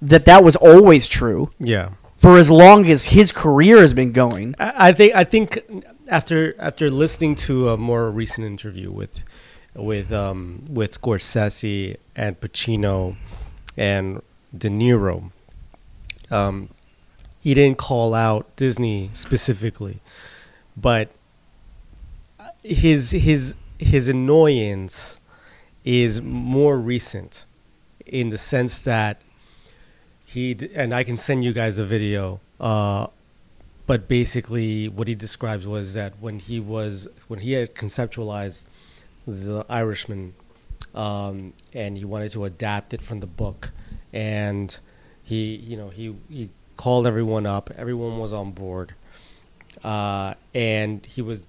[0.03, 1.51] that that was always true.
[1.59, 1.91] Yeah.
[2.21, 4.55] For as long as his career has been going.
[4.59, 5.65] I think I think
[6.07, 9.23] after after listening to a more recent interview with
[9.75, 13.17] with um, with Scorsese and Pacino
[13.75, 14.21] and
[14.57, 15.33] De Niro,
[16.31, 16.69] um,
[17.41, 20.01] he didn't call out Disney specifically,
[20.77, 21.09] but
[22.63, 25.21] his his his annoyance
[25.87, 27.47] is more recent
[28.05, 29.23] in the sense that
[30.33, 32.41] he and I can send you guys a video.
[32.61, 33.09] Uh,
[33.87, 38.67] but basically, what he describes was that when he was when he had conceptualized
[39.27, 40.35] the Irishman,
[40.95, 43.73] um, and he wanted to adapt it from the book,
[44.13, 44.79] and
[45.25, 48.95] he you know he he called everyone up, everyone was on board,
[49.83, 51.45] uh, and he was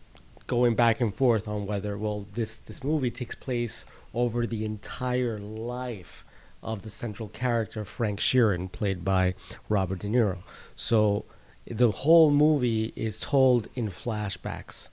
[0.48, 5.38] going back and forth on whether well this this movie takes place over the entire
[5.38, 6.26] life
[6.64, 9.34] of the central character Frank Sheeran played by
[9.70, 10.40] Robert De Niro.
[10.76, 11.26] So
[11.66, 14.90] the whole movie is told in flashbacks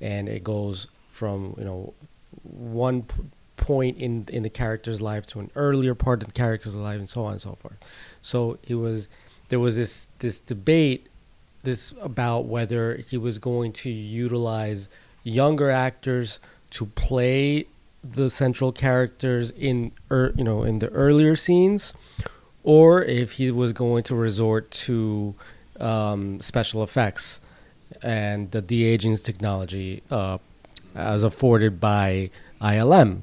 [0.00, 1.94] and it goes from you know
[2.42, 3.14] one p-
[3.56, 7.08] point in in the character's life to an earlier part of the character's life and
[7.08, 7.76] so on and so forth
[8.22, 9.08] so it was
[9.48, 11.08] there was this this debate
[11.64, 14.88] this about whether he was going to utilize
[15.24, 16.38] younger actors
[16.70, 17.66] to play
[18.02, 21.92] the central characters in er, you know in the earlier scenes
[22.62, 25.34] or if he was going to resort to
[25.80, 27.40] um, special effects
[28.02, 30.38] and the de-aging technology uh,
[30.94, 32.30] as afforded by
[32.60, 33.22] ILM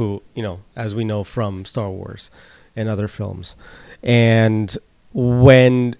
[0.00, 2.30] who you know as we know from Star Wars
[2.76, 3.56] and other films.
[4.02, 4.76] And
[5.12, 5.96] when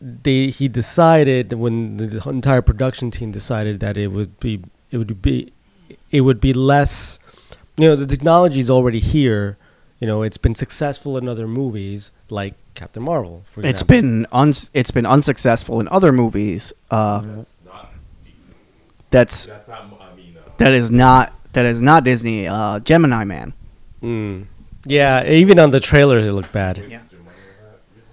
[0.00, 5.20] they he decided when the entire production team decided that it would be it would
[5.20, 5.52] be
[6.10, 7.18] it would be less
[7.76, 9.56] you know the technology is already here
[10.00, 13.94] you know it's been successful in other movies like Captain Marvel for It's example.
[13.96, 16.72] been uns- it's been unsuccessful in other movies.
[16.90, 17.92] Uh, That's not
[18.24, 18.56] decent.
[19.10, 20.00] that's That's not.
[20.00, 22.46] I mean, uh, that is not that is not Disney.
[22.46, 23.52] Uh, Gemini Man.
[24.02, 24.46] Mm.
[24.86, 27.00] yeah even on the trailers it looked bad waste Yeah.
[27.12, 28.06] your money on that, really?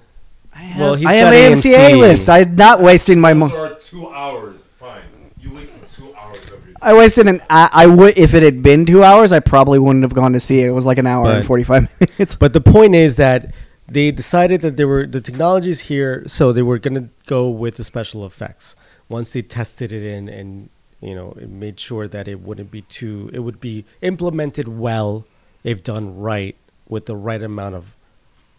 [0.53, 1.99] I have, Well, he's I am got AMC A AMC.
[1.99, 2.29] list.
[2.29, 3.55] I'm not wasting my Those money.
[3.55, 4.67] are two hours.
[4.77, 5.01] Fine.
[5.39, 6.66] You wasted two hours of your time.
[6.81, 7.41] I wasted an.
[7.49, 10.39] I, I would if it had been two hours, I probably wouldn't have gone to
[10.39, 10.67] see it.
[10.67, 12.35] It was like an hour and forty five minutes.
[12.35, 13.53] But the point is that
[13.87, 17.83] they decided that there were the technology's here, so they were gonna go with the
[17.83, 18.75] special effects.
[19.09, 20.69] Once they tested it in and
[21.01, 25.25] you know it made sure that it wouldn't be too, it would be implemented well
[25.63, 26.55] if done right
[26.87, 27.95] with the right amount of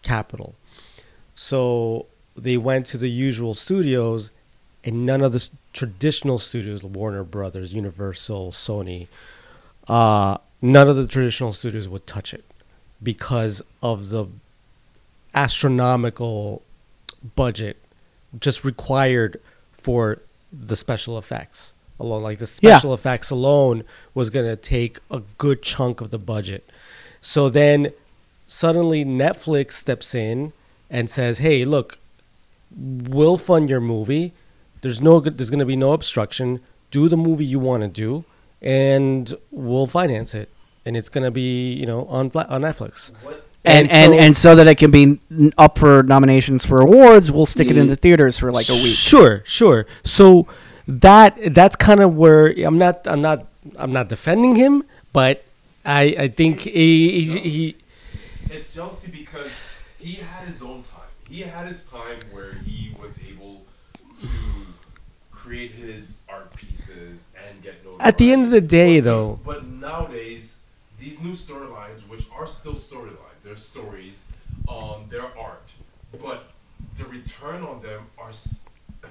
[0.03, 0.55] capital.
[1.35, 4.31] So they went to the usual studios,
[4.83, 9.07] and none of the s- traditional studios, Warner Brothers, Universal, Sony,
[9.87, 12.45] uh, none of the traditional studios would touch it
[13.01, 14.25] because of the
[15.33, 16.61] astronomical
[17.35, 17.77] budget
[18.39, 19.39] just required
[19.71, 20.19] for
[20.51, 22.23] the special effects alone.
[22.23, 22.77] Like the Yeah.
[22.77, 23.83] special effects alone
[24.13, 26.69] was going to take a good chunk of the budget.
[27.21, 27.91] So then
[28.47, 30.51] suddenly netflix steps in
[30.89, 31.99] and says hey look
[32.75, 34.33] we'll fund your movie
[34.81, 36.59] there's no there's going to be no obstruction
[36.91, 38.23] do the movie you want to do
[38.61, 40.49] and we'll finance it
[40.85, 43.45] and it's going to be you know on on netflix What?
[43.65, 45.19] and And and, so- and so that it can be
[45.57, 48.95] up for nominations for awards, we'll stick it in the theaters for like a week.
[48.95, 49.85] Sure, sure.
[50.05, 50.47] So
[50.87, 53.45] that that's kind of where I'm not I'm not
[53.77, 55.43] I'm not defending him, but
[55.85, 57.75] I I think he, he, he
[58.49, 59.51] It's jealousy because
[59.99, 61.09] he had his own time.
[61.29, 63.65] He had his time where he was able
[64.21, 64.27] to
[65.49, 68.03] create his art pieces and get notoriety.
[68.03, 70.59] At the end of the day, But- though- But nowadays,
[70.99, 74.27] these new storylines, which are still storylines, they're stories,
[74.67, 75.71] um, they're art,
[76.21, 76.51] but
[76.97, 78.31] the return on them are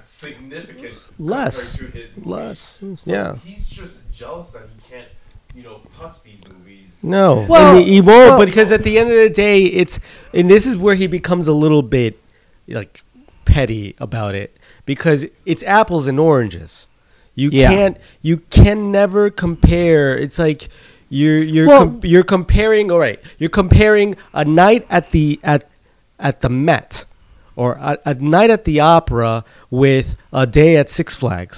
[0.01, 1.77] significant Less.
[1.77, 2.25] to his movies.
[2.25, 2.59] Less,
[2.95, 3.35] So yeah.
[3.43, 5.09] he's just jealous that he can't,
[5.53, 6.95] you know, touch these movies.
[7.03, 9.99] no, Well- and he won't well- because at the end of the day, it's
[10.33, 12.17] and this is where he becomes a little bit
[12.69, 13.01] like
[13.43, 14.55] petty about it
[14.93, 16.87] because it's apples and oranges.
[17.35, 17.69] You Yeah.
[17.75, 17.97] can't
[18.29, 20.17] you can never compare.
[20.25, 20.61] It's like
[21.17, 22.85] you're you're Well- com- you're comparing.
[22.91, 25.61] All right, you're comparing a night at the at
[26.27, 27.05] at the Met
[27.55, 31.57] or a, a night at the opera with a day at Six Flags.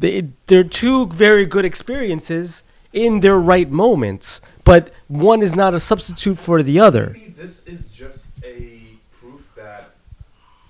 [0.00, 2.62] They, they're two very good experiences
[2.92, 7.06] in their right moments, but one is not a substitute for the other.
[7.12, 8.56] Maybe this is just a
[9.20, 9.82] proof that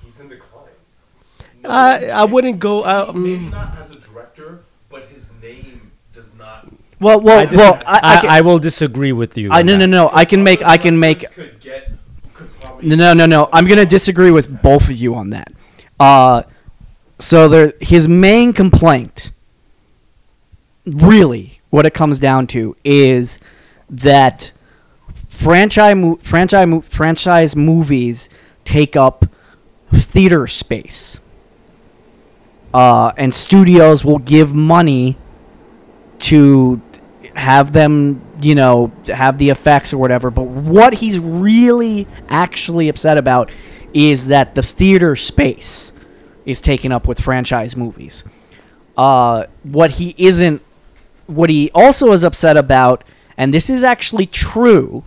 [0.02, 0.76] he's in decline.
[1.57, 3.50] No, I- I wouldn't go maybe- out- Maybe mm.
[3.50, 6.68] not as a director, but his name does not.
[7.00, 7.80] Well, well, I, dis- well.
[7.86, 9.50] I, I, I, can- I will disagree with you.
[9.52, 10.10] I on no no no.
[10.12, 11.92] I can make I can make Could get,
[12.34, 12.48] could
[12.82, 13.48] No, no, no, no.
[13.52, 15.52] I'm gonna disagree with both of you on that.
[16.00, 16.42] Uh,
[17.18, 19.30] so there, his main complaint,
[20.86, 23.38] really, what it comes down to is
[23.90, 24.52] that
[25.28, 28.28] franchise franchise franchise movies
[28.64, 29.24] take up
[29.92, 31.20] theater space,
[32.74, 35.16] uh, and studios will give money
[36.18, 36.80] to
[37.34, 40.30] have them, you know, have the effects or whatever.
[40.30, 43.50] But what he's really actually upset about
[43.94, 45.92] is that the theater space
[46.44, 48.24] is taken up with franchise movies.
[48.96, 50.60] Uh, what he isn't,
[51.26, 53.04] what he also is upset about,
[53.36, 55.04] and this is actually true,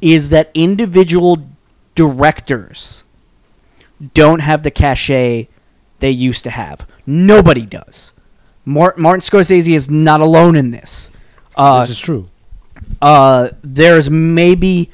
[0.00, 1.48] is that individual
[1.94, 3.04] directors
[4.12, 5.48] don't have the cachet
[6.00, 6.86] they used to have.
[7.06, 8.12] Nobody does.
[8.64, 11.10] Mar- Martin Scorsese is not alone in this.
[11.56, 12.28] Uh, this is true.
[13.00, 14.90] uh, there's maybe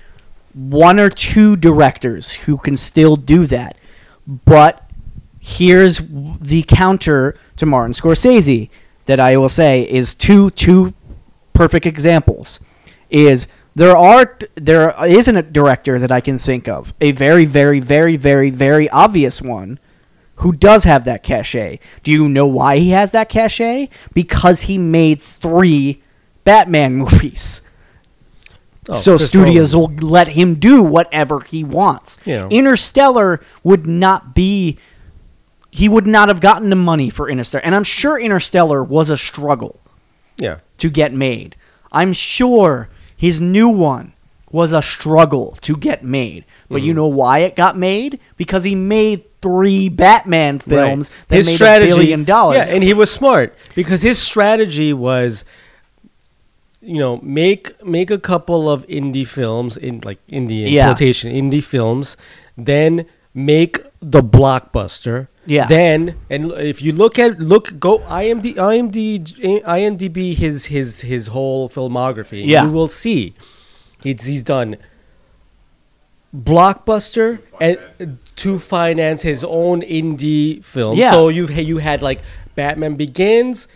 [0.55, 3.77] one or two directors who can still do that.
[4.27, 4.89] But
[5.41, 6.01] here's
[6.41, 8.69] the counter to Martin Scorsese
[9.07, 10.95] that I will say is two two
[11.55, 12.61] perfect examples.
[13.11, 17.81] Is there are there isn't a director that I can think of a very very
[17.81, 19.79] very very very obvious one
[20.37, 21.79] who does have that cachet.
[22.03, 23.89] Do you know why he has that cachet?
[24.15, 26.03] Because he made three
[26.45, 27.63] Batman movies.
[28.89, 29.97] Oh, so Chris studios Nolan.
[29.97, 32.19] will let him do whatever he wants.
[32.25, 32.49] You know.
[32.49, 34.79] Interstellar would not be
[35.71, 37.65] he would not have gotten the money for Interstellar.
[37.65, 39.81] And I'm sure Interstellar was a struggle
[40.37, 40.59] Yeah.
[40.79, 41.57] to get made.
[41.93, 44.13] I'm sure his new one
[44.51, 46.45] was a struggle to get made.
[46.69, 46.87] But Mm-hmm.
[46.89, 48.19] you know why it got made?
[48.37, 51.44] Because he made three Batman films Right.
[51.44, 52.56] that made a billion dollars.
[52.69, 55.44] Yeah, and he was smart because his strategy was,
[56.81, 60.86] you know, make make a couple of indie films in like indie in Yeah.
[60.86, 62.16] quotation indie films,
[62.56, 63.05] then
[63.35, 65.28] make the blockbuster.
[65.47, 65.66] Yeah.
[65.66, 71.69] Then and if you look at look go IMD IMD IMDb his his his whole
[71.69, 72.64] filmography, Yeah.
[72.64, 73.35] you will see
[74.02, 74.77] he's he's done
[76.35, 77.79] blockbuster and
[78.37, 80.97] to finance his own indie film.
[80.97, 81.11] Yeah.
[81.11, 82.21] So you you had like
[82.55, 83.69] Batman Begins,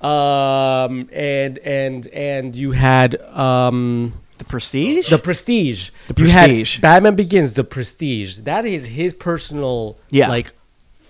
[0.00, 5.08] um, and and and you had um, the Prestige.
[5.10, 5.90] the Prestige.
[6.08, 6.74] The You Prestige.
[6.76, 8.38] had Batman Begins, the Prestige.
[8.38, 10.28] That is his personal Yeah.
[10.28, 10.52] like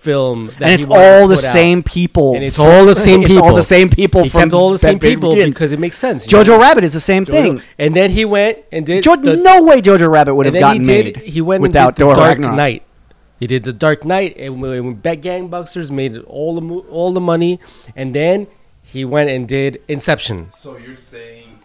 [0.05, 0.47] film.
[0.47, 1.51] That and it's all the put out.
[1.51, 2.35] same people.
[2.35, 4.77] And it's all the same It's all the same people He from kept all the
[4.77, 6.25] same people because it makes sense.
[6.27, 6.59] Jojo know?
[6.61, 7.61] Rabbit is the same thing.
[7.77, 10.83] And then he went and did Jo- the, no way Jojo Rabbit would have gotten
[10.83, 11.17] he did.
[11.17, 12.55] made He went without and did Thor the Dark Ragnarok.
[12.55, 12.83] Knight.
[13.39, 17.11] He did the Dark Knight, and when, when Bet Gangbusters made all the mo- all
[17.11, 17.59] the money,
[17.93, 18.47] and then
[18.81, 20.49] he went and did Inception.
[20.51, 21.59] So you're saying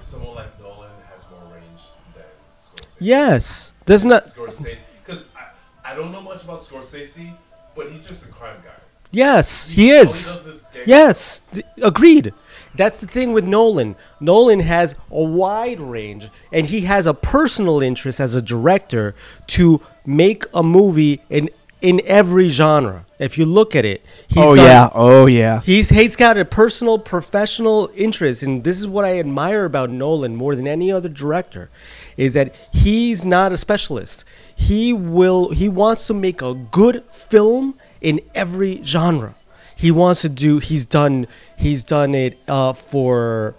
[0.00, 1.82] someone like Nolan has more range
[2.16, 2.24] than
[2.60, 2.96] Scorsese?
[2.98, 4.22] Yes, there's not.
[4.24, 7.32] Scorsese, because I, I don't know much about Scorsese,
[7.78, 8.70] but he's just a crime guy.
[9.10, 10.36] Yes, he all is.
[10.36, 12.34] does Yes, th- agreed.
[12.74, 13.96] That's the thing with Nolan.
[14.20, 19.14] Nolan has a wide range, and he has a personal interest as a director
[19.48, 21.48] to make a movie in
[21.80, 23.06] in every genre.
[23.18, 25.60] If you look at it, he's Oh done- yeah, oh yeah.
[25.62, 30.36] He's he's got a personal, professional interest, and this is what I admire about Nolan
[30.36, 31.70] more than any other director,
[32.18, 34.24] is that he's not a specialist.
[34.54, 39.34] He will he wants to make a good film in every genre.
[39.74, 40.58] He wants to do.
[40.58, 41.26] He's done.
[41.56, 43.54] He's done it uh, for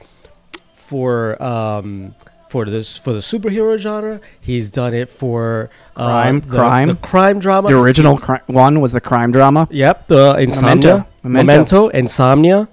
[0.74, 2.14] for um,
[2.50, 4.20] for this for the superhero genre.
[4.42, 6.88] He's done it for uh, Crime, the, crime.
[6.90, 7.70] the crime drama.
[7.70, 9.68] The original cri- one was the crime drama.
[9.72, 11.08] Yep, the Insomnia, Memento.
[11.24, 11.44] Memento.
[11.46, 11.88] Memento.
[11.90, 12.70] Insomnia.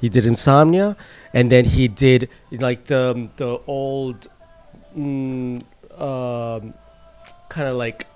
[0.00, 0.96] He did Insomnia,
[1.32, 4.28] and then he did like the the old,
[4.96, 5.62] mm,
[5.98, 6.74] um,
[7.48, 8.06] kind of like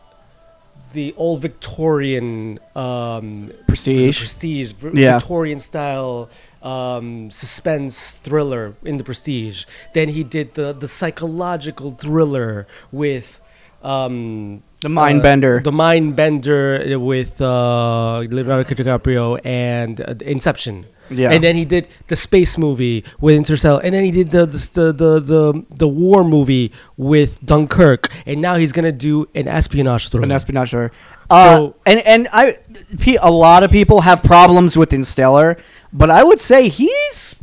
[0.92, 4.18] the old Victorian um, Prestige.
[4.18, 5.18] prestige, Yeah.
[5.18, 6.30] Victorian style
[6.62, 9.66] um, suspense thriller in the Prestige.
[9.92, 13.40] Then he did the the psychological thriller with.
[13.82, 15.62] Um, The Mindbender.
[15.62, 20.86] the mind bender with uh, Leonardo DiCaprio and uh, Inception.
[21.10, 21.30] Yeah.
[21.32, 24.92] And then he did the space movie with Interstellar, and then he did the the
[24.92, 30.24] the the, the war movie with Dunkirk, and now he's gonna do an espionage thriller.
[30.24, 30.92] An espionage thriller.
[31.30, 32.58] Uh, So- and and I,
[32.98, 35.56] pe- a lot of people have problems with Interstellar,
[35.92, 37.34] but I would say he's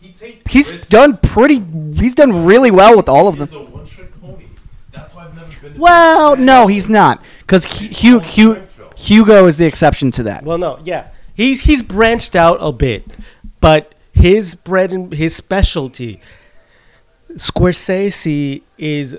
[0.00, 0.14] He
[0.48, 0.88] he's risks.
[0.88, 1.62] done pretty.
[1.94, 3.48] He's done really well with all of them.
[3.48, 4.46] He's a one-trick pony.
[4.92, 5.76] That's why I've never been.
[5.76, 8.62] a Well, no, he's not, because Hugh, Hugh.
[8.96, 10.44] Hugo is the exception to that.
[10.44, 13.04] Well, no, yeah, he's he's branched out a bit,
[13.60, 16.20] but his bread and his specialty,
[17.34, 19.18] Scorsese is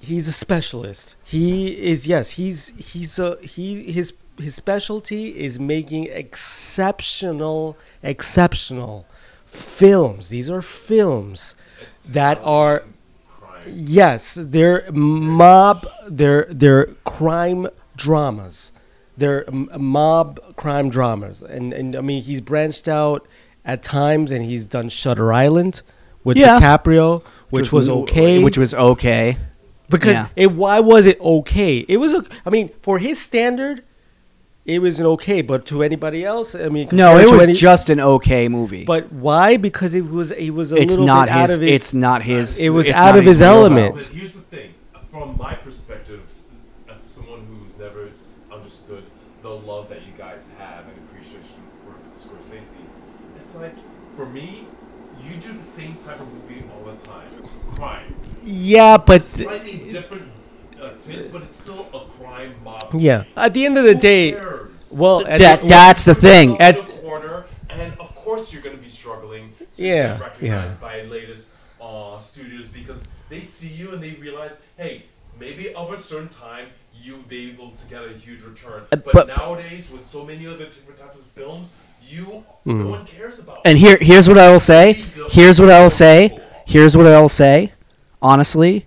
[0.00, 1.16] he's a specialist.
[1.24, 9.06] He is yes, he's he's a he his his specialty is making exceptional exceptional
[9.46, 10.28] films.
[10.28, 11.54] These are films
[12.08, 12.84] that are.
[13.68, 15.86] Yes, they're mob.
[16.08, 18.70] They're they're crime dramas.
[19.16, 23.26] They're mob crime dramas, and and I mean he's branched out
[23.64, 25.82] at times, and he's done Shutter Island
[26.24, 26.60] with Yeah.
[26.60, 28.42] DiCaprio, which was n- okay.
[28.42, 29.38] Which was okay.
[29.88, 30.28] because yeah.
[30.36, 31.78] it why was it okay?
[31.88, 32.24] It was a.
[32.44, 33.84] I mean, for his standard,
[34.66, 37.88] it was an okay, but to anybody else, I mean, No, it was any- just
[37.88, 38.84] an okay movie.
[38.84, 39.56] But why?
[39.56, 41.70] Because it was it was a it's little not bit out of his.
[41.72, 42.58] It's not his.
[42.58, 43.56] It was out of his wheelhouse.
[43.56, 43.96] element.
[44.12, 44.74] Here's the thing,
[45.10, 46.48] from my perspective, s-
[46.88, 49.04] of someone who's never s- understood
[49.42, 52.74] the love that you guys have and appreciation for Scorsese,
[53.38, 53.76] it's like
[54.16, 54.66] for me,
[55.22, 57.28] you do the same type of movie all the time,
[57.74, 58.14] crime.
[58.42, 60.30] yeah, but Slightly different
[60.80, 62.82] uh, tint, but it's still a crime mob.
[62.94, 63.18] Yeah.
[63.18, 63.30] movie.
[63.36, 64.92] At the end of the Who day, cares?
[64.94, 66.60] well, at That the- that's the thing.
[66.60, 70.80] At the corner, and of course you're going to be struggling to Yeah, get recognized
[70.80, 75.04] by latest uh, studios because they see you and they realize, hey,
[75.38, 76.68] maybe of a certain time
[76.98, 78.82] you'll be able to get a huge return.
[78.92, 81.74] Uh, But, but- nowadays, with so many other different types of films,
[82.06, 82.82] you Mm-hmm.
[82.82, 83.60] no one cares about.
[83.64, 85.04] And here, here's what I will say.
[85.28, 86.36] Here's what I will say.
[86.66, 87.72] Here's what I will say.
[88.20, 88.84] Honestly,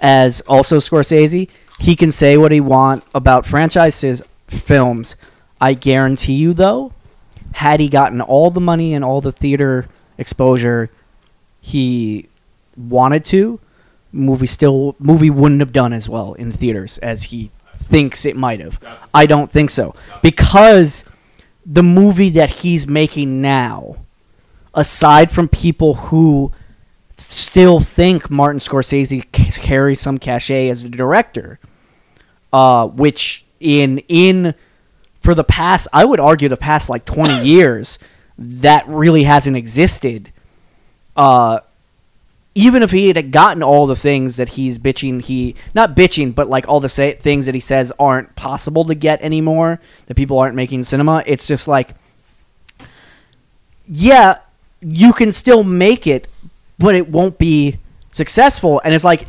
[0.00, 5.14] as also Scorsese, he can say what he want about franchises, films.
[5.60, 6.92] I guarantee you, though,
[7.52, 9.86] had he gotten all the money and all the theater
[10.16, 10.90] exposure
[11.60, 12.28] he
[12.78, 13.60] wanted to,
[14.10, 18.60] movie still movie wouldn't have done as well in theaters as he thinks it might
[18.60, 18.80] have.
[19.12, 21.04] I don't think so because
[21.70, 23.96] the movie that he's making now,
[24.74, 26.50] aside from people who
[27.18, 31.60] still think Martin Scorsese c- carries some cachet as a director,
[32.54, 34.54] uh, which in in
[35.20, 37.98] for the past, I would argue the past like twenty years,
[38.38, 40.32] that really hasn't existed.
[41.16, 41.60] Uh,
[42.54, 46.48] even if he had gotten all the things that he's bitching, he not bitching, but
[46.48, 49.80] like all the say, things that he says aren't possible to get anymore.
[50.06, 51.22] That people aren't making cinema.
[51.26, 51.94] It's just like,
[53.88, 54.38] yeah,
[54.80, 56.28] you can still make it,
[56.78, 57.78] but it won't be
[58.12, 58.80] successful.
[58.84, 59.24] And it's like,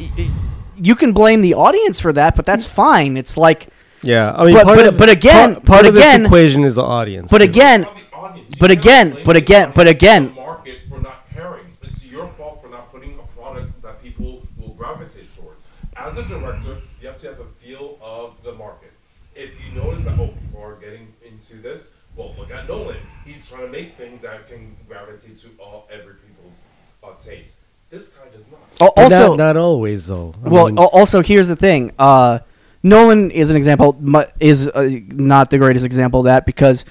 [0.77, 3.17] you can blame the audience for that, but that's fine.
[3.17, 3.67] It's like,
[4.01, 6.63] Yeah, I mean, But- but- of- but again- part, part but of again- this equation
[6.63, 7.29] is the audience.
[7.29, 7.43] but too.
[7.43, 8.47] again, It's not the audience.
[8.51, 11.65] You but again- but again- but again- or the market for not caring.
[11.83, 15.59] It's your fault for not putting a product that people will gravitate towards.
[15.97, 18.91] As a director, you have to have a feel of the market.
[19.35, 22.97] If you notice that oh, people are getting into this, well, look at Nolan.
[23.25, 26.63] He's trying to make things that can gravitate to all every people's
[27.03, 27.59] uh, taste.
[27.89, 28.59] This guy does not.
[28.81, 30.33] al- also, not, not always though.
[30.45, 31.91] I Well, mean, also here's the thing.
[31.97, 32.39] Uh,
[32.83, 33.97] Nolan is an example.
[34.39, 36.85] Is uh, not the greatest example of that because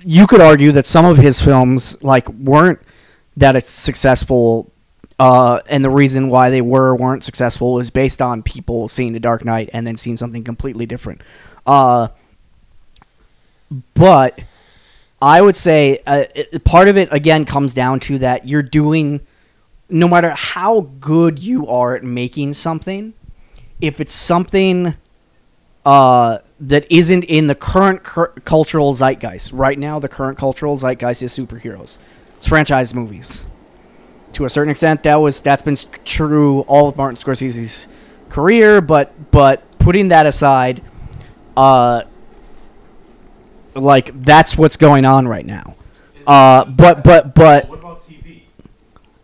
[0.00, 2.78] you could argue that some of his films like weren't
[3.36, 4.72] that successful,
[5.18, 9.20] uh, and the reason why they were weren't successful was based on people seeing The
[9.20, 11.22] Dark Knight and then seeing something completely different.
[11.66, 12.08] Uh,
[13.94, 14.40] but
[15.20, 19.26] I would say uh, it, part of it again comes down to that you're doing,
[19.88, 23.14] no matter how good you are at making something,
[23.80, 24.94] if it's something
[25.86, 29.52] uh, that isn't in the current cur- cultural zeitgeist.
[29.52, 31.98] Right now, the current cultural zeitgeist is superheroes.
[32.36, 33.44] It's franchise movies.
[34.32, 37.88] To a certain extent, that was that's been true all of Martin Scorsese's
[38.28, 40.82] career, but but putting that aside,
[41.56, 42.02] uh,
[43.74, 45.76] like that's what's going on right now.
[46.26, 48.42] Uh, but but but what about TV?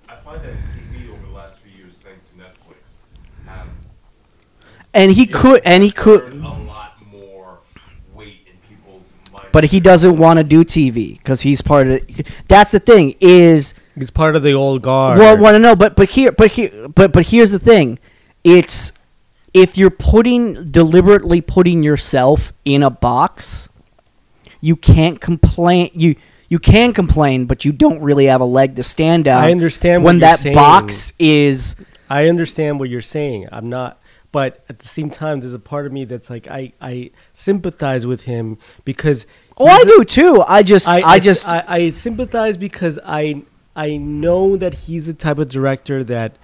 [0.09, 2.95] I find that TV over the last few years, thanks to Netflix,
[3.47, 3.67] have
[4.95, 7.59] and he could and he could a lot more
[8.15, 9.49] weight in people's minds.
[9.53, 12.01] but he doesn't want to do TV because he's part of.
[12.47, 15.19] That's the thing is he's part of the old guard.
[15.19, 17.99] well, want to know, but but here, but here, but but here's the thing:
[18.45, 18.93] it's
[19.55, 23.69] if you're putting deliberately putting yourself in a box,
[24.61, 25.91] you can't complain.
[25.93, 26.17] You
[26.49, 29.43] you can complain, but you don't really have a leg to stand on.
[29.43, 30.55] I understand what when that saying.
[30.55, 31.77] box is.
[32.11, 33.49] I understand what you're saying.
[33.51, 33.99] I'm not,
[34.33, 38.07] but at the same time, there's a part of me that's like I, I sympathize
[38.07, 39.27] with him because.
[39.57, 40.43] Oh, I do too.
[40.47, 43.43] I just, I just, I, I sympathize because I
[43.75, 46.37] I know that he's the type of director that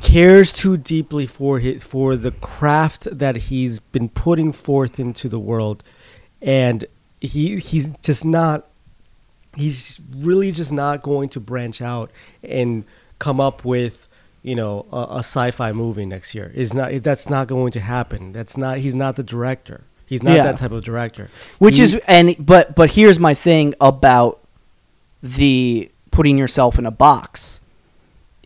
[0.00, 5.38] cares too deeply for his for the craft that he's been putting forth into the
[5.38, 5.82] world,
[6.40, 6.84] and
[7.20, 8.68] he he's just not
[9.56, 12.10] he's really just not going to branch out
[12.44, 12.84] and
[13.18, 14.06] come up with
[14.42, 16.52] you know a, a sci-fi movie next year.
[16.54, 18.32] Is not that's not going to happen.
[18.32, 19.84] That's not he's not the director.
[20.04, 20.44] He's not Yeah.
[20.44, 21.30] that type of director.
[21.58, 24.38] Which He- is and but but here's my thing about
[25.22, 27.60] the putting yourself in a box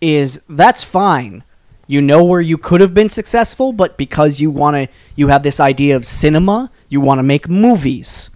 [0.00, 1.44] is that's fine
[1.86, 5.42] you know where you could have been successful but because you want to you have
[5.44, 8.30] this idea of cinema you want to make movies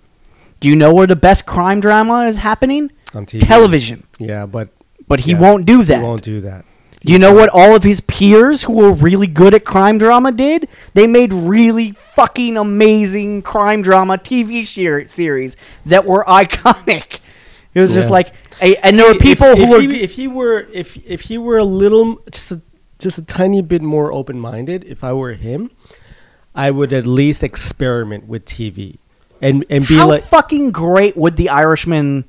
[0.60, 3.40] do you know where the best crime drama is happening on TV.
[3.40, 4.68] television Yeah, but
[5.08, 6.64] but he yeah, won't do that He won't do that.
[7.00, 10.30] do you know what all of his peers who were really good at crime drama
[10.32, 10.68] did?
[10.94, 17.20] They made really fucking amazing crime drama TV series that were iconic.
[17.74, 19.80] It was just like, a, and there were people if, who if were.
[19.80, 22.62] he, if he were if if he were a little just a,
[22.98, 24.84] just a tiny bit more open minded.
[24.84, 25.70] If I were him,
[26.54, 28.98] I would at least experiment with TV
[29.42, 32.24] and and be how like fucking great would The Irishman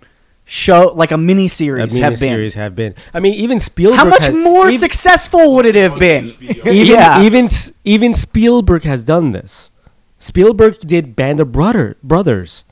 [0.46, 2.30] show, like a mini series have been?
[2.40, 2.96] miniseries have been.
[3.14, 4.00] I mean, even Spielberg.
[4.00, 6.26] How much has- more even, successful would it have been?
[6.40, 7.22] Even yeah.
[7.22, 7.50] even
[7.84, 9.72] even Spielberg has done this.
[10.20, 12.64] Spielberg did Band of Brother Brothers.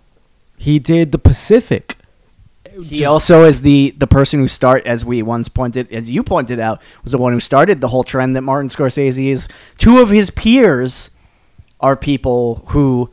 [0.58, 1.98] He did The Pacific.
[2.82, 6.24] He Just- also is the the person who start as we once pointed as you
[6.24, 9.48] pointed out was the one who started the whole trend that Martin Scorsese is.
[9.78, 11.12] Two of his peers
[11.80, 13.10] are people who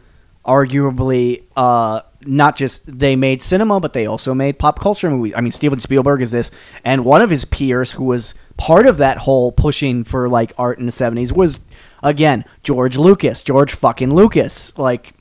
[0.46, 5.32] arguably uh, not just they made cinema, but they also made pop culture movies.
[5.36, 6.50] I mean, Steven Spielberg is this,
[6.84, 10.78] and one of his peers who was part of that whole pushing for like art
[10.78, 11.60] in the seventies was
[12.02, 14.76] again George Lucas, George fucking Lucas.
[14.78, 15.14] Like,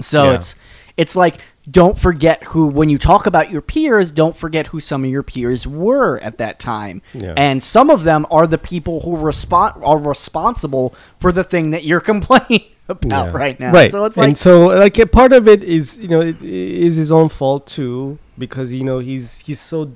[0.00, 0.34] so Yeah.
[0.34, 0.54] it's
[0.96, 1.38] it's like
[1.70, 5.22] don't forget who when you talk about your peers don't forget who some of your
[5.22, 7.32] peers were at that time Yeah.
[7.36, 11.84] and some of them are the people who respond are responsible for the thing that
[11.84, 13.32] you're complaining about Yeah.
[13.32, 13.90] right now Right.
[13.90, 16.42] so it's like and so like a part of it is you know it, it
[16.42, 19.92] is his own fault too because you know he's he's so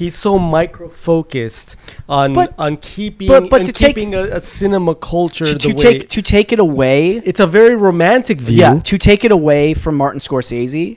[0.00, 1.76] he's so micro focused
[2.08, 6.08] on But- on keeping but- but to take- a, a cinema culture to, to take
[6.08, 8.56] to take it away it's a very romantic view.
[8.56, 10.96] Yeah, to take it away from Martin Scorsese,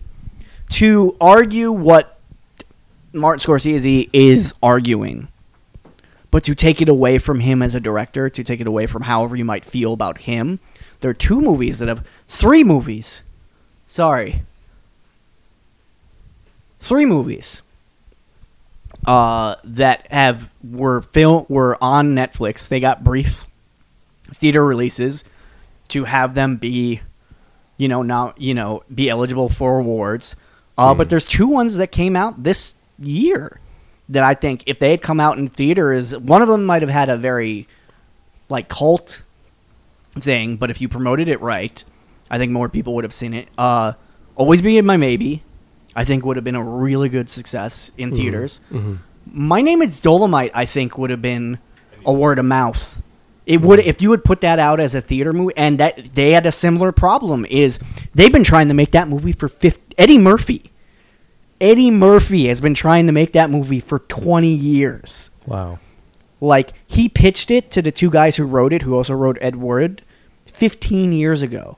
[0.80, 2.18] to argue what
[3.12, 5.28] Martin Scorsese is arguing,
[6.32, 9.04] but to take it away from him as a director, to take it away from
[9.04, 10.60] however you might feel about him.
[11.02, 13.24] There are two movies that have three movies.
[13.86, 14.44] Sorry.
[16.80, 17.62] Three movies.
[19.06, 22.68] Uh, that have were film were on Netflix.
[22.68, 23.46] They got brief
[24.34, 25.26] theater releases
[25.90, 27.02] to have them be
[27.78, 30.36] you know now you know be eligible for awards.
[30.78, 33.60] Uh, but there's two ones that came out this year
[34.10, 36.92] that i think if they had come out in theaters one of them might have
[36.92, 37.68] had a very
[38.50, 39.24] like cult
[40.16, 41.84] thing but if you promoted it right
[42.30, 43.48] i think more people would have seen it.
[43.58, 43.94] Uh,
[44.36, 45.44] always be in my maybe
[45.96, 48.18] i think would have been a really good success in mm-hmm.
[48.18, 48.96] theaters mm-hmm.
[49.26, 51.60] my name is dolomite i think would have been
[52.06, 53.02] a word of mouth
[53.46, 53.90] it would mm-hmm.
[53.90, 56.52] if you would put that out as a theater movie, and that they had a
[56.52, 57.46] similar problem.
[57.50, 57.80] Is
[58.14, 60.72] they've been trying to make that movie for 50, Eddie Murphy.
[61.60, 65.30] Eddie Murphy has been trying to make that movie for twenty years.
[65.46, 65.80] Wow.
[66.40, 69.58] Like he pitched it to the two guys who wrote it, who also wrote Ed
[69.58, 70.04] Wood,
[70.46, 71.78] fifteen years ago,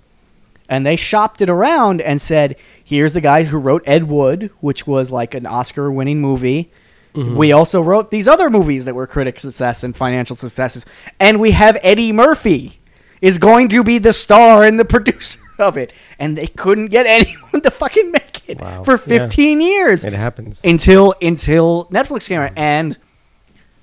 [0.70, 2.56] and they shopped it around and said,
[2.86, 6.72] "Here's the guys who wrote Ed Wood, which was like an Oscar-winning movie."
[7.18, 10.86] We also wrote these other movies that were critic success and financial successes,
[11.18, 12.80] and we have Eddie Murphy
[13.22, 17.06] is going to be the star and the producer of it, and they couldn't get
[17.20, 18.84] anyone to fucking make it Wow.
[18.84, 19.20] for Yeah.
[19.22, 20.60] 15 years It happens.
[20.66, 22.52] until until Netflix came out.
[22.58, 22.98] And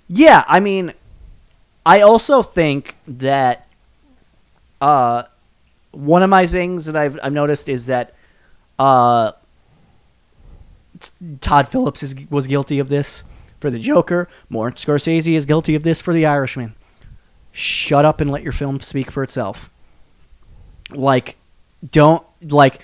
[0.09, 0.93] yeah, I mean,
[1.87, 3.67] I also think that
[4.83, 5.23] uh,
[5.93, 8.15] one of my things that I've I've noticed is that
[8.83, 9.33] uh,
[11.41, 13.25] Todd Phillips is, was guilty of this
[13.61, 14.29] for the Joker.
[14.49, 16.75] Martin Scorsese is guilty of this for The Irishman.
[17.51, 19.71] Shut up and let your film speak for itself.
[20.91, 21.37] Like,
[21.91, 22.81] don't like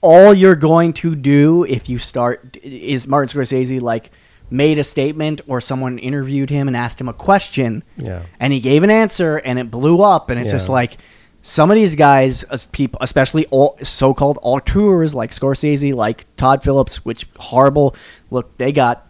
[0.00, 4.10] all you're going to do if you start is Martin Scorsese like
[4.50, 8.22] made a statement or someone interviewed him and asked him a question Yeah.
[8.38, 10.98] and he gave an answer and it blew up and it's just like
[11.46, 12.42] some of these guys
[12.72, 17.94] people especially all so-called auteurs like Scorsese like Todd Phillips which horrible
[18.30, 19.06] look they got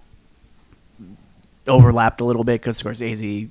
[1.67, 3.51] overlapped a little bit because Scorsese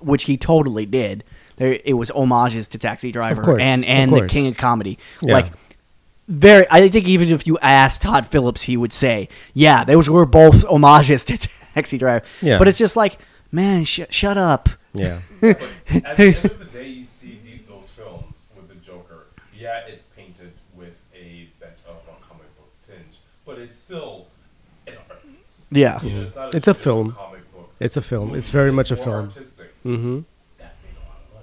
[0.00, 1.22] which he totally did
[1.56, 4.26] there it was homages to Taxi Driver course, and and the.
[4.26, 5.34] King of Comedy Yeah.
[5.34, 5.46] like
[6.28, 10.26] very i think even if you asked todd phillips he would say yeah those were
[10.26, 11.38] both homages to
[11.74, 12.58] taxi driver Yeah.
[12.58, 13.18] but it's just like
[13.52, 15.20] man sh- shut up Yeah.
[15.40, 15.60] But
[16.04, 19.26] at the end of the day, you see the, those films with the Joker.
[19.56, 24.26] Yeah, it's painted with a bit of a comic book tinge, but it's still
[24.86, 25.66] an art piece.
[25.70, 26.02] Yeah.
[26.02, 27.12] You know, it's, not It's a traditional film.
[27.12, 27.70] Comic book.
[27.80, 28.34] It's a film.
[28.34, 29.24] It's very much a more film.
[29.26, 29.70] Artistic.
[29.84, 30.20] Mm-hmm.
[30.58, 31.34] That made a lot of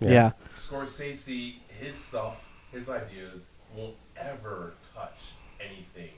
[0.00, 0.14] money.
[0.14, 3.46] yeah, Scorsese, his stuff, his ideas
[3.76, 6.10] won't ever touch anything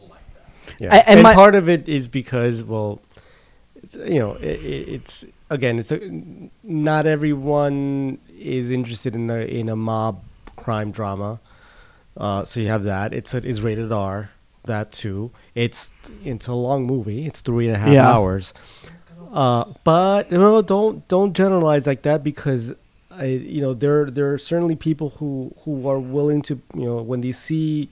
[0.00, 0.50] like that.
[0.78, 0.94] Yeah.
[0.94, 3.00] I- and and my- part of it is because, well,
[3.82, 4.60] it's, you know, it,
[4.94, 6.00] it's again, it's a,
[6.62, 10.22] not everyone is interested in a in a mob
[10.56, 11.40] crime drama.
[12.16, 13.12] Uh, so you have that.
[13.14, 14.30] It's a, it's rated R.
[14.64, 15.30] That too.
[15.54, 15.90] It's
[16.24, 17.26] it's a long movie.
[17.26, 18.08] It's three and a half Yeah.
[18.10, 18.52] hours.
[19.32, 22.74] Uh, but you know, don't don't generalize like that because
[23.10, 26.96] I, you know, there there are certainly people who who are willing to, you know,
[27.02, 27.88] when they see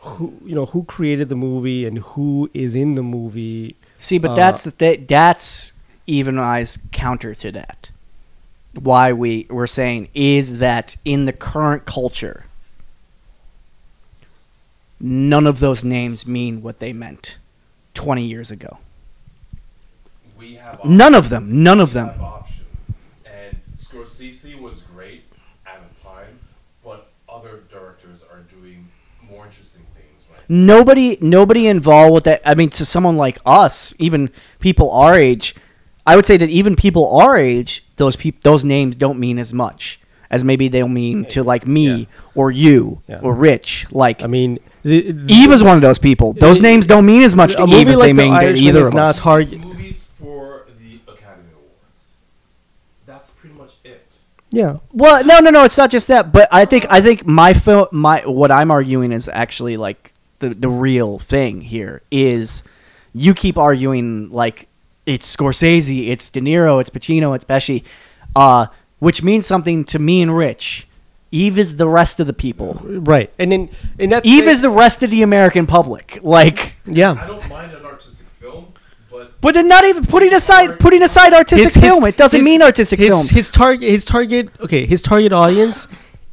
[0.00, 3.76] who you know who created the movie and who is in the movie.
[3.98, 5.72] see but Uh, that's the th- that's
[6.06, 7.90] even eyes counter to that
[8.74, 12.44] why we we're saying is that in the current culture
[15.00, 17.38] none of those names mean what they meant
[17.94, 18.78] 20 years ago
[20.38, 21.62] We have None of them.
[21.62, 22.08] None of them.
[22.20, 22.66] options.
[23.26, 25.24] And Scorsese was great
[25.66, 26.38] at the time,
[26.84, 28.88] but other directors are doing
[29.30, 33.94] more interesting things right nobody nobody involved with that i mean to someone like us
[34.00, 34.28] even
[34.58, 35.54] people our age
[36.04, 39.52] i would say that even people our age those peop- those names don't mean as
[39.52, 39.99] much
[40.30, 42.04] as maybe they'll mean to like me Yeah.
[42.34, 43.20] or you Yeah.
[43.22, 46.86] or rich like I mean, the, the, Yves is one of those people those names
[46.86, 48.68] don't mean as much to a eve movie as like they The mean to Irishman
[48.68, 49.42] either is of not us hard.
[49.42, 52.14] It's movies for the Academy Awards.
[53.06, 54.06] That's pretty much it.
[54.50, 54.78] Yeah.
[54.92, 55.64] Well, no, no, no.
[55.64, 59.12] It's not just that, but I think I think my film, my what I'm arguing
[59.12, 62.62] is actually like the the real thing here is
[63.12, 64.66] you keep arguing like
[65.06, 67.82] it's Scorsese, it's De Niro, it's Pacino, it's Pesci,
[68.36, 68.66] uh,
[69.00, 70.86] which means something to me and Rich.
[71.32, 72.74] Yves is the rest of the people.
[72.84, 73.32] Right.
[73.38, 76.18] And then and that's Yves is the rest of the American public.
[76.22, 77.12] Like, yeah.
[77.12, 78.72] I don't mind an artistic film,
[79.10, 82.04] but but then not even putting aside putting aside artistic film.
[82.04, 83.26] It doesn't his- mean artistic his, film.
[83.28, 85.86] His target his target okay, his target audience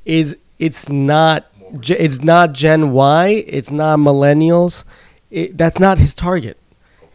[0.05, 1.45] is it's not
[1.83, 4.83] it's not Gen Y, it's not millennials.
[5.29, 6.57] It, that's not his target.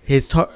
[0.05, 0.51] His tar-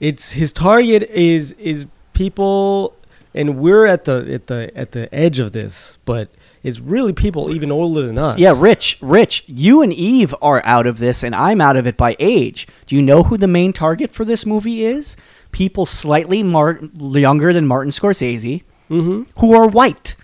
[0.00, 2.95] it's his target is is people
[3.36, 6.28] and we're at the at the at the edge of this, but
[6.62, 8.38] it's really people even older than us.
[8.38, 11.96] Yeah, Rich, Rich, you and Yves are out of this, and I'm out of it
[11.96, 12.66] by age.
[12.86, 15.16] Do you know who the main target for this movie is?
[15.52, 19.22] People slightly mar- younger than Martin Scorsese, Mm-hmm.
[19.40, 20.16] who are white.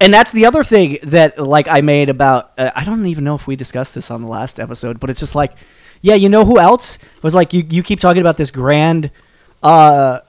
[0.00, 2.52] And that's the other thing that, like, I made about.
[2.56, 5.18] Uh, I don't even know if we discussed this on the last episode, but it's
[5.18, 5.52] just like,
[6.00, 7.52] yeah, you know who else was like?
[7.52, 9.10] You you keep talking about this grand.
[9.62, 10.20] Uh,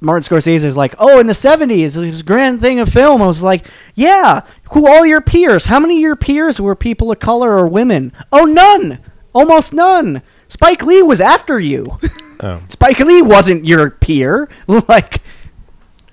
[0.00, 3.42] Martin Scorsese was like, "Oh, in the '70s, this grand thing of film." I was
[3.42, 4.42] like, "Yeah,
[4.72, 5.66] who all your peers?
[5.66, 8.12] How many of your peers were people of color or women?
[8.30, 8.98] Oh, none,
[9.32, 10.22] almost none.
[10.48, 11.98] Spike Lee was after you.
[12.38, 12.60] Oh.
[12.68, 15.22] Spike Lee wasn't your peer, like."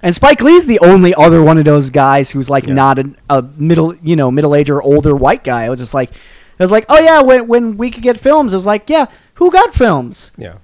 [0.01, 2.73] And Spike Lee's the only other one of those guys who's like Yeah.
[2.75, 5.63] not a, a middle, you know, middle age or older white guy.
[5.65, 8.53] I was just like, I was like, oh yeah, when when we could get films,
[8.53, 10.31] I was like, yeah, who got films?
[10.37, 10.55] Yeah.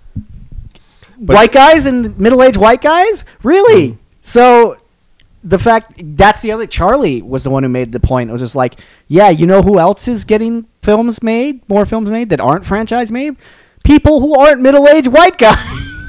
[1.19, 3.97] But- white guys and middle-aged white guys really Mm.
[4.21, 4.77] so
[5.43, 8.41] the fact that's the other charlie was the one who made the point it was
[8.41, 8.75] just like
[9.07, 13.11] yeah you know who else is getting films made more films made that aren't franchise
[13.11, 13.35] made
[13.83, 15.57] people who aren't middle-aged white guys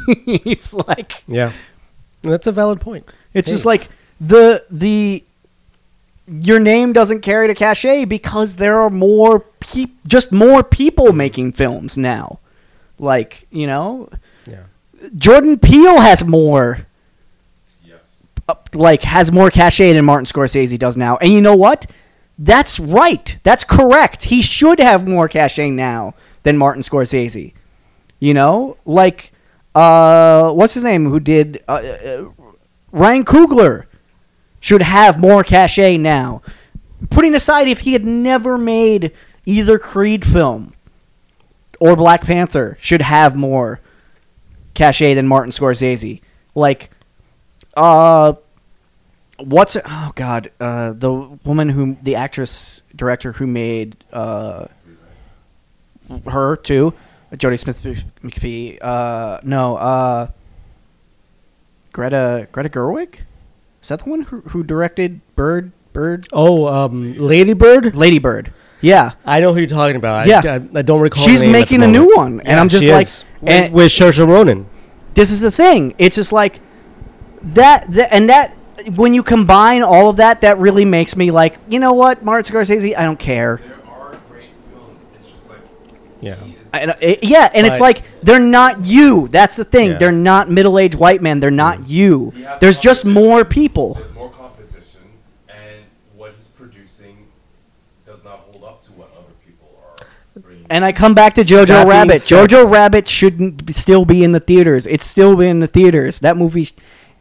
[0.24, 1.52] He's like Yeah.
[2.22, 3.04] That's a valid point.
[3.32, 3.88] it's just like
[4.20, 5.24] the the
[6.26, 11.52] your name doesn't carry the cachet because there are more peop just more people making
[11.52, 12.38] films now
[12.98, 14.08] like you know.
[15.16, 16.86] Jordan peele has more
[17.84, 21.16] yes, uh, like has more cachet than Martin Scorsese does now.
[21.18, 21.86] And you know what?
[22.38, 23.38] That's right.
[23.42, 24.24] That's correct.
[24.24, 27.52] He should have more cachet now than Martin Scorsese.
[28.18, 29.32] You know, like
[29.74, 31.06] uh, what's his name?
[31.06, 32.28] Who did uh, uh,
[32.92, 33.86] Ryan Coogler
[34.60, 36.42] should have more cachet now.
[37.08, 39.12] Putting aside if he had never made
[39.46, 40.74] either Creed film
[41.80, 43.80] or Black Panther, should have more
[44.80, 46.20] cachet than Martin Scorsese.
[46.54, 46.90] Like,
[47.76, 48.32] uh,
[49.38, 49.84] what's it?
[49.86, 51.12] Oh God, uh, the
[51.44, 54.66] woman who the actress director who made uh,
[56.26, 56.94] her too,
[57.32, 57.82] Jodie Smith
[58.22, 58.78] McPhee.
[58.80, 60.28] Uh, no, uh,
[61.92, 63.16] Greta Greta Gerwig.
[63.82, 67.94] Is that the one who, who directed Bird Bird Oh, um, Ladybird.
[67.94, 68.52] Lady Bird?
[68.82, 70.26] Yeah, I know who you're talking about.
[70.26, 70.40] Yeah.
[70.44, 71.22] I, I, don't recall.
[71.22, 73.24] she's the name at making a new one, and Yeah, I'm just like, is.
[73.42, 74.69] and- with, with Saoirse Ronan.
[75.14, 75.94] This is the thing.
[75.98, 76.60] It's just like
[77.42, 78.56] that, that, and that.
[78.94, 82.50] When you combine all of that, that really makes me like, you know what, Martin
[82.50, 83.58] Scorsese, I don't care.
[83.58, 85.06] there are great films.
[85.18, 85.58] It's just like
[86.22, 86.36] Yeah.
[86.72, 89.28] I, I- yeah, and it's like they're not you.
[89.28, 89.90] That's the thing.
[89.90, 89.98] Yeah.
[89.98, 91.40] They're not middle-aged white men.
[91.40, 91.88] They're not mm.
[91.90, 92.32] you.
[92.60, 93.94] There's just more people.
[93.94, 95.02] There's more competition,
[95.48, 95.84] and
[96.16, 97.26] what he's producing
[98.06, 99.68] does not hold up to what other people
[100.00, 100.59] are bringing.
[100.70, 102.18] And I come back to Jojo That Rabbit.
[102.18, 104.86] Jojo Rabbit shouldn't be, still be in the theaters.
[104.86, 106.20] It's still be in the theaters.
[106.20, 106.68] That movie,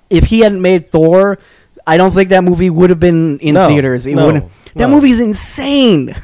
[0.10, 1.40] if he hadn't made Thor,
[1.88, 4.06] I don't think that movie would have been in No, theaters.
[4.06, 4.52] It no, wouldn't.
[4.76, 4.90] That no.
[4.90, 6.10] movie's insane.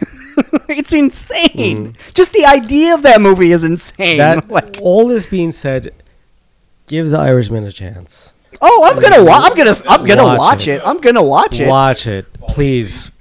[0.69, 1.93] it's insane.
[1.93, 2.11] Mm-hmm.
[2.13, 4.19] Just the idea of that movie is insane.
[4.19, 5.93] That like, all this being said,
[6.85, 8.35] give the Irishman a chance.
[8.61, 10.75] oh, I'm gonna wa- I'm gonna I'm gonna Watch watch, it.
[10.75, 10.81] it.
[10.85, 11.67] I'm gonna watch it.
[11.67, 13.11] Watch it, please.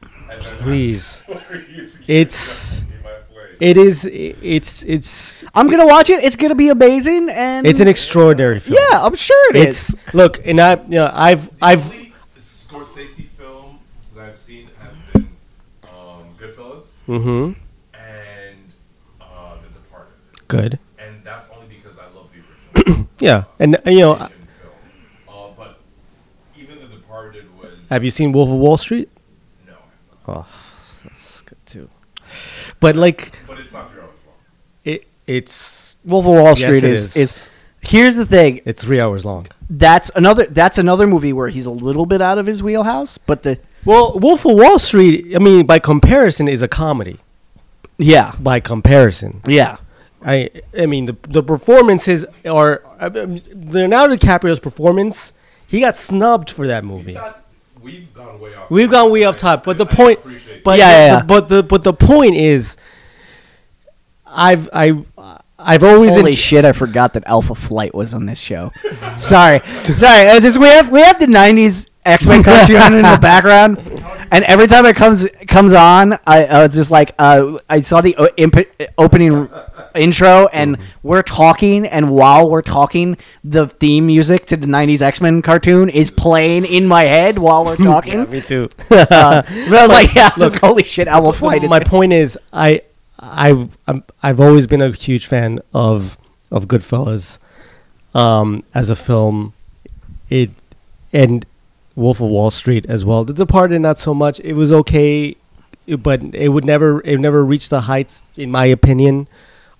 [0.60, 1.24] Please.
[1.28, 3.43] it's It's- in my place.
[3.60, 4.04] It is.
[4.06, 4.82] It's.
[4.84, 5.44] It's.
[5.54, 6.22] I'm gonna watch it.
[6.24, 8.78] It's gonna be amazing, and It's an extraordinary film.
[8.90, 9.96] yeah, I'm sure it It's is.
[10.14, 13.78] look, and I, you know, I've, The I've, only Scorsese films
[14.14, 15.28] that I've seen have been
[15.84, 17.52] um, Goodfellas mm-hmm.
[17.98, 18.58] and
[19.20, 20.12] uh, The Departed,
[20.48, 20.78] Good.
[20.98, 23.08] and that's only because I love the original.
[23.20, 24.72] Yeah, and uh, you know, Asian film.
[25.28, 25.78] Uh, but
[26.58, 29.08] even The Departed was have you seen Wolf of Wall Street?
[29.66, 29.74] no,
[30.26, 30.63] Oh, that's good too.
[32.80, 34.34] But like, but it's not three hours long.
[34.84, 37.16] it, it's, Wolf of Wall Street it is, is.
[37.16, 37.48] is
[37.80, 38.60] here's the thing.
[38.64, 39.46] it's three hours long.
[39.70, 43.42] That's another that's another movie where he's a little bit out of his wheelhouse, but
[43.42, 47.18] the Well, Wolf of Wall Street, I mean, by comparison, is a comedy.
[47.98, 49.76] yeah By comparison, yeah
[50.24, 55.32] I I mean the the performances are I mean, Leonardo DiCaprio's performance.
[55.66, 57.12] He got snubbed for that movie.
[57.12, 57.43] We've, got,
[57.84, 58.70] we've gone way off.
[58.70, 61.06] We've gone way off top, but the I- I point, appreciate but Yeah, the, yeah,
[61.18, 61.22] yeah.
[61.24, 62.76] but the but the point is,
[64.26, 65.04] I've I
[65.58, 66.64] I've always Holy enj- shit!
[66.64, 68.72] I forgot that Alpha Flight was on this show.
[69.18, 70.28] sorry, sorry.
[70.28, 73.78] It's just we have we have the '90s X Men cartoon in the background,
[74.30, 78.00] and every time it comes comes on, I uh, it's just like uh, I saw
[78.00, 78.68] the o- imp-
[78.98, 79.48] opening
[79.94, 85.20] intro, and we're talking, and while we're talking, the theme music to the '90s X
[85.20, 88.20] Men cartoon is playing in my head while we're talking.
[88.20, 88.70] Yeah, me too.
[88.90, 91.80] uh, but I was like, yeah, I was just, holy shit, Alpha Flight is my
[91.80, 92.82] point is, I
[93.18, 96.18] I I'm, I've always been a huge fan of
[96.50, 97.38] of Goodfellas
[98.14, 99.54] um, as a film.
[100.28, 100.50] It
[101.12, 101.46] and
[101.96, 103.24] Wolf of Wall Street as well.
[103.24, 104.40] The Departed, not so much.
[104.40, 105.36] It was okay,
[105.98, 109.28] but it would never it never reach the heights, in my opinion,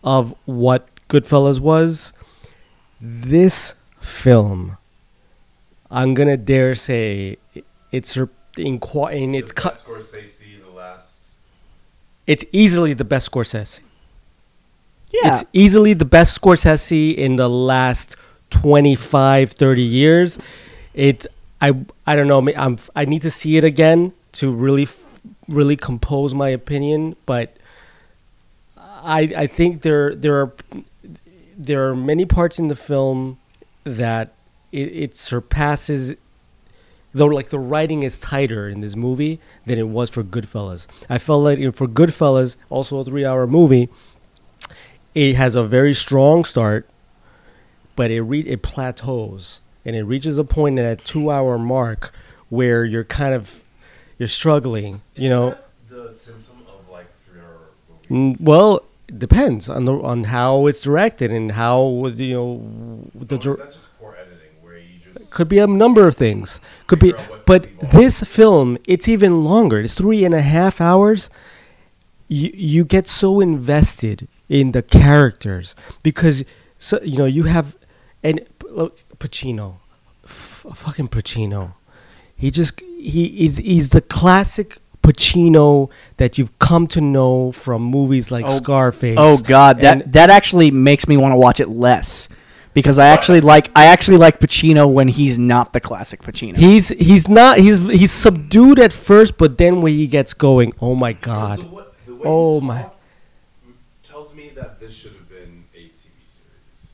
[0.03, 2.13] of what Goodfellas was.
[3.01, 4.77] This film,
[5.91, 7.39] I'm gonna dare say,
[7.91, 11.39] it's sur- in, qua- in The its cut best Scorsese, the last.
[12.27, 13.81] it's easily the best Scorsese.
[15.13, 15.35] yeah.
[15.35, 18.17] It's easily the best Scorsese in the last
[18.51, 20.39] 25, 30 years.
[20.95, 21.27] It
[21.65, 21.73] I
[22.07, 24.87] I don't know, I'm I need to see it again to really
[25.49, 27.57] really compose my opinion, but
[28.77, 30.53] I I think there there are
[31.57, 33.39] there are many parts in the film
[33.85, 34.35] that
[34.73, 36.15] it, it surpasses
[37.15, 40.87] though like the writing is tighter in this movie than it was for Goodfellas.
[41.09, 43.89] I felt like for Goodfellas, also a three hour movie,
[45.15, 46.87] it has a very strong start,
[47.97, 52.13] but it re- it plateaus and it reaches a point at that two hour mark
[52.49, 53.63] where you're kind of
[54.19, 55.03] you're struggling.
[55.17, 55.59] You Is know, that
[55.89, 57.59] the symptom of like three-hour
[58.11, 63.37] Mm, well, it depends on the on how it's directed and how you know the
[63.37, 66.15] Or dir- is that just poor editing, where you just could be a number of
[66.15, 66.61] things.
[66.87, 69.81] Could be, Figure out what to but this film, it's even longer.
[69.81, 71.29] It's three and a half hours.
[72.29, 76.45] You you get so invested in the characters because
[76.79, 77.77] so you know you have
[78.23, 78.41] and
[78.71, 79.77] look, Pacino,
[80.25, 81.75] f- fucking Pacino.
[82.37, 88.31] He just he is he's the classic Pacino that you've come to know from movies
[88.31, 89.17] like Oh, Scarface.
[89.19, 92.29] Oh God, that And- that actually makes me want to watch it less
[92.73, 96.57] because I actually like I actually like Pacino when he's not the classic Pacino.
[96.57, 100.95] He's he's not he's he's subdued at first, but then when he gets going, oh
[100.95, 101.59] my god!
[101.61, 102.91] The, wa- the way Oh my- talk
[104.03, 106.89] Tells me that this should have been a TV series.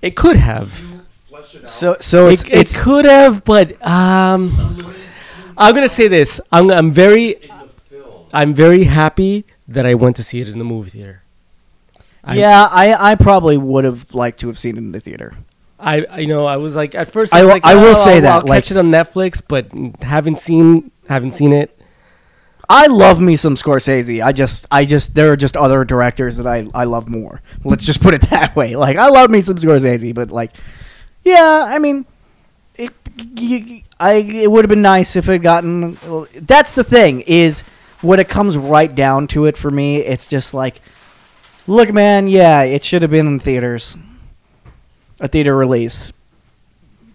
[0.00, 1.02] It could have,
[1.32, 4.52] it so so it's it, it could have, but um,
[5.56, 8.26] I'm gonna say this: I'm I'm very in the film.
[8.32, 11.22] I'm very happy that I went to see it in the movie theater.
[12.24, 12.68] I- yeah.
[12.70, 15.32] I I probably would have liked to have seen it in the theater.
[15.80, 17.74] I, I you know I was like at first I I, was will- like I
[17.74, 19.68] will "Oh, say I'll- that, I'll like- catch it on Netflix, but
[20.02, 21.77] haven't seen haven't seen it.
[22.68, 24.22] I love me some Scorsese.
[24.22, 27.40] I just I just there are just other directors that I I love more.
[27.64, 28.76] Let's just put it that way.
[28.76, 30.52] Like I love me some Scorsese, but like
[31.24, 32.04] yeah, I mean
[32.74, 32.92] it
[33.98, 35.96] I it would have been nice if it gotten
[36.34, 37.62] That's the thing is
[38.02, 40.82] when it comes right down to it for me, it's just like
[41.66, 43.96] look man, yeah, it should have been in theaters.
[45.20, 46.12] A theater release.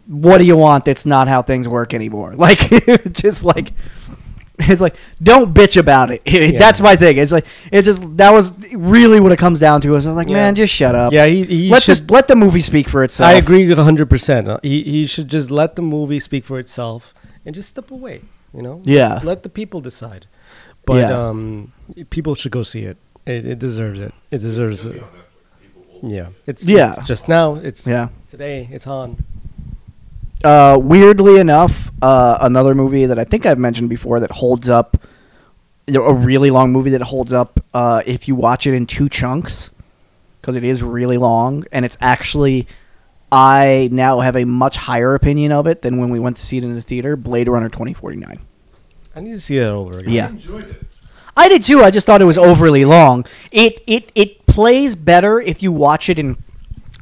[0.08, 0.84] What do you want?
[0.84, 2.34] That's not how things work anymore.
[2.38, 2.58] Like
[3.14, 3.72] just like
[4.60, 6.22] it's like don't bitch about it.
[6.60, 7.18] That's my thing.
[7.18, 9.96] It's like it just that was really what it comes down to.
[9.96, 10.36] Is I was like, Yeah.
[10.36, 11.12] man, just shut up.
[11.12, 11.98] Yeah, he, he let should.
[11.98, 13.30] this let the movie speak for itself.
[13.30, 14.48] I agree hundred percent.
[14.64, 17.14] He he should just let the movie speak for itself
[17.46, 18.22] and just step away.
[18.54, 18.82] You know.
[18.84, 19.20] Yeah.
[19.24, 20.28] Let the people decide.
[20.86, 21.30] But Yeah.
[21.30, 21.72] um,
[22.12, 22.98] people should go see it.
[23.26, 24.14] It, it deserves it.
[24.30, 25.00] It deserves It's it.
[25.00, 25.62] gonna be on Netflix.
[25.62, 26.28] People will Yeah.
[26.46, 26.94] It's Yeah.
[26.98, 27.56] it's just now.
[27.56, 28.10] It's Yeah.
[28.30, 28.70] today.
[28.72, 29.24] It's on.
[30.44, 34.98] Uh, weirdly enough, uh, another movie that I think I've mentioned before that holds up,
[35.88, 39.72] a really long movie that holds up uh, if you watch it in two chunks,
[40.40, 42.68] because it is really long, and it's actually,
[43.32, 46.58] I now have a much higher opinion of it than when we went to see
[46.58, 47.16] it in the theater.
[47.16, 48.40] Blade Runner twenty forty nine.
[49.16, 50.14] I need to see that over again.
[50.14, 50.26] Yeah.
[50.26, 50.84] I enjoyed it.
[51.36, 51.82] I did too.
[51.84, 53.26] I just thought it was overly long.
[53.52, 56.38] It it it plays better if you watch it in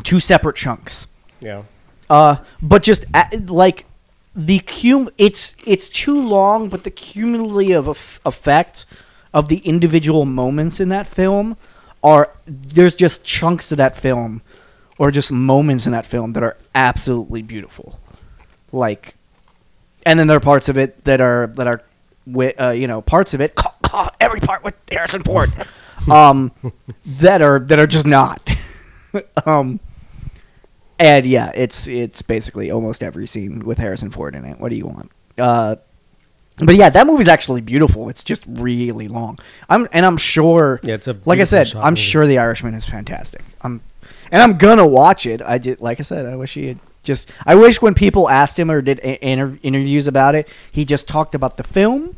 [0.04, 1.08] two separate chunks.
[1.40, 1.64] Yeah.
[2.10, 3.86] Uh, but just a like
[4.36, 8.86] the cum, it's it's too long, but the cumulative eff- effect
[9.34, 11.58] of the individual moments in that film
[12.04, 14.42] are there's just chunks of that film,
[14.98, 18.00] or just moments in that film that are absolutely beautiful,
[18.72, 19.16] like,
[20.06, 21.84] and then there are parts of it that are that are,
[22.26, 23.56] wi- uh, you know, parts of it
[24.20, 25.52] every part with Harrison Ford.
[26.12, 26.52] um,
[27.06, 28.50] that are that are just not.
[29.46, 29.80] um,
[31.02, 34.60] and yeah, it's it's basically almost every scene with Harrison Ford in it.
[34.60, 35.12] What do you want?
[35.38, 35.76] Uh,
[36.58, 38.08] but yeah, that movie's actually beautiful.
[38.10, 39.40] It's just really long.
[39.70, 40.80] I'm and I'm sure.
[40.84, 41.74] Yeah, it's a like I said.
[41.76, 42.02] I'm movie.
[42.02, 43.44] sure The Irishman is fantastic.
[43.62, 43.82] I'm
[44.32, 45.42] and I'm gonna watch it.
[45.42, 46.26] I just like I said.
[46.26, 47.30] I wish he had just.
[47.46, 51.08] I wish when people asked him or did a- inter- interviews about it, he just
[51.08, 52.16] talked about the film.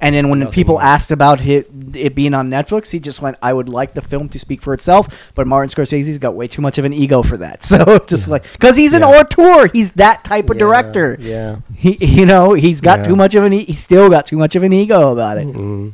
[0.00, 3.36] And then when Nothing people asked about it, it being on Netflix, he just went,
[3.40, 6.60] "I would like the film to speak for itself." But Martin Scorsese's got way too
[6.60, 7.62] much of an ego for that.
[7.64, 9.08] So it's just like because he's an Yeah.
[9.20, 11.16] auteur, he's that type of Yeah, director.
[11.18, 11.56] Yeah.
[11.74, 13.04] He, you know, he's got Yeah.
[13.06, 13.52] too much of an.
[13.54, 15.46] E- he's still got too much of an ego about it.
[15.48, 15.92] Mm.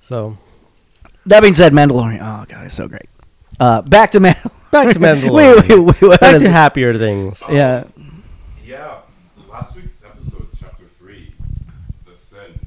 [0.00, 0.36] So
[1.26, 2.18] That being said, Mandalorian.
[2.20, 3.08] Oh god, it's so great.
[3.58, 4.70] Uh, back to Mandalorian.
[4.70, 5.32] Back to Mandalorian.
[5.68, 7.42] wait, wait, wait, back to happier things.
[7.50, 7.84] Yeah.
[8.64, 8.98] Yeah,
[9.50, 11.34] last week's episode, chapter three,
[12.08, 12.58] the sin.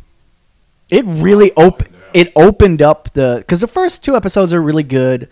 [0.94, 1.90] It really opened.
[2.14, 5.30] It opened up the because the first two episodes are really good.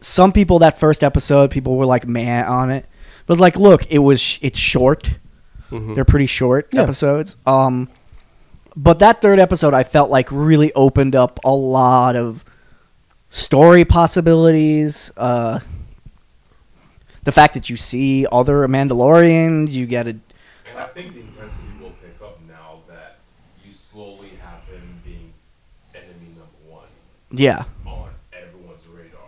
[0.00, 2.86] Some people that first episode, people were like man on it,
[3.26, 5.16] but like, look, it was sh- it's short.
[5.70, 5.94] Mhm.
[5.94, 6.82] They're pretty short Yeah.
[6.82, 7.36] episodes.
[7.46, 7.88] Um,
[8.76, 12.44] but that third episode, I felt like really opened up a lot of
[13.30, 15.10] story possibilities.
[15.16, 15.60] Uh,
[17.24, 20.20] the fact that you see other Mandalorians, you get a And
[20.78, 23.18] I think the intensity will pick up now that
[23.66, 25.32] you slowly have him being
[25.94, 26.86] enemy number one
[27.30, 29.20] yeah, on everyone's radar.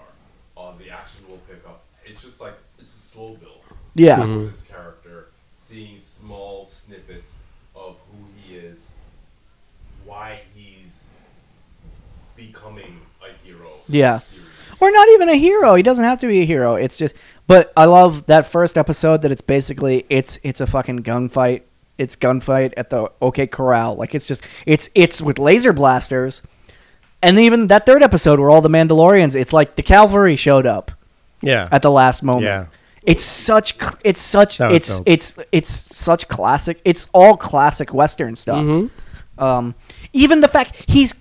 [0.57, 1.85] on the action will pick up.
[2.05, 3.61] It's just like it's a slow build.
[3.95, 4.43] yeah, Mhm.
[4.45, 7.37] With this character, seeing small snippets
[7.77, 8.93] of who he is,
[10.05, 11.07] why he's
[12.37, 13.71] becoming a hero.
[13.89, 14.21] Yeah.
[14.81, 15.75] or not even a hero.
[15.75, 16.75] He doesn't have to be a hero.
[16.77, 17.15] It's just,
[17.47, 21.63] but I love that first episode that it's basically it's it's a fucking gunfight.
[21.99, 23.97] It's gunfight at the OK Corral.
[23.97, 26.43] Like it's just it's it's with laser blasters,
[27.23, 30.91] and even that third episode where all the Mandalorians, it's like the cavalry showed up
[31.43, 31.69] Yeah.
[31.71, 32.45] at the last moment.
[32.45, 32.67] Yeah.
[33.03, 35.09] It's such it's such it's dope.
[35.09, 36.81] it's it's such classic.
[36.85, 38.63] It's all classic western stuff.
[38.65, 38.91] Mhm.
[39.39, 39.75] Um,
[40.13, 41.15] even the fact he's,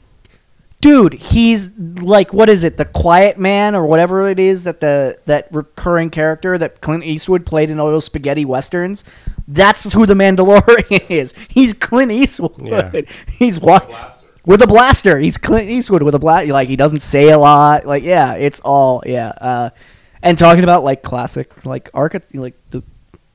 [0.81, 1.69] dude, he's
[2.01, 6.09] like what is it, the Quiet Man or whatever it is that the that recurring
[6.09, 9.05] character that Clint Eastwood played in all those spaghetti westerns.
[9.47, 11.33] That's who the Mandalorian is.
[11.47, 12.51] He's Clint Eastwood.
[12.61, 12.91] Yeah.
[13.37, 14.18] He's walk Blaster.
[14.45, 15.19] With a blaster.
[15.19, 16.53] He's Clint Eastwood with a blaster.
[16.53, 17.85] Like he doesn't say a lot.
[17.85, 19.29] Like yeah, it's all yeah.
[19.39, 19.69] Uh,
[20.21, 22.81] and talking about like classic like archi- like the,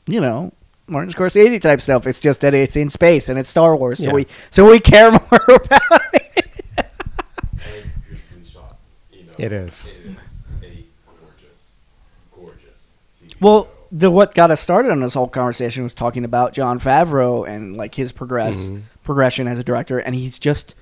[0.06, 0.52] you know.
[0.86, 2.06] Martin Scorsese type stuff.
[2.06, 4.12] It's just that it's in space and it's Star Wars, so Yeah.
[4.12, 6.56] we so we care more about it.
[6.76, 6.86] and
[7.62, 8.76] it's beautifully shot.
[9.10, 9.94] You know, It is.
[9.96, 10.84] It is a
[11.18, 11.74] gorgeous,
[12.36, 13.68] gorgeous TV Well, show.
[13.92, 17.76] the what got us started on this whole conversation was talking about Jon Favreau and
[17.78, 18.82] like his progress Mhm.
[19.04, 20.74] progression as a director, and he's just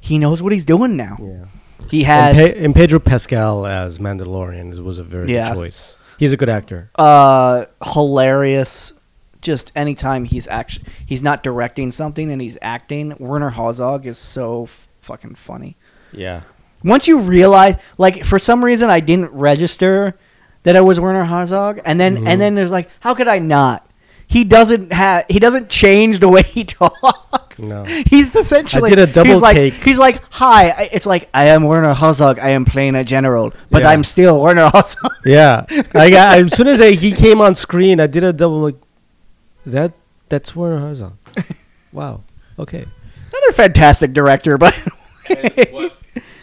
[0.00, 1.16] he knows what he's doing now.
[1.20, 1.44] Yeah.
[1.90, 5.48] He And, has Pe- and Pedro Pascal as Mandalorian was a very Yeah.
[5.48, 5.96] good choice.
[6.18, 6.90] He's a good actor.
[6.96, 7.64] uh
[7.94, 8.92] hilarious.
[9.40, 14.64] Just anytime he's actually he's not directing something and he's acting, Werner Herzog is so
[14.64, 15.76] f- fucking funny.
[16.12, 16.42] Yeah.
[16.84, 20.14] Once you realize, like for some reason, I didn't register
[20.64, 22.26] that it was Werner Herzog, and then Mhm.
[22.28, 23.86] and then there's like, how could I not?
[24.26, 26.98] He doesn't have he doesn't change the way he talks.
[27.62, 27.84] No.
[27.84, 29.74] He's essentially I did a double he's like, take.
[29.74, 30.70] He's like, hi.
[30.70, 32.38] I- It's like I am Werner Herzog.
[32.38, 33.90] I am playing a general, but Yeah.
[33.90, 35.12] I'm still Werner Herzog.
[35.24, 35.64] Yeah.
[35.94, 38.76] I got as soon as I, he came on screen, I did a double like
[39.66, 39.92] that.
[40.28, 41.14] That's Werner Herzog.
[41.92, 42.22] Wow.
[42.58, 42.86] Okay.
[43.32, 44.74] Another fantastic director, but
[45.28, 45.96] And what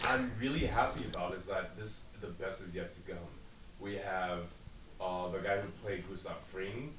[0.04, 3.18] I'm really happy about is that this the best is yet to come.
[3.80, 4.40] We have
[5.00, 6.92] uh, the guy who played Gustav Fring,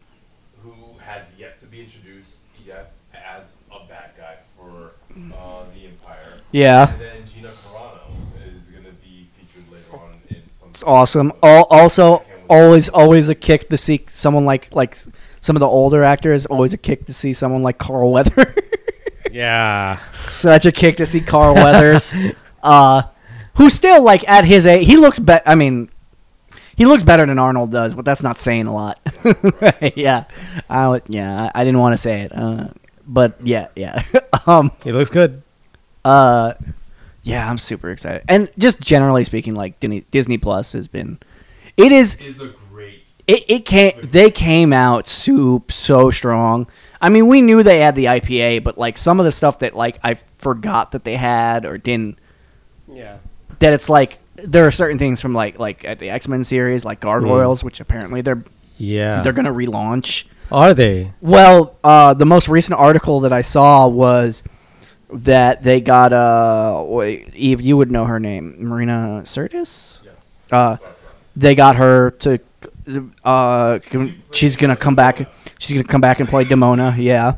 [0.64, 4.91] who has yet to be introduced yet as a bad guy for
[5.38, 6.40] uh, the Empire.
[6.52, 8.11] yeah, And then Gina Carano
[8.56, 10.69] is going to be featured later on in some.
[10.69, 11.31] it's awesome.
[11.44, 14.95] Al- also, always always a kick to see someone like like
[15.41, 16.45] some of the older actors.
[16.45, 18.53] Always a kick to see someone like Carl Weathers.
[19.31, 19.99] Yeah.
[20.14, 22.14] Such a kick to see Carl Weathers,
[22.64, 23.03] uh,
[23.56, 25.44] who still like at his age, he looks better.
[25.48, 25.90] I mean,
[26.80, 28.99] he looks better than Arnold does, but that's not saying a lot.
[29.95, 30.23] yeah,
[30.69, 32.69] I yeah, I, I didn't want to say it, uh,
[33.06, 34.01] but yeah, yeah.
[34.47, 35.43] um, He looks good.
[36.03, 36.53] uh,
[37.22, 41.19] yeah, I'm super excited, and just generally speaking, like Disney, Disney Plus has been,
[41.77, 43.03] it is Is a great.
[43.27, 46.65] it, it came they came out soup so strong.
[47.01, 49.76] I mean, we knew they had the IPA, but like some of the stuff that
[49.76, 52.18] like I forgot that they had or didn't
[52.91, 53.18] Yeah.
[53.60, 56.86] that it's like there are certain things from like like at the X Men series
[56.86, 58.44] like Gargoyles, which apparently they're
[58.78, 59.22] Yeah.
[59.22, 60.26] they're gonna relaunch.
[60.52, 61.14] Are they?
[61.22, 64.41] Well, uh, the most recent article that I saw was
[65.14, 66.84] that they got uh
[67.36, 70.02] Yves, you would know her name, Marina Sirtis.
[70.03, 70.36] Yes.
[70.52, 70.78] Uh,
[71.36, 72.40] they got her to
[73.24, 73.80] uh
[74.34, 75.30] she's gonna come back
[75.60, 77.36] she's gonna come back and play Demona, yeah.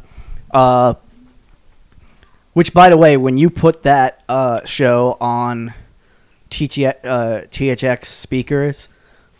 [0.51, 0.93] Uh
[2.53, 5.73] which by the way, when you put that uh show on
[6.51, 8.89] TT, uh, THX speakers,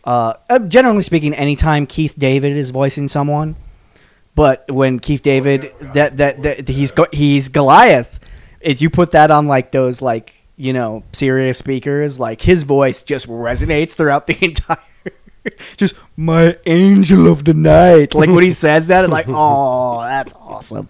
[0.04, 3.56] uh, uh, generally speaking, anytime Keith David is voicing someone,
[4.34, 8.20] but when Keith David that that, that he's go- he's Goliath,
[8.62, 13.04] is you put that on like those like you know serious speakers, like his voice
[13.04, 14.78] just resonates throughout the entire.
[15.78, 20.34] just my angel of the night, like when he says that, it's like, oh, that's
[20.34, 20.90] awesome.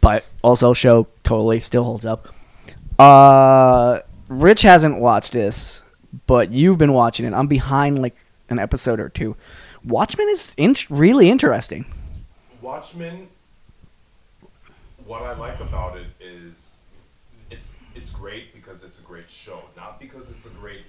[0.00, 2.28] But also, show totally still holds up.
[2.98, 4.00] Uh,
[4.32, 5.82] Rich hasn't watched this,
[6.26, 7.34] but you've been watching it.
[7.34, 8.16] I'm behind like
[8.48, 9.36] an episode or two.
[9.84, 11.84] Watchmen is in- really interesting.
[12.62, 13.28] Watchmen.
[15.04, 16.76] What I like about it is,
[17.50, 20.82] it's it's great because it's a great show, not because it's a great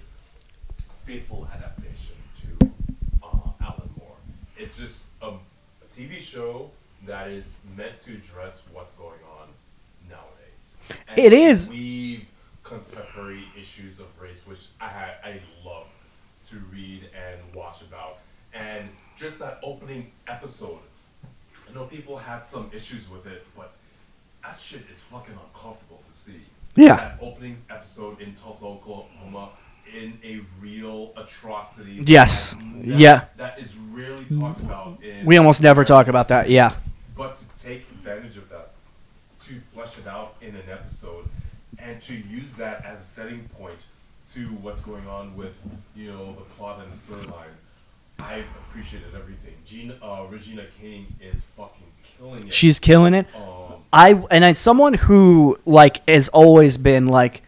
[1.04, 2.72] faithful adaptation to
[3.22, 3.26] uh,
[3.60, 4.16] Alan Moore.
[4.56, 6.70] It's just a, a TV show
[7.06, 9.48] that is meant to address what's going on
[10.08, 10.76] nowadays.
[11.08, 11.68] And It is.
[11.68, 12.24] weave
[12.78, 15.86] contemporary issues of race, which I had, I love
[16.48, 18.18] to read and watch about,
[18.52, 20.78] and just that opening episode.
[21.68, 23.72] I know people had some issues with it, but
[24.42, 26.40] that shit is fucking uncomfortable to see.
[26.76, 26.96] Yeah.
[26.96, 29.50] That opening episode in Tulsa, Oklahoma,
[29.94, 32.00] in a real atrocity.
[32.04, 32.54] Yes.
[32.54, 33.24] that- Yeah.
[33.36, 35.24] That is rarely talked about in.
[35.24, 36.50] We almost never talk about that.
[36.50, 36.74] Yeah.
[37.16, 38.72] But to take advantage of that,
[39.40, 41.28] to flesh it out in an episode,
[42.06, 43.76] to use that as a setting point
[44.34, 45.64] to what's going on with
[45.94, 47.52] you know the plot and the storyline,
[48.18, 49.54] I've appreciated everything.
[49.64, 51.86] Gina, uh, Regina King is fucking
[52.18, 52.52] killing it.
[52.52, 53.26] She's killing it.
[53.36, 57.42] um, I and as someone who like has always been like,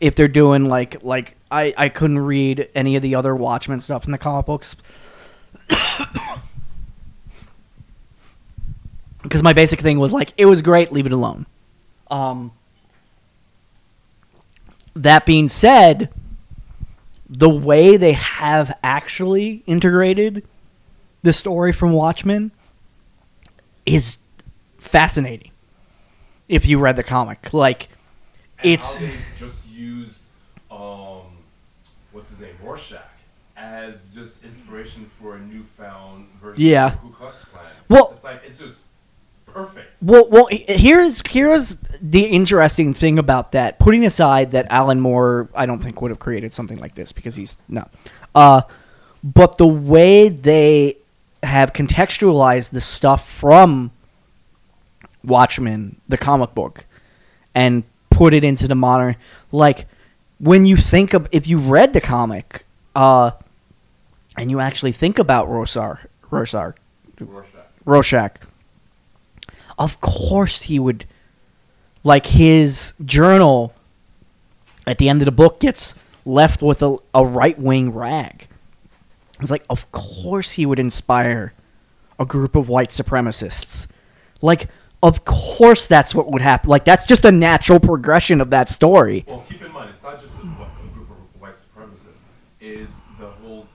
[0.00, 4.04] if they're doing like like I I couldn't read any of the other Watchmen stuff
[4.04, 4.76] in the comic books.
[9.22, 11.46] Because my basic thing was like, it was great, leave it alone.
[12.12, 12.52] Um,
[14.96, 16.10] that being said,
[17.28, 20.44] the way they have actually integrated
[21.22, 22.52] the story from Watchmen
[23.84, 24.18] is
[24.78, 25.50] fascinating.
[26.48, 27.88] If you read the comic, like
[28.60, 28.98] and it's
[29.36, 30.22] just used
[30.70, 31.22] um,
[32.12, 33.00] what's his name, Rorschach,
[33.56, 36.86] as just inspiration for a newfound version Yeah.
[36.86, 37.64] of the Ku Klux Klan.
[37.88, 38.86] Well- it's like it's just
[39.46, 39.96] perfect.
[40.02, 40.46] well, well.
[40.50, 43.78] Here's here's the interesting thing about that.
[43.78, 47.36] Putting aside that Alan Moore, I don't think would have created something like this because
[47.36, 47.88] he's no.
[48.34, 48.62] Uh,
[49.22, 50.98] but the way they
[51.42, 53.90] have contextualized the stuff from
[55.24, 56.86] Watchmen, the comic book,
[57.54, 59.16] and put it into the modern,
[59.52, 59.86] like
[60.38, 62.64] when you think of if you read the comic,
[62.94, 63.32] uh,
[64.36, 66.74] and you actually think about Rosar, Rosar,
[67.18, 67.66] Rorschach.
[67.84, 68.40] Rorschach.
[69.78, 71.06] Of course he would
[72.06, 73.74] like his journal
[74.86, 78.46] at the end of the book gets left with a, a right wing rag.
[79.40, 81.52] It's like of course he would inspire
[82.16, 83.88] a group of white supremacists.
[84.40, 84.68] Like
[85.02, 86.70] of course that's what would happen.
[86.70, 89.24] Like that's just a natural progression of that story.
[89.26, 92.20] Well, keep in mind, it's not just a, a group of white supremacists.
[92.60, 93.66] Is the whole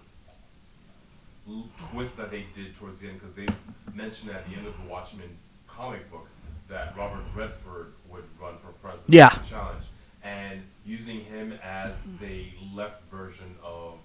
[1.91, 3.47] twist that they did towards the end because they
[3.93, 5.37] mentioned at the end of the Watchmen
[5.67, 6.29] comic book
[6.71, 9.13] that Robert Redford would run for president.
[9.13, 9.29] Yeah.
[9.47, 9.83] Challenge
[10.23, 12.45] and using him as the
[12.75, 13.95] left version of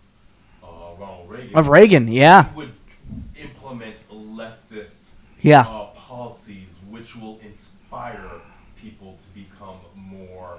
[0.63, 0.67] uh,
[0.99, 1.55] Ronald Reagan.
[1.57, 2.53] Of Reagan, yeah.
[2.55, 2.73] Would
[3.41, 5.11] implement leftist
[5.41, 5.61] Yeah.
[5.63, 8.31] uh, policies which will inspire
[8.81, 10.59] people to become more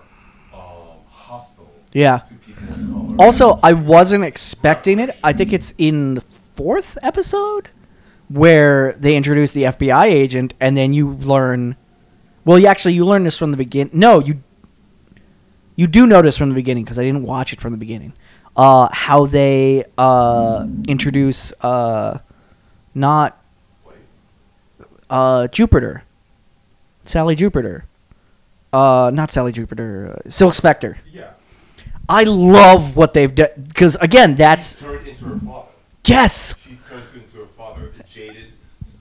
[0.53, 2.19] um, hostile Yeah.
[2.19, 3.15] to people of color.
[3.27, 5.15] Also, I wasn't expecting it.
[5.23, 6.23] I think it's in the
[6.55, 7.69] fourth episode
[8.29, 11.75] where they introduce the FBI agent, and then you learn.
[12.47, 13.91] Well, you actually you learn this from the beginning.
[13.99, 14.41] No, you
[15.75, 18.13] you do notice from the beginning because I didn't watch it from the beginning.
[18.55, 22.19] Uh, how they uh, introduce uh,
[22.95, 23.43] not
[25.09, 26.03] uh, Jupiter,
[27.03, 27.83] Sally Jupiter,
[28.71, 30.97] uh, not Sally Jupiter, uh, Silk Spectre.
[31.11, 31.31] yeah,
[32.07, 35.67] I love what they've done because again, that's she's turned into her father.
[36.05, 38.53] yes, She's turned into her father, a jaded,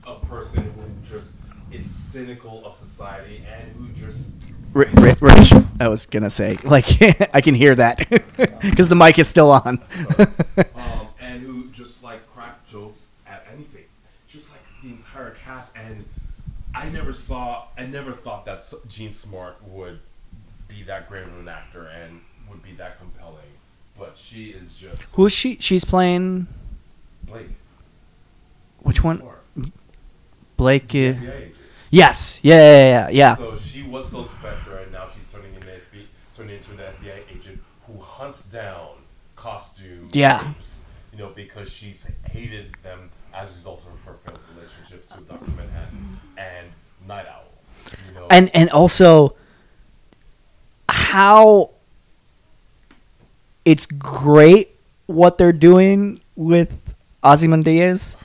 [0.05, 1.35] a person who just
[1.71, 4.31] is cynical of society and who just
[4.73, 5.53] R- R- Rich.
[5.79, 6.85] I was gonna say like
[7.33, 8.09] I can hear that
[8.61, 9.79] because the mic is still on.
[10.75, 13.85] um, and who just like crack jokes at anything,
[14.27, 15.77] just like the entire cast.
[15.77, 16.05] And
[16.73, 19.99] I never saw, I never thought that Jean Smart would
[20.67, 23.37] be that great of an actor and would be that compelling.
[23.97, 25.57] But she is just Who is she?
[25.59, 26.47] She's playing
[27.23, 27.49] Blake.
[28.79, 29.19] which one?
[29.19, 29.43] Smart.
[30.55, 30.93] Blake.
[30.95, 31.13] Uh.
[31.89, 32.39] Yes.
[32.43, 32.55] Yeah.
[32.55, 32.89] Yeah.
[32.89, 33.09] Yeah.
[33.11, 33.35] yeah.
[33.35, 36.05] So she was Silk Spectre, and now she's turning into, FBI,
[36.35, 38.89] turning into an FBI agent who hunts down
[39.35, 40.45] costume Yeah.
[40.45, 45.29] rapes, you know, because she's hated them as a result of her failed relationships with
[45.29, 45.51] Dr.
[45.51, 46.67] Manhattan and
[47.07, 47.43] Nite Owl.
[48.09, 49.35] You know, and and also
[50.89, 51.71] how
[53.65, 58.17] it's great what they're doing with Ozymandias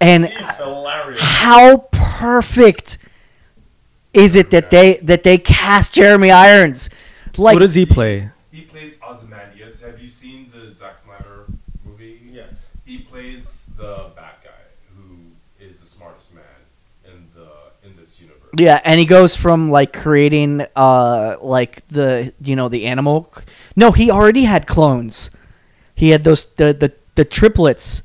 [0.00, 1.20] and hilarious.
[1.20, 2.98] how perfect
[4.14, 6.90] is it that they that they cast Jeremy Irons
[7.38, 8.28] like what does he play?
[8.50, 9.80] He plays Ozymandias.
[9.80, 11.46] Have you seen the Zack Snyder
[11.84, 12.20] movie?
[12.30, 12.68] Yes.
[12.84, 14.50] He plays the bad guy
[14.96, 15.18] who
[15.64, 16.44] is the smartest man
[17.04, 17.48] in the
[17.88, 18.50] in this universe.
[18.56, 23.32] Yeah, and he goes from like creating uh like the you know the animal.
[23.76, 25.30] No, he already had clones.
[25.94, 28.02] He had those the the, the triplets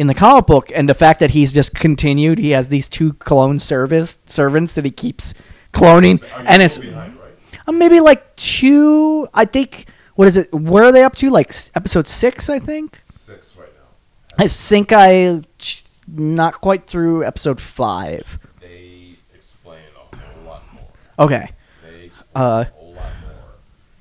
[0.00, 2.38] in the comic book, and the fact that he's just continued.
[2.38, 5.34] He has these two clone service servants that he keeps
[5.74, 7.60] cloning, and it's behind, right?
[7.68, 9.28] uh, maybe like two.
[9.34, 10.50] I think what is it?
[10.54, 11.28] Where are they up to?
[11.28, 12.98] Like episode six, I think.
[13.02, 14.44] Six right now.
[14.44, 15.42] I think I
[16.08, 18.38] not quite through episode five.
[18.58, 19.82] They explain
[20.12, 20.88] a whole lot more.
[21.18, 21.50] Okay.
[21.84, 23.32] They explain Uh, a whole lot more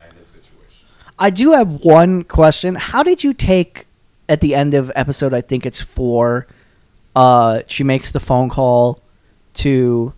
[0.01, 0.87] and the situation.
[1.19, 2.75] I do have one question.
[2.75, 3.85] How did you take
[4.29, 5.33] at the end of episode?
[5.33, 6.47] I think it's four.
[7.15, 9.01] Uh, she makes the phone call
[9.55, 10.13] to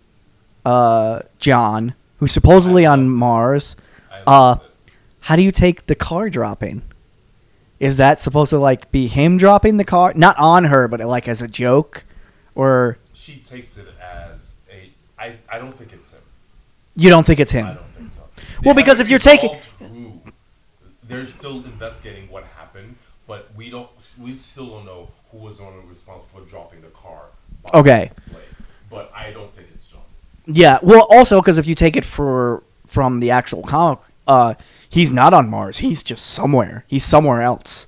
[0.64, 3.74] uh, John, who's supposedly on Mars.
[4.26, 4.56] Uh.
[5.26, 6.82] How do you take the car dropping?
[7.78, 11.28] Is that supposed to like be him dropping the car, not on her, but like
[11.28, 12.04] as a joke,
[12.56, 14.90] or She takes it as a.
[15.20, 16.20] I, I don't think it's him.
[16.96, 17.66] you don't think it's him?
[17.66, 18.22] I don't think so.
[18.64, 20.20] Well, because if you're taking- who.
[21.04, 22.96] they're still investigating what happened,
[23.32, 23.88] but we don't.
[24.20, 27.28] We still don't know who was the one responsible for dropping the car.
[27.72, 28.10] Okay.
[28.30, 28.44] Blake.
[28.90, 30.02] But I don't think it's John.
[30.46, 30.78] Yeah.
[30.82, 34.52] Well, also because if you take it for from the actual comic, uh,
[34.90, 35.78] he's not on Mars.
[35.78, 36.84] He's just somewhere.
[36.88, 37.86] He's somewhere else.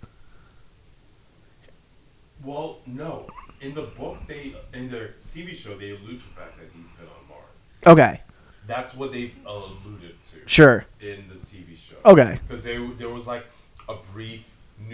[2.42, 3.26] Well, no.
[3.60, 6.88] In the book, they in their TV show, they allude to the fact that he's
[6.92, 7.86] been on Mars.
[7.86, 8.22] Okay.
[8.66, 10.86] That's what they alluded to Sure.
[11.02, 11.96] in the TV show.
[12.06, 12.38] Okay.
[12.48, 13.44] Because there was like
[13.90, 14.43] a brief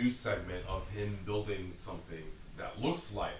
[0.00, 2.22] news segment of him building something
[2.56, 3.34] that looks like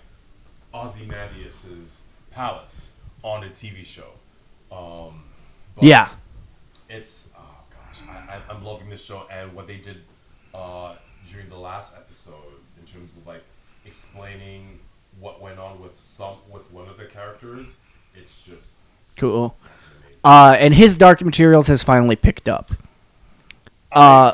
[0.74, 2.92] Ozymandias's palace
[3.22, 4.10] on a TV show.
[4.74, 5.24] Um,
[5.74, 6.08] but Yeah.
[6.88, 9.98] It's oh gosh, I, I'm loving this show and what they did
[10.54, 10.96] uh,
[11.30, 12.34] during the last episode
[12.80, 13.42] in terms of like
[13.86, 14.80] explaining
[15.20, 17.78] what went on with some with one of the characters.
[18.14, 18.80] It's just
[19.16, 19.54] Cool.
[20.02, 20.20] amazing.
[20.24, 22.70] Uh, and his Dark Materials has finally picked up.
[23.92, 24.32] Uh,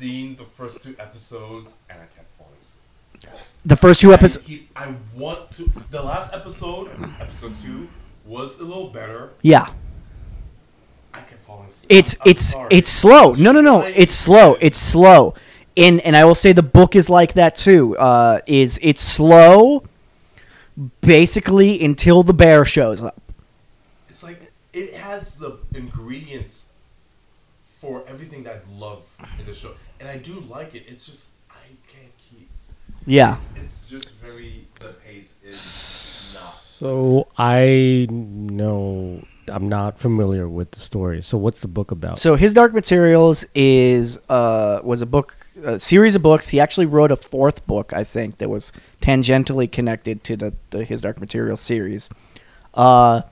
[0.00, 3.46] seen the first two episodes and I kept falling asleep.
[3.66, 4.48] the first two episodes.
[4.74, 5.70] I want to.
[5.90, 6.88] The last episode,
[7.20, 7.86] episode two,
[8.24, 9.30] was a little better.
[9.42, 9.68] Yeah.
[11.12, 11.86] I kept falling asleep.
[11.90, 12.68] It's I'm it's sorry.
[12.70, 13.34] it's slow.
[13.34, 13.82] No, no, no.
[13.82, 14.56] It's slow.
[14.60, 15.34] It's slow.
[15.76, 17.96] And and I will say the book is like that too.
[17.98, 19.84] Uh, is it's slow,
[21.02, 23.20] basically until the bear shows up.
[24.08, 26.59] It's like it has the ingredients
[27.80, 29.02] for everything that I love
[29.38, 30.84] in the show, and I do like it.
[30.86, 31.54] It's just I
[31.88, 32.48] can't keep.
[33.06, 33.34] Yeah.
[33.34, 36.56] It's, it's just very the pace is not.
[36.78, 41.22] So I know I'm not familiar with the story.
[41.22, 42.18] So what's the book about?
[42.18, 46.48] So his Dark Materials is uh was a book a series of books.
[46.48, 50.84] He actually wrote a fourth book, I think, that was tangentially connected to the, the
[50.84, 52.10] his Dark Materials series.
[52.74, 53.22] Uh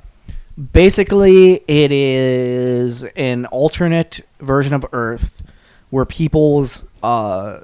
[0.59, 5.43] basically it is an alternate version of Earth
[5.90, 7.60] where people's uh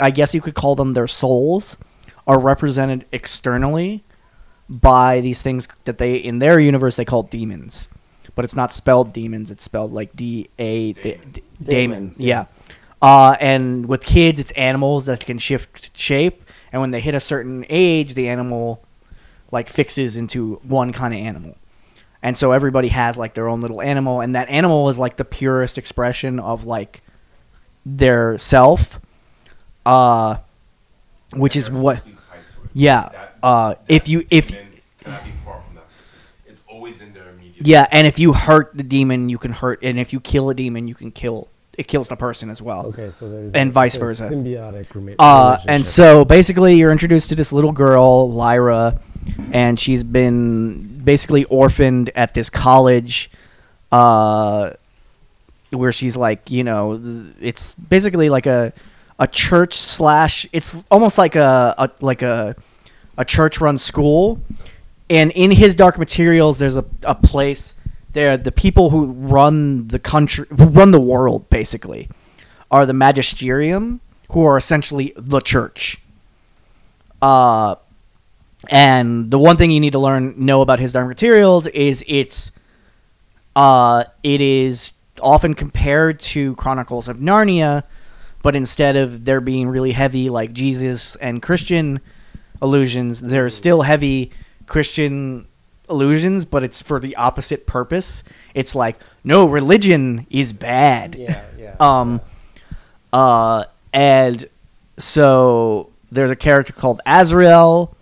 [0.00, 1.76] I guess you could call them their souls
[2.26, 4.02] are represented externally
[4.68, 7.88] by these things that they in their universe they call demons.
[8.34, 10.92] But it's not spelled demons it's spelled like d a
[11.62, 12.12] damon.
[12.16, 12.40] Yeah.
[12.40, 12.62] yes.
[13.00, 16.42] uh, and with kids it's animals that can shift shape
[16.72, 18.82] and when they hit a certain age the animal
[19.52, 21.56] like fixes into one kind of animal
[22.22, 25.24] and so everybody has like their own little animal and that animal is like the
[25.24, 27.02] purest expression of like
[27.86, 29.00] their self
[29.86, 30.36] uh
[31.34, 32.12] which is what tied to
[32.64, 32.70] it.
[32.74, 34.66] yeah That- uh that if you if demon
[35.02, 36.18] cannot be far from that person.
[36.48, 37.66] It's always in their immediate.
[37.66, 40.54] Yeah, and if you hurt the demon, you can hurt, and if you kill a
[40.54, 41.48] demon, you can kill.
[41.78, 42.86] It kills the person as well.
[42.86, 44.24] okay, so there's And a- vice a versa.
[44.28, 48.98] symbiotic rela- Uh, and so basically, you're introduced to this little girl, Lyra,
[49.52, 53.30] and she's been basically orphaned at this college,
[53.92, 54.70] uh,
[55.70, 57.00] where she's like, you know,
[57.40, 58.72] it's basically like a
[59.18, 60.46] a church slash.
[60.52, 62.56] It's almost like a, a like a
[63.16, 64.40] a church run school,
[65.10, 67.78] and in his Dark Materials, there's a a place
[68.12, 68.36] there.
[68.36, 72.08] The people who run the country, who run the world, basically,
[72.70, 74.00] are the magisterium,
[74.30, 76.00] who are essentially the church.
[77.20, 77.74] Uh,
[78.68, 82.50] and the one thing you need to learn know about his Dark Materials is it's
[83.54, 87.84] uh, it is often compared to Chronicles of Narnia,
[88.42, 92.00] but instead of there being really heavy like Jesus and Christian
[92.60, 94.32] illusions, there's still heavy
[94.66, 95.46] Christian
[95.88, 98.22] illusions, but it's for the opposite purpose.
[98.54, 101.14] It's like no religion is bad.
[101.14, 101.74] Yeah, yeah.
[101.80, 102.20] Um,
[103.12, 104.44] uh, and
[104.96, 107.94] so there's a character called Asriel,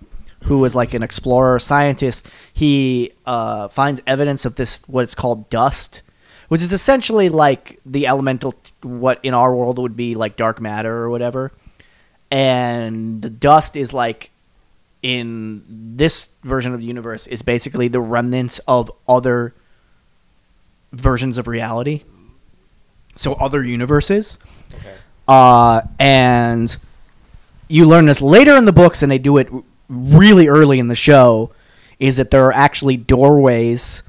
[0.47, 2.27] who is like an explorer scientist.
[2.53, 6.03] He uh, finds evidence of this what it's called dust,
[6.49, 10.97] which is essentially like the elemental, what in our world would be like dark matter
[10.97, 11.53] or whatever.
[12.31, 14.31] And the dust is like
[15.03, 19.53] in this version of the universe is basically the remnants of other
[20.93, 22.05] versions of reality.
[23.17, 24.39] So other universes.
[24.73, 24.95] Okay.
[25.27, 26.77] Uh, and
[27.69, 29.49] you learn this later in the books, and they do it
[29.89, 31.53] really early in the show.
[31.99, 34.03] Is that there are actually doorways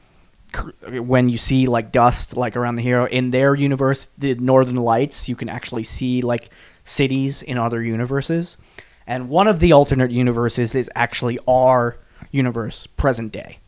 [0.89, 5.29] when you see like dust like around the hero in their universe, the Northern Lights.
[5.29, 6.49] You can actually see like
[6.83, 8.57] cities in other universes,
[9.05, 11.97] and one of the alternate universes is actually our
[12.31, 13.59] universe, present day.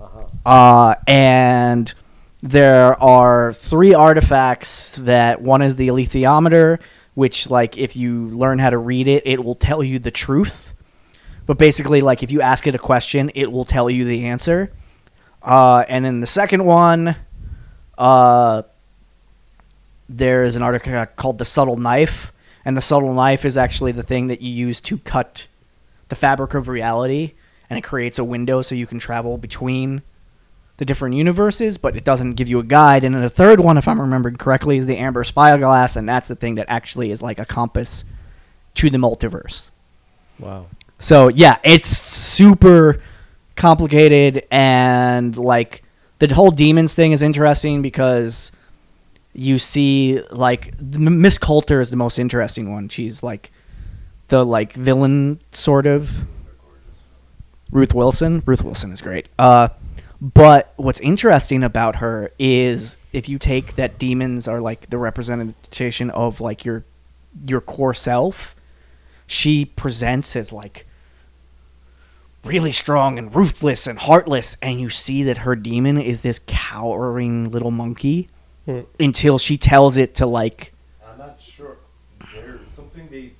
[0.00, 0.24] Uh-huh.
[0.44, 1.94] Uh, and
[2.42, 6.80] there are three artifacts that one is the alethiometer,
[7.14, 10.74] which like if you learn how to read it, it will tell you the truth.
[11.46, 14.72] But basically, like if you ask it a question, it will tell you the answer.
[15.42, 17.16] Uh, and then the second one,
[17.98, 18.62] uh,
[20.08, 22.32] there is an article called the subtle knife,
[22.64, 25.48] and the subtle knife is actually the thing that you use to cut
[26.08, 27.32] the fabric of reality,
[27.68, 30.02] and it creates a window so you can travel between
[30.76, 33.04] the different universes, but it doesn't give you a guide.
[33.04, 36.28] And then the third one, if I'm remembering correctly, is the amber spyglass, and that's
[36.28, 38.04] the thing that actually is like a compass
[38.74, 39.70] to the multiverse.
[40.38, 40.66] Wow.
[41.02, 43.02] So yeah, it's super
[43.56, 45.82] complicated, and like
[46.20, 48.52] the whole demons thing is interesting because
[49.32, 52.88] you see like Miss Coulter is the most interesting one.
[52.88, 53.50] She's like
[54.28, 56.08] the like villain sort of.
[57.72, 58.40] Ruth Wilson.
[58.46, 59.28] Ruth Wilson is great.
[59.40, 59.70] Uh,
[60.20, 66.10] but what's interesting about her is if you take that demons are like the representation
[66.10, 66.84] of like your
[67.44, 68.54] your core self,
[69.26, 70.86] she presents as like
[72.44, 77.50] really strong and ruthless and heartless, and you see that her demon is this cowering
[77.50, 78.28] little monkey
[78.66, 78.80] Hmm.
[79.00, 80.72] until she tells it to like
[81.04, 81.78] I'm not sure.
[82.32, 83.32] There's something they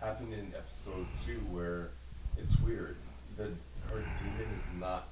[0.00, 1.90] happened in episode two where
[2.38, 2.96] it's weird.
[3.36, 3.50] that
[3.90, 5.08] her demon is not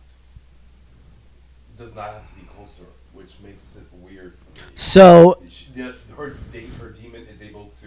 [1.77, 4.67] does not have to be closer, which makes it weird for me.
[4.75, 7.87] so She, the, her de- her demon is able to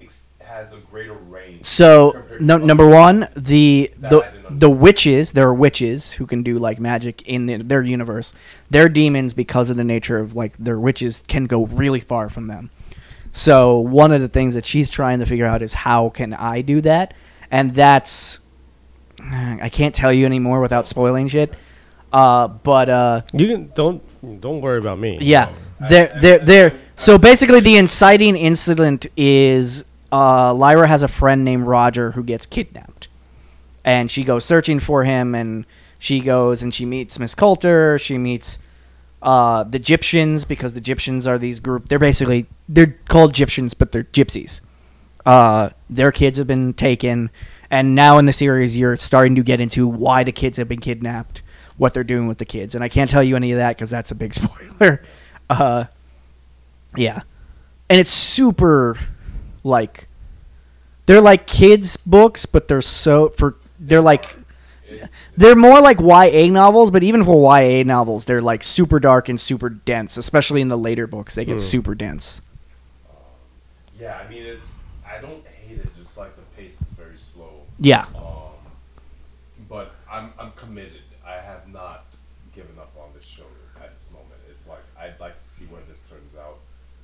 [0.00, 1.64] ex- has a greater range.
[1.64, 5.32] So no, number one, the That the I didn't the witches.
[5.32, 8.32] There are witches who can do like magic in their, their universe.
[8.70, 12.46] Their demons, because of the nature of like their witches, can go really far from
[12.46, 12.70] them.
[13.32, 16.62] So one of the things that she's trying to figure out is how can I
[16.62, 17.14] do that,
[17.50, 18.40] and that's
[19.22, 21.54] I can't tell you anymore without spoiling shit.
[22.12, 24.02] Uh, but uh, You can don't
[24.40, 25.18] don't worry about me.
[25.20, 25.52] yeah,
[25.88, 26.78] there, there, there.
[26.96, 32.46] So basically, the inciting incident is uh, Lyra has a friend named Roger who gets
[32.46, 33.08] kidnapped,
[33.84, 35.66] and she goes searching for him, and
[35.98, 37.98] she goes and she meets Miss Coulter.
[37.98, 38.58] She meets
[39.22, 41.88] uh, the Egyptians because the Egyptians are these group.
[41.88, 44.62] They're basically they're called Egyptians, but they're gypsies.
[45.26, 47.30] Uh, their kids have been taken,
[47.70, 50.80] and now in the series, you're starting to get into why the kids have been
[50.80, 51.42] kidnapped,
[51.76, 53.90] what they're doing with the kids, and I can't tell you any of that because
[53.90, 55.02] that's a big spoiler.
[55.50, 55.84] Uh,
[56.96, 57.20] yeah,
[57.90, 58.98] and it's super
[59.62, 60.08] like
[61.04, 64.36] they're like kids books, but they're so for they're like
[65.36, 69.40] they're more like YA novels, but even for YA novels, they're like super dark and
[69.40, 70.16] super dense.
[70.16, 71.58] Especially in the later books, they get Hmm.
[71.58, 72.42] super dense.
[73.98, 75.96] yeah, I mean it's I don't hate it.
[75.96, 77.62] Just like the pace is very slow.
[77.78, 78.52] Yeah, Um,
[79.68, 81.02] but I'm I'm committed.
[81.26, 82.04] I have not
[82.54, 83.44] given up on this show
[83.76, 84.40] at this moment.
[84.50, 86.58] It's like I'd like to see where this turns out.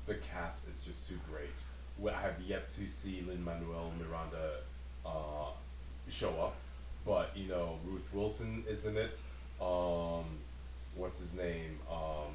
[0.06, 1.50] The cast is just too great.
[1.98, 4.58] We- I have yet to see Lin Manuel Miranda
[5.04, 5.50] uh,
[6.08, 6.54] show up,
[7.06, 9.18] but you know Ruth Wilson is in it.
[9.60, 10.24] Um,
[10.96, 11.78] what's his name?
[11.90, 12.32] Um,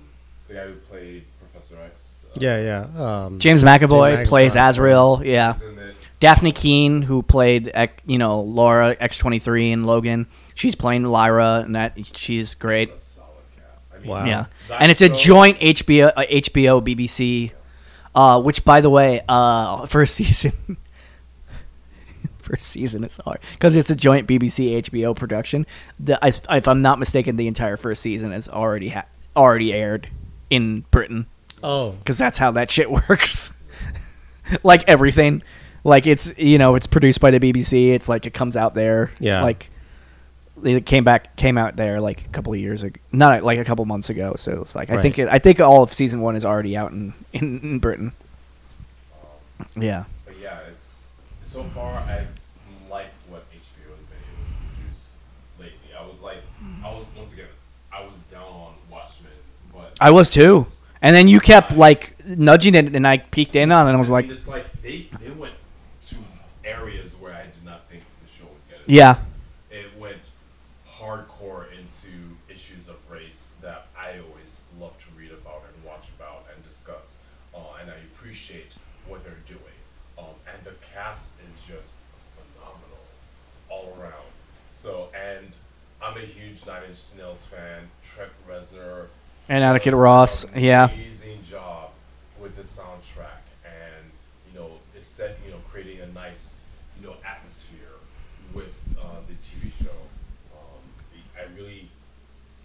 [0.48, 2.26] the guy who played Professor X.
[2.30, 2.62] uh, Yeah,
[2.96, 3.26] yeah.
[3.26, 5.20] Um, James McAvoy James plays McAvoy.
[5.20, 5.26] Asriel.
[5.26, 5.56] Yeah.
[5.56, 5.96] is in it.
[6.20, 11.04] Dafne Keen, who played ec- you know Laura X twenty three and Logan, she's playing
[11.06, 12.90] Lyra, and that she's great.
[12.90, 13.88] It's a solid cast.
[13.94, 14.26] I mean, Wow.
[14.26, 17.52] Yeah, that and it's a joint HBO uh, HBO BBC,
[18.14, 20.54] uh, which by the way, uh, first season,
[22.52, 25.66] first season it's hard because it's a joint BBC HBO production.
[26.00, 29.06] The, I, if I'm not mistaken, the entire first season is already ha-
[29.36, 30.10] already aired
[30.50, 31.28] in Britain
[31.64, 33.56] Oh, because that's how that shit works.
[34.64, 35.44] like everything,
[35.84, 37.94] like it's you know it's produced by the BBC.
[37.94, 39.12] It's like it comes out there.
[39.20, 39.44] Yeah.
[39.44, 39.70] Like
[40.64, 43.64] it came back came out there like a couple of years ago, not like a
[43.66, 44.34] couple months ago.
[44.38, 46.92] So it's like I think it, I think all of season one is already out
[46.92, 48.12] in in, in Britain.
[49.76, 50.06] Yeah.
[50.26, 51.10] But yeah, it's
[51.44, 52.32] so far I've
[52.90, 55.16] liked what HBO has been able to produce
[55.60, 55.96] lately.
[55.98, 56.40] I was like,
[56.84, 57.46] I was once again,
[57.94, 59.32] I was down on Watchmen,
[59.74, 60.66] but I was too.
[61.04, 64.00] And then you kept like nudging it, and I peeked in on it, and I
[64.00, 65.54] was like, it's like they they went
[66.08, 66.16] to
[66.66, 68.82] areas where I did not think the show would get.
[68.82, 68.90] It.
[68.90, 69.18] yeah,
[69.70, 70.32] it went
[70.90, 76.46] hardcore into issues of race that I always love to read about and watch about
[76.54, 77.18] and discuss.
[77.54, 78.74] Uh, and I appreciate
[79.08, 79.78] what they're doing.
[80.18, 82.02] Um, and the cast is just
[82.38, 83.06] phenomenal
[83.70, 84.30] all around.
[84.74, 85.52] So, and
[86.02, 87.90] I'm a huge Nine Inch Nails fan.
[88.04, 89.08] Trent Reznor.
[89.52, 90.46] And Atticus Ross.
[90.56, 91.90] Yeah, Amazing job
[92.40, 94.06] with the soundtrack, and
[94.48, 95.38] you know, it's set.
[95.46, 96.58] You know, creating a nice,
[97.00, 98.00] you know, atmosphere
[98.54, 99.92] with uh, the TV show.
[100.56, 100.82] Um,
[101.38, 101.90] I really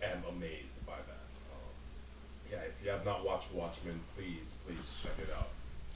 [0.00, 1.26] am amazed by that.
[1.50, 5.48] Um, yeah, if you have not watched Watchmen, please, please check it out.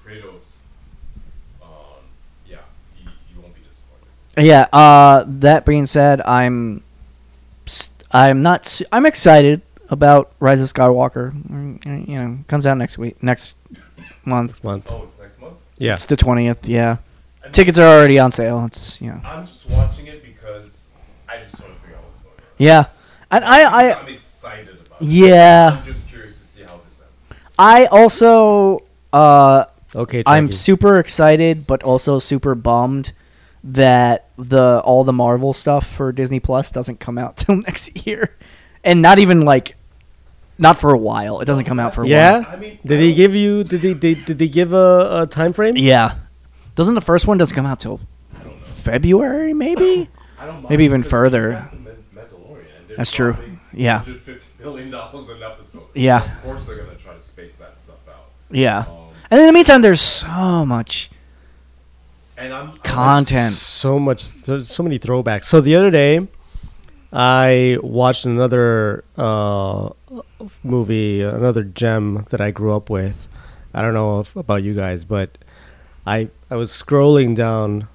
[0.04, 0.56] Kratos.
[1.62, 2.02] Um,
[2.48, 2.58] yeah,
[2.98, 4.44] you, you won't be disappointed.
[4.44, 4.66] Yeah.
[4.72, 6.82] Uh, that being said, I'm,
[8.10, 8.80] I'm not.
[8.90, 11.32] I'm excited about Rise of Skywalker.
[11.32, 13.56] Mm, You know, comes out next week, next
[14.24, 14.50] month.
[14.52, 14.86] this month.
[14.90, 15.54] Oh, it's next month.
[15.78, 15.92] Yeah.
[15.94, 16.68] It's the twentieth.
[16.68, 16.96] Yeah,
[17.44, 18.64] And tickets are already on sale.
[18.66, 19.20] It's you know.
[19.24, 20.88] I'm just watching it because
[21.28, 22.44] I just want to figure out what's going on.
[22.58, 22.84] Yeah,
[23.30, 25.06] and I, I, I'm excited about it.
[25.08, 27.40] yeah, I'm just curious to see how this ends.
[27.58, 30.56] I also, uh, Okay, I'm Jackie.
[30.56, 33.12] super excited, but also super bummed
[33.64, 38.36] that the all the Marvel stuff for Disney Plus doesn't come out till next year,
[38.84, 39.76] and not even like,
[40.60, 41.40] not for a while.
[41.40, 42.10] It doesn't come out for a while.
[42.10, 42.56] Yeah.
[42.86, 43.64] Did I they give you?
[43.64, 43.94] Did they?
[43.94, 45.76] Did, did they give a, a time frame?
[45.76, 46.14] Yeah,
[46.76, 47.98] doesn't the first one doesn't come out till
[48.38, 48.66] I don't know.
[48.82, 50.08] February maybe?
[50.38, 51.48] I don't mind Maybe even further.
[51.48, 53.36] you got the Man- Mandalorian, and they're That's true.
[53.72, 54.00] Yeah.
[54.00, 55.82] $150 million an episode.
[55.94, 56.24] Yeah.
[56.36, 58.26] Of course they're gonna try to space that stuff out.
[58.50, 61.10] Yeah, Um, and in the meantime, there's so much
[62.36, 63.52] and I'm I'm- content.
[63.52, 64.42] So much.
[64.42, 65.44] There's so many throwbacks.
[65.44, 66.26] So the other day,
[67.12, 69.90] I watched another uh,
[70.62, 73.26] movie, another gem that I grew up with.
[73.74, 75.38] I don't know if, about you guys, but
[76.06, 77.88] I I was scrolling down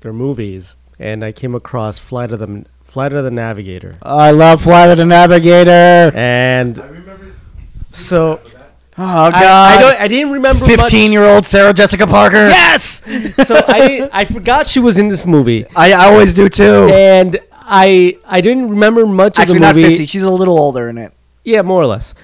[0.00, 3.96] their movies and I came across Flight of the Flight of the Navigator.
[4.02, 6.12] I love Flight of the Navigator.
[6.14, 7.34] And I remember.
[7.64, 12.48] So- seeing that, Oh I, God, I don't I didn't remember fifteen-year-old Sarah Jessica Parker.
[12.48, 13.02] Yes.
[13.46, 15.64] so I I forgot she was in this movie.
[15.74, 16.90] I, I always do too.
[16.92, 19.88] and I I didn't remember much Actually, of the movie.
[19.90, 20.06] fifty.
[20.06, 21.12] She's a little older in it.
[21.44, 22.14] Yeah, more or less.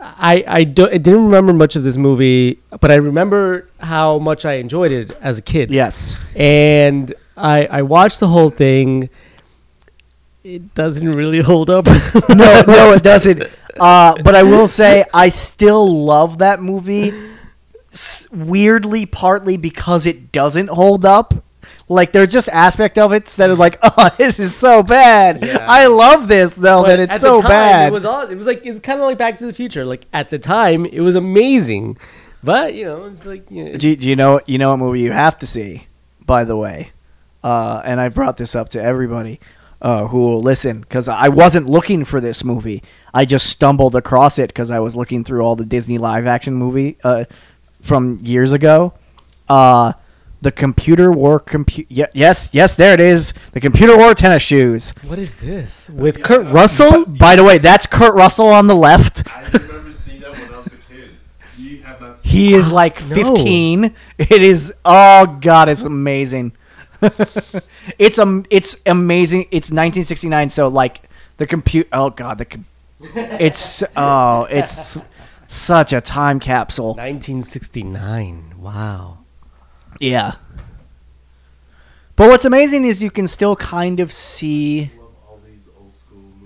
[0.00, 4.44] I I, don't, I didn't remember much of this movie, but I remember how much
[4.44, 5.70] I enjoyed it as a kid.
[5.70, 6.16] Yes.
[6.34, 9.08] and I I watched the whole thing.
[10.44, 11.86] It doesn't really hold up.
[11.86, 13.44] no, no, it doesn't.
[13.78, 17.14] Uh, but I will say, I still love that movie.
[17.92, 21.32] s- Weirdly, partly because it doesn't hold up.
[21.92, 25.44] Like there's just aspect of it that is like, oh, this is so bad.
[25.44, 25.66] Yeah.
[25.68, 27.88] I love this though, But that it's at so the time, bad.
[27.88, 28.32] It was awesome.
[28.32, 29.84] It was like it's kind of like Back to the Future.
[29.84, 31.98] Like at the time, it was amazing,
[32.42, 34.40] but you know, it's like you know, do, do you know?
[34.46, 35.86] You know what movie you have to see?
[36.24, 36.92] By the way,
[37.42, 39.40] uh, and I brought this up to everybody
[39.82, 42.82] uh, who will listen because I wasn't looking for this movie.
[43.12, 46.54] I just stumbled across it because I was looking through all the Disney live action
[46.54, 47.24] movie uh,
[47.80, 48.94] from years ago.
[49.48, 49.92] Uh,
[50.42, 53.32] the computer wore compu- y- yes, yes, there it is.
[53.52, 54.92] The computer wore tennis shoes.
[55.06, 57.04] what is this with Kurt Russell?
[57.06, 59.22] B- by the way, that's Kurt Russell on the left.
[59.34, 61.10] I remember seeing that when I was a kid.
[61.56, 62.30] You have not seen.
[62.32, 63.14] He is like no.
[63.14, 63.94] 15.
[64.18, 66.52] It is oh god, it's amazing.
[67.98, 69.42] it's um it's amazing.
[69.50, 71.02] It's 1969 so like
[71.38, 72.66] the compute oh god, the com-
[73.14, 75.00] it's oh, it's
[75.48, 76.94] such a time capsule.
[76.94, 78.54] 1969.
[78.58, 79.18] Wow.
[80.02, 80.32] Yeah.
[82.16, 84.90] But what's amazing is you can still kind of see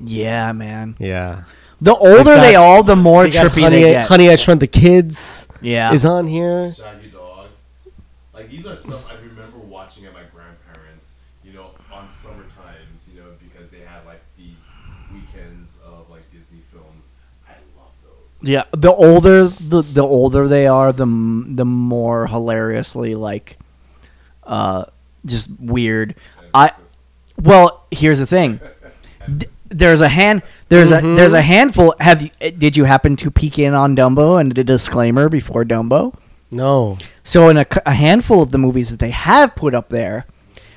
[0.05, 0.95] Yeah, man.
[0.99, 1.45] Yeah.
[1.81, 4.09] The older got- they are, the more They trippy honey, they get.
[4.09, 5.93] honey, I Shrunk the Kids yeah.
[5.95, 6.73] is on here.
[6.75, 7.49] Shaggy Dog.
[8.35, 13.09] Like these are stuff I remember watching at my grandparents, you know, on summer times,
[13.13, 14.69] you know, because they had like these
[15.13, 17.13] weekends of like Disney films.
[17.49, 18.36] I love those.
[18.47, 21.07] Yeah, the older the the older they are, the
[21.49, 23.59] the more hilariously like,
[24.45, 24.85] uh,
[25.25, 26.15] just weird.
[26.55, 26.71] I
[27.43, 28.61] well, here's the thing.
[29.37, 30.43] D- There's a hand.
[30.69, 31.95] There's a there's a handful.
[32.01, 32.31] Have you?
[32.41, 36.15] eh, Did you happen to peek in on Dumbo and the disclaimer before Dumbo?
[36.51, 36.97] No.
[37.25, 40.25] So in a handful of the movies that they have put up there,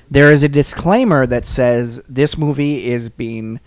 [0.10, 3.60] there is a disclaimer that says this movie is being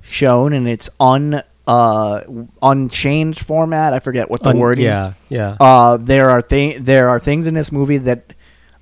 [0.00, 2.22] shown in its un uh
[2.62, 3.92] unchanged format.
[3.92, 4.84] I forget what the Un- wording.
[4.86, 5.56] Yeah, yeah.
[5.60, 8.32] Uh, there are thi- there are things in this movie that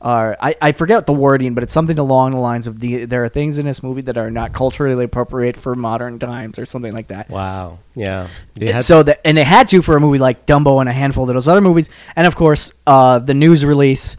[0.01, 3.25] are I, I forget the wording, but it's something along the lines of the there
[3.25, 6.93] are things in this movie that are not culturally appropriate for modern times or something
[6.93, 7.29] like that.
[7.29, 7.81] wow.
[7.95, 8.29] Yeah.
[8.55, 10.93] They had so that and they had to for a movie like Dumbo and a
[10.93, 14.17] handful of those other movies, and of course uh, the news release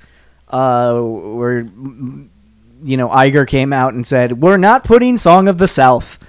[0.50, 1.62] uh, where
[2.84, 6.20] you know Iger came out and said we're not putting Song of the South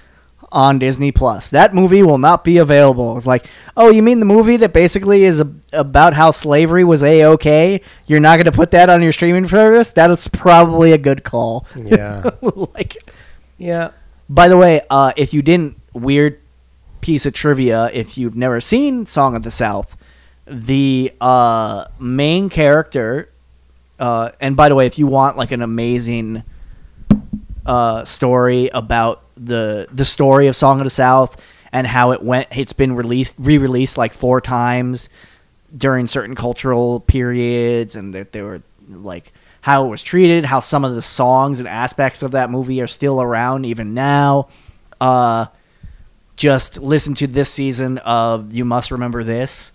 [0.53, 1.51] on Disney Plus.
[1.51, 3.17] That movie will not be available.
[3.17, 3.47] It's like,
[3.77, 7.81] oh, you mean the movie that basically is a, about how slavery was a okay?
[8.07, 9.93] You're not going to put that on your streaming service?
[9.93, 11.67] That's probably a good call.
[11.77, 12.31] Yeah.
[12.43, 12.97] like,
[13.59, 13.93] yeah.
[14.29, 16.41] by the way, uh, if you didn't, weird
[17.01, 19.97] piece of trivia, if you've never seen Song of the South,
[20.47, 23.31] the uh, main character,
[23.99, 26.43] uh, and by the way, if you want like an amazing
[27.71, 31.41] uh, story about the the story of Song of the South
[31.73, 35.09] and how it went, it's been released, re-released like four times
[35.77, 40.85] during certain cultural periods, and that they were like how it was treated, how some
[40.85, 44.49] of the songs and aspects of that movie are still around even now.
[45.01, 45.47] Uh,
[46.35, 49.71] just listen to this season of You Must Remember This.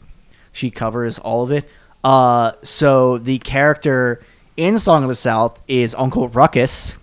[0.52, 1.64] She covers all of it.
[2.04, 4.22] Uh, so the character
[4.58, 6.98] in Song of the South is Uncle Ruckus,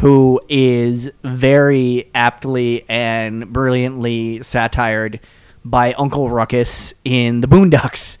[0.00, 5.20] who is very aptly and brilliantly satired
[5.64, 8.18] by Uncle Ruckus in the Boondocks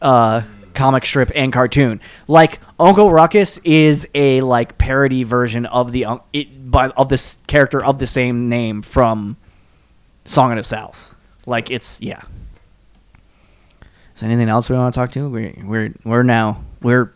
[0.00, 0.42] uh,
[0.74, 2.00] comic strip and cartoon.
[2.28, 7.84] Like Uncle Ruckus is a like parody version of the it, by, of this character
[7.84, 9.36] of the same name from
[10.24, 11.14] Song of the South.
[11.46, 12.22] Like it's yeah.
[14.16, 15.28] Is anything else we want to talk to?
[15.28, 17.12] We're we're we're now we're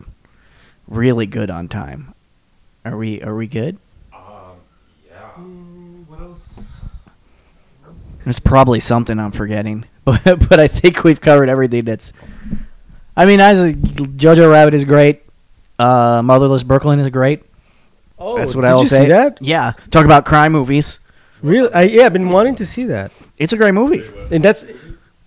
[0.87, 2.13] really good on time.
[2.85, 3.77] Are we are we good?
[4.13, 4.57] Um,
[5.07, 5.29] yeah.
[6.07, 6.79] What else?
[7.81, 8.16] What else?
[8.27, 12.11] There's probably something I'm forgetting, but but I think we've covered everything that's.
[13.15, 15.21] I mean, as a, Jojo Rabbit is great.
[15.79, 17.43] Uh, Motherless Brooklyn is great.
[18.19, 19.03] Oh, That's what did I will you say.
[19.03, 19.37] See that?
[19.39, 20.99] Yeah, talk about crime movies.
[21.41, 21.71] Really?
[21.71, 23.13] I, yeah, I've been wanting to see that.
[23.37, 24.03] It's a great movie.
[24.29, 24.65] And that's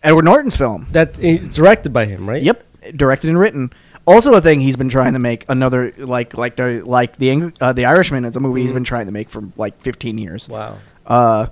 [0.02, 0.86] Edward Norton's film.
[0.90, 2.42] that it's directed by him, right?
[2.42, 2.62] Yep,
[2.96, 3.72] directed and written.
[4.06, 7.54] Also, a thing he's been trying to make another like like the like the Eng-
[7.62, 8.26] uh, the Irishman.
[8.26, 10.50] It's a movie he's been trying to make for like 15 years.
[10.50, 10.76] Wow.
[11.06, 11.46] Uh,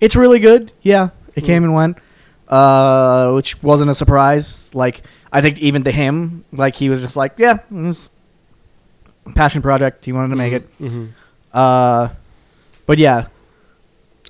[0.00, 0.72] it's really good.
[0.82, 1.98] Yeah, it came and went,
[2.48, 4.74] uh, which wasn't a surprise.
[4.74, 5.02] Like
[5.32, 8.10] I think even to him, like he was just like, yeah, it was
[9.26, 10.04] a passion project.
[10.04, 10.62] He wanted to make it.
[10.78, 11.06] hmm
[11.52, 12.08] Uh,
[12.86, 13.26] but yeah,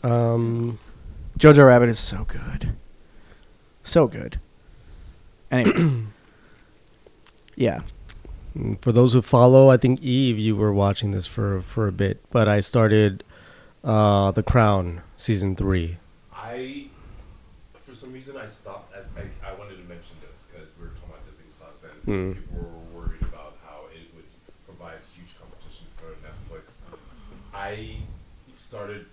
[0.02, 0.78] Um.
[1.38, 2.72] Jojo Rabbit is so good,
[3.82, 4.40] so good.
[5.50, 6.02] Anyway,
[7.56, 7.80] yeah,
[8.56, 11.92] Mm, For those who follow, I think Yves, you were watching this for for a
[11.92, 13.22] bit, but I started
[13.86, 15.96] uh, The Crown season three.
[16.34, 16.86] I,
[17.82, 18.94] for some reason, I stopped.
[18.94, 22.02] At, I, I wanted to mention this because we were talking about Disney Plus, and
[22.06, 22.34] Mm.
[22.34, 24.24] people were worried about how it would
[24.66, 26.74] provide huge competition for Netflix.
[27.54, 27.96] I
[28.52, 29.06] started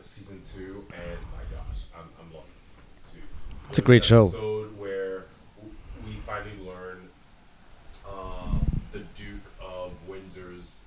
[0.00, 2.82] season two, and my gosh, I'm, I'm loving season
[3.14, 3.26] two.
[3.70, 4.26] It's a great show.
[4.28, 5.24] Episode where
[5.56, 5.74] w-
[6.04, 7.08] we finally learn
[8.08, 8.60] um,
[8.92, 10.80] the Duke of Windsor's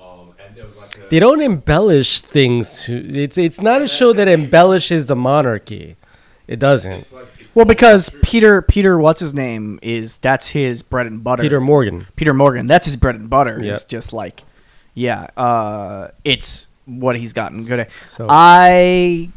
[0.00, 2.84] Um, and there was like a, They don't embellish things.
[2.84, 5.97] To, it's it's not a show that embellishes the monarchy.
[6.47, 6.92] It doesn't.
[6.92, 8.10] It's like, it's well, because.
[8.22, 11.42] Peter Peter, what's his name is that's his bread and butter.
[11.42, 12.06] Peter Morgan.
[12.16, 12.66] Peter Morgan.
[12.66, 13.60] That's his bread and butter.
[13.62, 13.72] Yeah.
[13.72, 14.44] It's just like,
[14.94, 17.90] yeah, uh, it's what he's gotten good at.
[18.08, 19.28] So- I,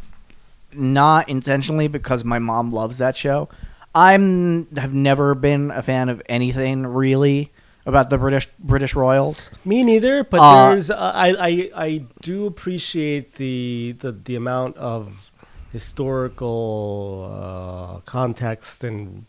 [0.74, 3.50] not intentionally because my mom loves that show.
[3.94, 7.52] I'm have never been a fan of anything really
[7.86, 9.52] about the British British Royals.
[9.66, 14.78] Me neither, but Uh, there's uh, I, I I do appreciate the the, the amount
[14.78, 15.32] of
[15.72, 19.26] historical uh, context and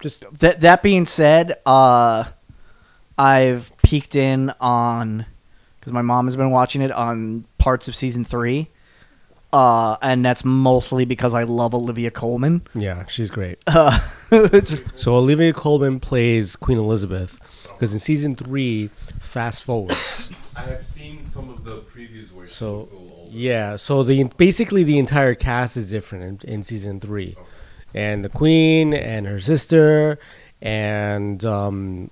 [0.00, 2.24] just That that being said, uh,
[3.16, 5.26] I've peeked in on
[5.80, 8.70] because my mom has been watching it on parts of season three,
[9.52, 12.62] uh, and that's mostly because I love Olivia Colman.
[12.74, 13.58] Yeah, she's great.
[13.68, 13.98] Uh,
[14.96, 17.38] So Olivia Colman plays Queen Elizabeth
[17.74, 18.88] because in season three,
[19.20, 20.30] fast forwards.
[20.56, 23.30] I have seen some of the previews where So looks a little older.
[23.36, 27.36] yeah, so the basically the entire cast is different in, in season three,
[27.92, 30.18] and the Queen and her sister
[30.62, 32.10] and um,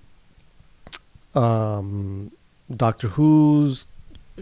[1.34, 2.32] um,
[2.74, 3.88] Doctor Who's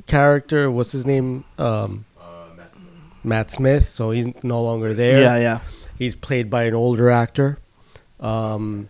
[0.06, 1.44] character, what's his name?
[1.58, 2.24] Um, Uh,
[2.56, 2.78] that's
[3.24, 3.88] Matt Smith.
[3.88, 5.20] So he's no longer there.
[5.20, 5.60] yeah, yeah.
[5.98, 7.58] He's played by an older actor.
[8.18, 8.88] Um,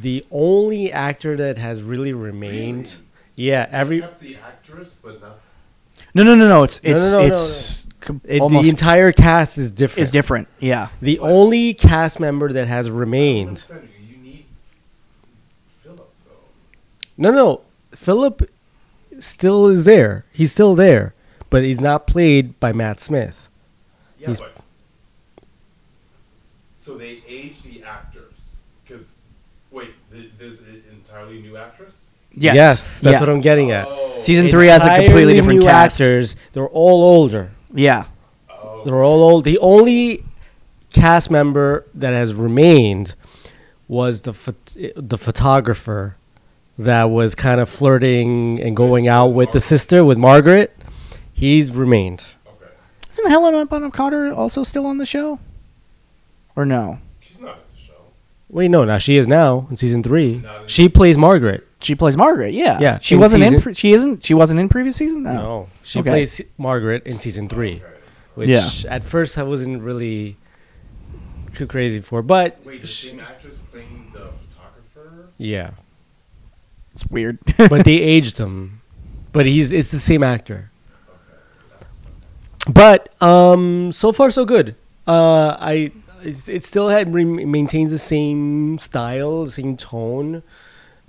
[0.00, 2.98] the only actor that has really remained,
[3.36, 5.38] yeah, every kept the actress, but not.
[6.14, 6.62] No, no, no, no.
[6.62, 10.02] It's No, no, it's no, no, it's com- it, the entire cast is different.
[10.02, 10.48] is different.
[10.58, 10.88] Yeah.
[11.00, 13.48] The only cast member that has remained.
[13.48, 13.88] understand.
[14.08, 14.44] You need
[15.82, 16.32] Philip though.
[17.16, 17.60] No, no,
[17.92, 18.50] Philip
[19.20, 20.24] still is there.
[20.32, 21.14] He's still there,
[21.50, 23.48] but he's not played by Matt Smith.
[24.18, 24.56] Yeah, He's- but
[26.76, 29.14] so they age the actors because
[29.70, 30.82] wait, th- there's an
[31.20, 32.06] entirely new actress.
[32.32, 33.00] Yes.
[33.00, 33.20] that's yeah.
[33.20, 33.86] what I'm getting at.
[33.88, 36.00] Oh, Season three has a completely different new cast.
[36.00, 36.36] actors.
[36.52, 37.50] They're all older.
[37.72, 38.04] Yeah.
[38.50, 39.44] oh, They're all old.
[39.44, 40.24] The only
[40.90, 43.14] cast member that has remained
[43.88, 46.16] was the phot- the photographer
[46.78, 50.76] that was kind of flirting and going out with the sister with Margaret.
[51.32, 52.24] He's remained.
[52.46, 52.70] okay.
[53.10, 55.40] Isn't Helena Bonham Carter also still on the show?
[56.54, 56.98] Or no?
[57.20, 57.94] She's not in the show.
[58.50, 60.38] Wait, no, now she is now in season three.
[60.38, 61.66] Not in She plays Margaret.
[61.80, 62.52] She plays Margaret.
[62.52, 62.78] Yeah.
[62.80, 63.50] Yeah, She in wasn't in.
[63.50, 64.24] season- Pre- she isn't.
[64.24, 65.22] She wasn't in previous season.
[65.22, 65.32] No.
[65.34, 66.10] No, she Okay.
[66.10, 67.82] plays Margaret in season three,
[68.34, 68.68] which Yeah.
[68.88, 70.36] at first I wasn't really
[71.54, 75.26] too crazy for, but Wait, the sh- same actress playing the photographer?
[75.38, 75.70] yeah,
[76.92, 77.38] It's weird.
[77.56, 78.80] but they aged him.
[79.32, 80.70] But he's it's the same actor.
[81.08, 81.96] Okay, that's
[82.68, 84.74] But um, so far so good.
[85.06, 90.42] Uh, I it's, it still had re- maintains the same style, same tone.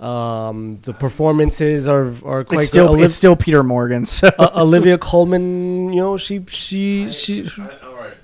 [0.00, 2.88] Um, the performances are are quite it's still.
[2.88, 2.98] good.
[3.00, 4.04] Oliv- it's still Peter Morgan.
[4.04, 7.48] So uh, Olivia Colman, you know, she she she.
[7.58, 8.14] I, all right.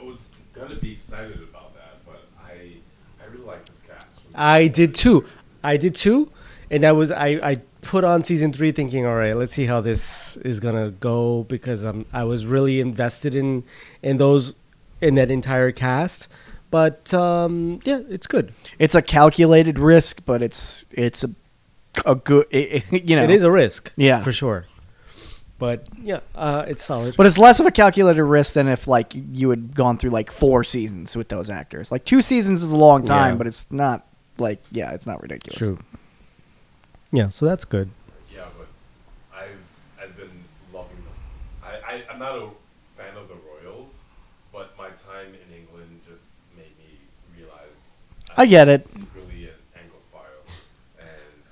[0.00, 2.76] I was gonna be excited about that, but I
[3.20, 4.20] I really like this cast.
[4.34, 5.24] I did too.
[5.64, 6.30] I did too,
[6.70, 9.80] and I was I I put on season three thinking, all right, let's see how
[9.80, 13.64] this is gonna go because um I was really invested in
[14.02, 14.54] in those
[15.00, 16.28] in that entire cast.
[16.70, 18.52] But um yeah, it's good.
[18.78, 21.30] it's a calculated risk, but it's it's a
[22.04, 22.46] a good.
[22.52, 24.22] It, it- you know, It is a risk, Yeah.
[24.22, 24.66] for sure.
[25.58, 27.16] But yeah, uh, it's solid.
[27.16, 30.30] But it's less of a calculated risk than if like you had gone through like
[30.30, 31.90] four seasons with those actors.
[31.90, 33.38] Like two seasons is a long time, Yeah.
[33.38, 34.06] but it's not
[34.38, 35.58] like yeah, it's not ridiculous.
[35.58, 35.78] True.
[37.10, 37.90] Yeah, so that's good.
[38.32, 38.68] Yeah, but
[39.36, 39.58] I've
[40.00, 41.14] I've been loving them.
[41.64, 42.48] I, I I'm not a
[42.96, 43.98] fan of the Royals,
[44.52, 47.00] but my time in England just made me
[47.36, 47.96] realize
[48.38, 48.84] I get it.
[48.84, 49.50] Secretly an
[49.80, 50.52] Anglophile,
[51.00, 51.08] and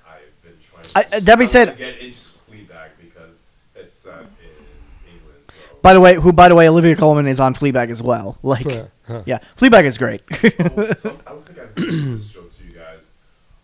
[0.09, 0.53] I've been
[0.93, 1.05] trying.
[1.13, 2.17] I- uh, that being said- get into
[2.51, 3.43] Fleabag because
[3.75, 5.41] it's set in England.
[5.49, 8.39] So By the way, who by the way, Olivia Colman is on Fleabag as well.
[8.43, 8.67] Like,
[9.07, 9.23] Huh.
[9.27, 10.23] yeah, Fleabag is great.
[10.33, 13.13] Oh, some, I don't think I've mentioned this show to you guys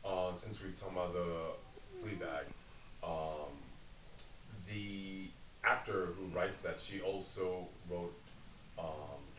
[0.05, 1.27] uh, since we were talking about the
[2.05, 2.45] Fleabag.
[3.05, 3.51] Um,
[4.69, 5.29] the
[5.65, 8.15] actor who writes that she also wrote
[8.79, 8.85] um,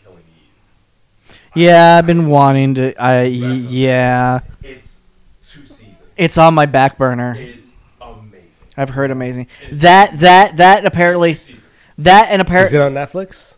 [0.03, 1.37] Killing Eve.
[1.55, 2.95] Yeah, I've been wanting to.
[3.01, 5.01] I yeah, It's
[5.45, 5.97] two seasons.
[6.17, 7.35] it's on my back burner.
[7.37, 8.67] It's amazing.
[8.77, 9.47] I've heard amazing.
[9.71, 11.55] That that that apparently two
[11.99, 12.67] that and apparently.
[12.67, 13.55] Is it on Netflix?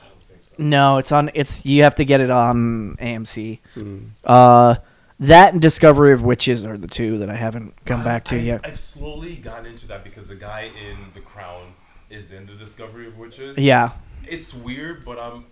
[0.00, 0.54] I don't think so.
[0.58, 1.30] no, it's on.
[1.34, 3.58] It's you have to get it on AMC.
[3.76, 4.08] Mm.
[4.24, 4.76] Uh,
[5.20, 8.40] that and Discovery of Witches are the two that I haven't come back to I,
[8.40, 8.60] yet.
[8.64, 11.72] I've slowly gotten into that because the guy in The Crown
[12.10, 13.56] is in the Discovery of Witches.
[13.56, 13.90] Yeah,
[14.28, 15.46] It's weird, but I'm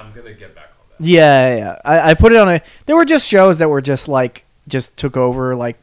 [0.00, 1.04] I'm gonna get back on that.
[1.06, 1.56] yeah, yeah.
[1.58, 1.76] yeah.
[1.84, 2.62] I, I put it on a.
[2.86, 5.76] There were just shows that were just like just took over like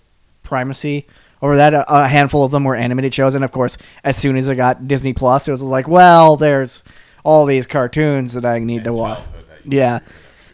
[0.44, 1.06] primacy
[1.42, 1.74] over that.
[1.74, 4.56] A, a handful of them were animated shows, and of course, as soon as I
[4.56, 6.84] got Disney Plus, it was like, well, there's
[7.24, 9.18] all these cartoons that I need to watch.
[9.20, 10.00] childhood that you- Yeah.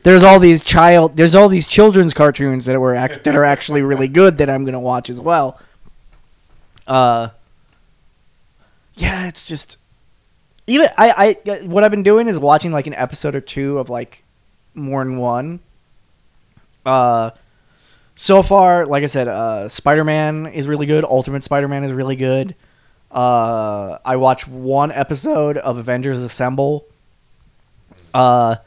[0.04, 1.16] There's all these child.
[1.16, 4.66] There's all these children's cartoons that were act, that are actually really good that I'm
[4.66, 5.58] gonna watch as well.
[6.86, 7.30] Uh.
[8.96, 9.78] Yeah, it's just
[10.68, 13.90] even I I what I've been doing is watching like an episode or two of
[13.90, 14.24] like
[14.74, 15.60] more than one.
[16.86, 17.32] Uh.
[18.16, 21.04] So far, like I said, uh, Spider Man is really good.
[21.04, 22.54] Ultimate Spider Man is really good.
[23.12, 26.86] Uh, I watched one episode of Avengers Assemble.
[28.14, 28.58] Uh,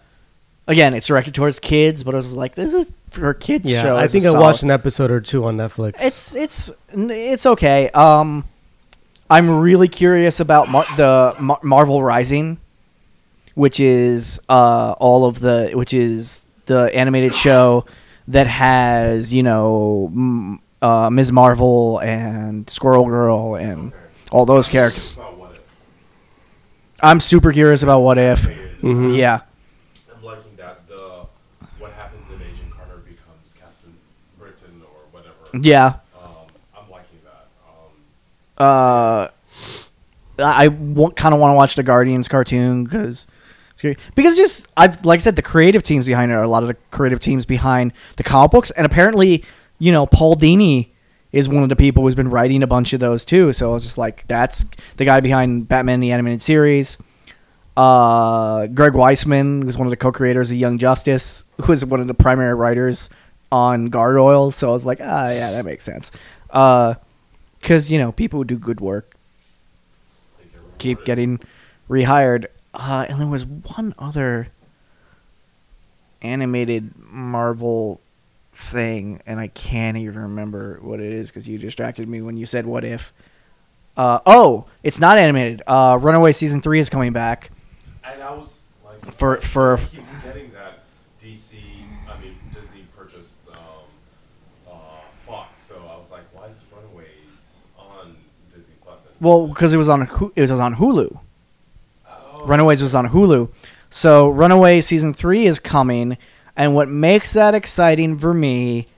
[0.66, 3.97] again, it's directed towards kids, but I was like, this is for kids Yeah, show.
[3.97, 5.94] I think I solid- watched an episode or two on Netflix.
[6.00, 7.89] It's it's it's okay.
[7.91, 8.47] Um,
[9.28, 12.58] I'm really curious about Mar- the Mar- Marvel Rising,
[13.55, 17.86] which is uh, all of the which is the animated show
[18.28, 21.32] that has you know m- uh, Ms.
[21.32, 23.92] Marvel and Squirrel Girl and
[24.30, 25.05] all those characters.
[25.08, 25.60] It's not what if.
[27.00, 28.40] I'm super curious about what if.
[28.82, 29.16] Mhm.
[29.16, 29.40] Yeah,
[30.14, 31.26] I'm liking that the
[31.78, 33.94] what happens if Agent Carter becomes Captain
[34.38, 35.34] Britain or whatever.
[35.66, 35.94] yeah.
[36.22, 36.30] Um,
[36.76, 37.46] I'm liking that.
[37.66, 37.90] Um,
[38.59, 39.28] uh,
[40.39, 43.26] I w- kind of want to watch the Guardians cartoon because
[44.15, 46.68] because just I've like I said the creative teams behind it are a lot of
[46.68, 49.44] the creative teams behind the comic books and apparently
[49.78, 50.89] you know Paul Dini
[51.33, 53.75] is one of the people who's been writing a bunch of those too so I
[53.75, 54.65] was just like that's
[54.97, 56.99] the guy behind Batman the animated series.
[57.76, 62.07] Uh, Greg Weisman was one of the co-creators of Young Justice who is one of
[62.07, 63.10] the primary writers
[63.52, 66.10] on Gargoyles so I was like ah yeah that makes sense.
[66.49, 66.94] Uh
[67.60, 69.15] because you know people who do good work
[70.78, 71.41] keep getting
[71.89, 72.47] rehired.
[72.75, 74.49] Uh, and there was one other
[76.23, 78.01] animated Marvel
[78.52, 82.47] thing, and I can't even remember what it is because you distracted me when you
[82.47, 83.12] said "What if."
[83.97, 85.62] Uh, oh, it's not animated.
[85.67, 87.51] Uh, Runaway season three is coming back.
[88.05, 90.81] And I was like, For- for- I keep forgetting that
[91.23, 91.55] DC,
[92.07, 93.57] I mean Disney purchased um,
[94.70, 94.75] uh,
[95.26, 98.17] Fox, so I was like, why is Runaways on
[98.55, 99.01] Disney Plus?
[99.06, 100.03] And- Well, because it was on
[100.35, 101.19] it was on Hulu.
[102.09, 102.43] Oh.
[102.45, 103.51] Runaways was on Hulu.
[103.91, 106.19] So Runaway season three is coming,
[106.57, 108.89] and what makes that exciting for me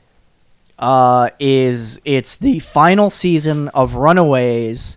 [0.79, 4.97] uh, is it's the final season of Runaways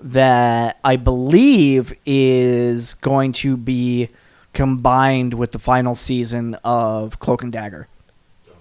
[0.00, 4.10] that I believe is going to be
[4.52, 7.88] combined with the final season of Cloak and Dagger.
[8.46, 8.56] Okay.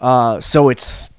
[0.00, 1.10] Uh, so it's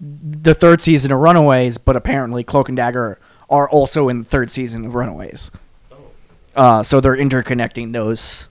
[0.00, 3.18] the third season of Runaways, but apparently Cloak and Dagger
[3.48, 5.50] are also in the third season of Runaways.
[5.90, 5.96] Oh.
[6.54, 8.48] Uh, so they're interconnecting those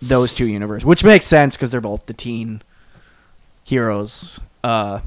[0.00, 2.62] those two universes, which makes sense because they're both the teen
[3.62, 4.40] heroes.
[4.64, 5.00] Uh,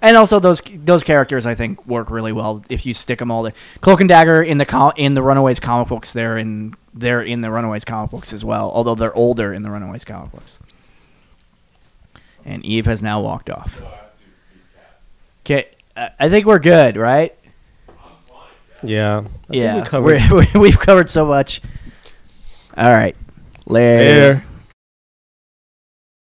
[0.00, 3.44] and also those those characters I think work really well if you stick them all.
[3.44, 7.22] To, Cloak and Dagger in the com- in the Runaways comic books, they're in they're
[7.22, 10.60] in the Runaways comic books as well, although they're older in the Runaways comic books.
[12.44, 13.78] And Yves has now walked off.
[13.78, 14.20] So I have to
[14.52, 15.00] beat Cat.
[15.44, 17.34] Okay, I think we're good, right?
[17.88, 18.88] I'm.
[18.88, 18.88] Yeah.
[18.88, 19.18] Yeah.
[19.18, 21.60] I think yeah, we covered- we've covered so much.
[22.76, 23.16] All right,
[23.66, 24.12] later.
[24.14, 24.44] Later.